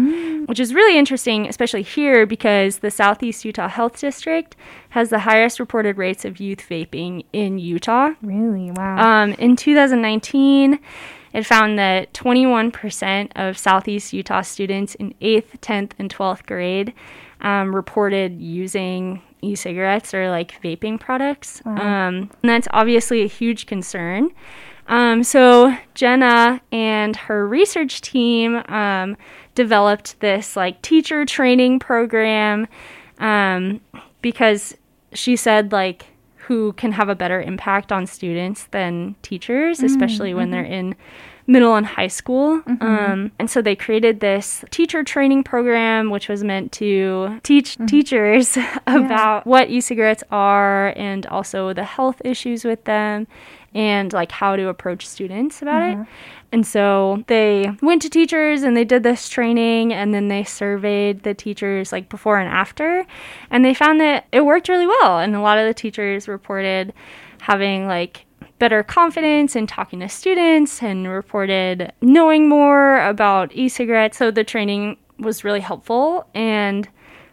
which 0.47 0.59
is 0.59 0.73
really 0.73 0.97
interesting, 0.97 1.47
especially 1.47 1.83
here 1.83 2.25
because 2.25 2.79
the 2.79 2.89
Southeast 2.89 3.45
Utah 3.45 3.67
Health 3.67 3.99
District 3.99 4.55
has 4.89 5.09
the 5.09 5.19
highest 5.19 5.59
reported 5.59 5.97
rates 5.97 6.25
of 6.25 6.39
youth 6.39 6.65
vaping 6.67 7.25
in 7.31 7.59
Utah. 7.59 8.13
Really? 8.23 8.71
Wow. 8.71 8.97
Um, 9.23 9.33
in 9.33 9.55
2019, 9.55 10.79
it 11.33 11.45
found 11.45 11.77
that 11.77 12.11
21% 12.13 13.31
of 13.35 13.57
Southeast 13.59 14.13
Utah 14.13 14.41
students 14.41 14.95
in 14.95 15.13
8th, 15.21 15.59
10th, 15.61 15.91
and 15.99 16.11
12th 16.13 16.45
grade 16.47 16.91
um, 17.41 17.75
reported 17.75 18.41
using 18.41 19.21
e 19.45 19.55
cigarettes 19.55 20.13
or 20.13 20.29
like 20.29 20.61
vaping 20.61 20.99
products. 20.99 21.61
Wow. 21.65 21.73
Um, 21.73 22.15
and 22.41 22.49
that's 22.49 22.67
obviously 22.71 23.21
a 23.21 23.27
huge 23.27 23.65
concern. 23.65 24.31
Um, 24.87 25.23
so 25.23 25.75
Jenna 25.95 26.61
and 26.71 27.15
her 27.15 27.47
research 27.47 28.01
team 28.01 28.61
um, 28.67 29.17
developed 29.55 30.19
this 30.19 30.55
like 30.55 30.81
teacher 30.81 31.25
training 31.25 31.79
program 31.79 32.67
um, 33.19 33.81
because 34.21 34.75
she 35.13 35.35
said 35.35 35.71
like 35.71 36.05
who 36.35 36.73
can 36.73 36.91
have 36.91 37.09
a 37.09 37.15
better 37.15 37.41
impact 37.41 37.91
on 37.91 38.05
students 38.05 38.65
than 38.65 39.15
teachers, 39.23 39.81
especially 39.81 40.29
mm-hmm. 40.29 40.37
when 40.37 40.51
they're 40.51 40.63
in 40.63 40.95
middle 41.47 41.75
and 41.75 41.85
high 41.85 42.07
school. 42.07 42.61
Mm-hmm. 42.61 42.83
Um, 42.83 43.31
and 43.39 43.49
so 43.49 43.61
they 43.61 43.75
created 43.75 44.19
this 44.19 44.65
teacher 44.71 45.03
training 45.03 45.43
program, 45.43 46.09
which 46.09 46.27
was 46.27 46.43
meant 46.43 46.71
to 46.73 47.39
teach 47.43 47.73
mm-hmm. 47.73 47.85
teachers 47.85 48.57
about 48.87 49.09
yeah. 49.09 49.41
what 49.43 49.69
e 49.69 49.81
cigarettes 49.81 50.23
are 50.31 50.93
and 50.95 51.25
also 51.27 51.73
the 51.73 51.83
health 51.83 52.21
issues 52.25 52.65
with 52.65 52.83
them 52.85 53.27
and 53.73 54.13
like 54.13 54.31
how 54.31 54.55
to 54.55 54.69
approach 54.69 55.05
students 55.07 55.61
about 55.61 55.83
mm-hmm. 55.83 56.01
it. 56.01 56.07
And 56.51 56.65
so 56.65 57.23
they 57.27 57.69
went 57.81 58.01
to 58.03 58.09
teachers 58.09 58.63
and 58.63 58.77
they 58.77 58.85
did 58.85 59.03
this 59.03 59.27
training 59.27 59.91
and 59.91 60.13
then 60.13 60.29
they 60.29 60.45
surveyed 60.45 61.23
the 61.23 61.33
teachers 61.33 61.91
like 61.91 62.07
before 62.07 62.39
and 62.39 62.49
after. 62.49 63.05
And 63.51 63.65
they 63.65 63.73
found 63.73 63.99
that 63.99 64.25
it 64.31 64.45
worked 64.45 64.69
really 64.69 64.87
well. 64.87 65.19
And 65.19 65.35
a 65.35 65.41
lot 65.41 65.57
of 65.57 65.67
the 65.67 65.73
teachers 65.73 66.29
reported 66.29 66.93
having 67.41 67.87
like 67.87 68.25
better 68.59 68.83
confidence 68.83 69.55
in 69.55 69.67
talking 69.67 69.99
to 69.99 70.09
students 70.09 70.81
and 70.81 71.07
reported 71.07 71.91
knowing 72.01 72.47
more 72.47 73.01
about 73.05 73.53
e 73.53 73.69
cigarettes. 73.69 74.17
So 74.17 74.31
the 74.31 74.43
training 74.43 74.97
was 75.19 75.43
really 75.43 75.59
helpful. 75.59 76.27
And 76.33 76.87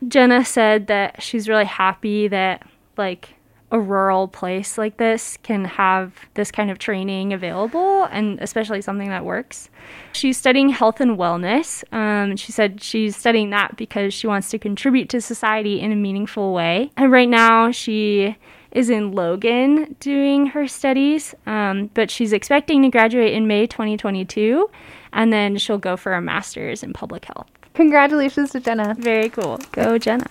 Jenna 0.08 0.44
said 0.44 0.88
that 0.88 1.22
she's 1.22 1.48
really 1.48 1.64
happy 1.64 2.28
that, 2.28 2.66
like, 2.96 3.34
a 3.70 3.80
rural 3.80 4.28
place 4.28 4.76
like 4.76 4.98
this 4.98 5.38
can 5.42 5.64
have 5.64 6.12
this 6.34 6.50
kind 6.50 6.70
of 6.70 6.78
training 6.78 7.32
available 7.32 8.04
and 8.04 8.38
especially 8.42 8.82
something 8.82 9.08
that 9.08 9.24
works. 9.24 9.70
She's 10.12 10.36
studying 10.36 10.68
health 10.68 11.00
and 11.00 11.16
wellness. 11.16 11.82
Um, 11.90 12.36
she 12.36 12.52
said 12.52 12.82
she's 12.82 13.16
studying 13.16 13.48
that 13.50 13.76
because 13.78 14.12
she 14.12 14.26
wants 14.26 14.50
to 14.50 14.58
contribute 14.58 15.08
to 15.08 15.22
society 15.22 15.80
in 15.80 15.90
a 15.90 15.96
meaningful 15.96 16.52
way. 16.52 16.90
And 16.98 17.10
right 17.10 17.28
now, 17.28 17.70
she 17.70 18.36
is 18.72 18.90
in 18.90 19.12
Logan 19.12 19.96
doing 20.00 20.46
her 20.46 20.66
studies, 20.66 21.34
um, 21.46 21.90
but 21.94 22.10
she's 22.10 22.32
expecting 22.32 22.82
to 22.82 22.88
graduate 22.88 23.32
in 23.32 23.46
May 23.46 23.66
2022, 23.66 24.68
and 25.12 25.32
then 25.32 25.56
she'll 25.58 25.78
go 25.78 25.96
for 25.96 26.14
a 26.14 26.20
master's 26.20 26.82
in 26.82 26.92
public 26.92 27.24
health. 27.26 27.48
Congratulations 27.74 28.50
to 28.50 28.60
Jenna. 28.60 28.94
Very 28.98 29.28
cool. 29.28 29.58
Go, 29.72 29.98
Jenna. 29.98 30.26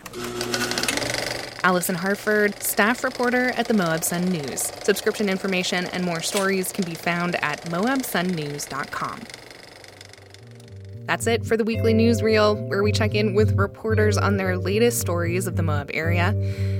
Allison 1.64 1.96
Harford, 1.96 2.62
staff 2.62 3.04
reporter 3.04 3.52
at 3.52 3.68
the 3.68 3.74
Moab 3.74 4.04
Sun 4.04 4.30
News. 4.30 4.62
Subscription 4.84 5.30
information 5.30 5.86
and 5.88 6.04
more 6.04 6.22
stories 6.22 6.72
can 6.72 6.84
be 6.84 6.96
found 6.96 7.36
at 7.44 7.62
moabsunnews.com. 7.66 9.20
That's 11.12 11.28
it 11.28 11.46
for 11.46 11.58
the 11.58 11.66
weekly 11.66 11.94
newsreel, 11.94 12.70
where 12.70 12.84
we 12.84 12.94
check 12.94 13.16
in 13.16 13.34
with 13.34 13.58
reporters 13.58 14.18
on 14.18 14.38
their 14.38 14.58
latest 14.58 15.02
stories 15.02 15.46
of 15.46 15.58
the 15.58 15.62
Moab 15.62 15.92
area. 15.94 16.34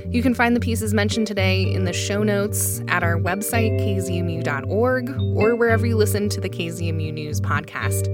You 0.08 0.22
can 0.22 0.32
find 0.32 0.56
the 0.56 0.60
pieces 0.60 0.94
mentioned 0.94 1.26
today 1.26 1.70
in 1.70 1.84
the 1.84 1.92
show 1.92 2.22
notes 2.22 2.80
at 2.88 3.02
our 3.02 3.18
website, 3.18 3.78
kzmu.org, 3.78 5.10
or 5.36 5.54
wherever 5.54 5.84
you 5.84 5.98
listen 5.98 6.30
to 6.30 6.40
the 6.40 6.48
KZMU 6.48 7.12
News 7.12 7.42
podcast. 7.42 8.08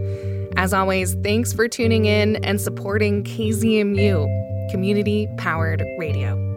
As 0.56 0.74
always, 0.74 1.14
thanks 1.22 1.52
for 1.52 1.68
tuning 1.68 2.06
in 2.06 2.44
and 2.44 2.60
supporting 2.60 3.22
KZMU, 3.22 4.70
community 4.72 5.28
powered 5.36 5.84
radio. 6.00 6.47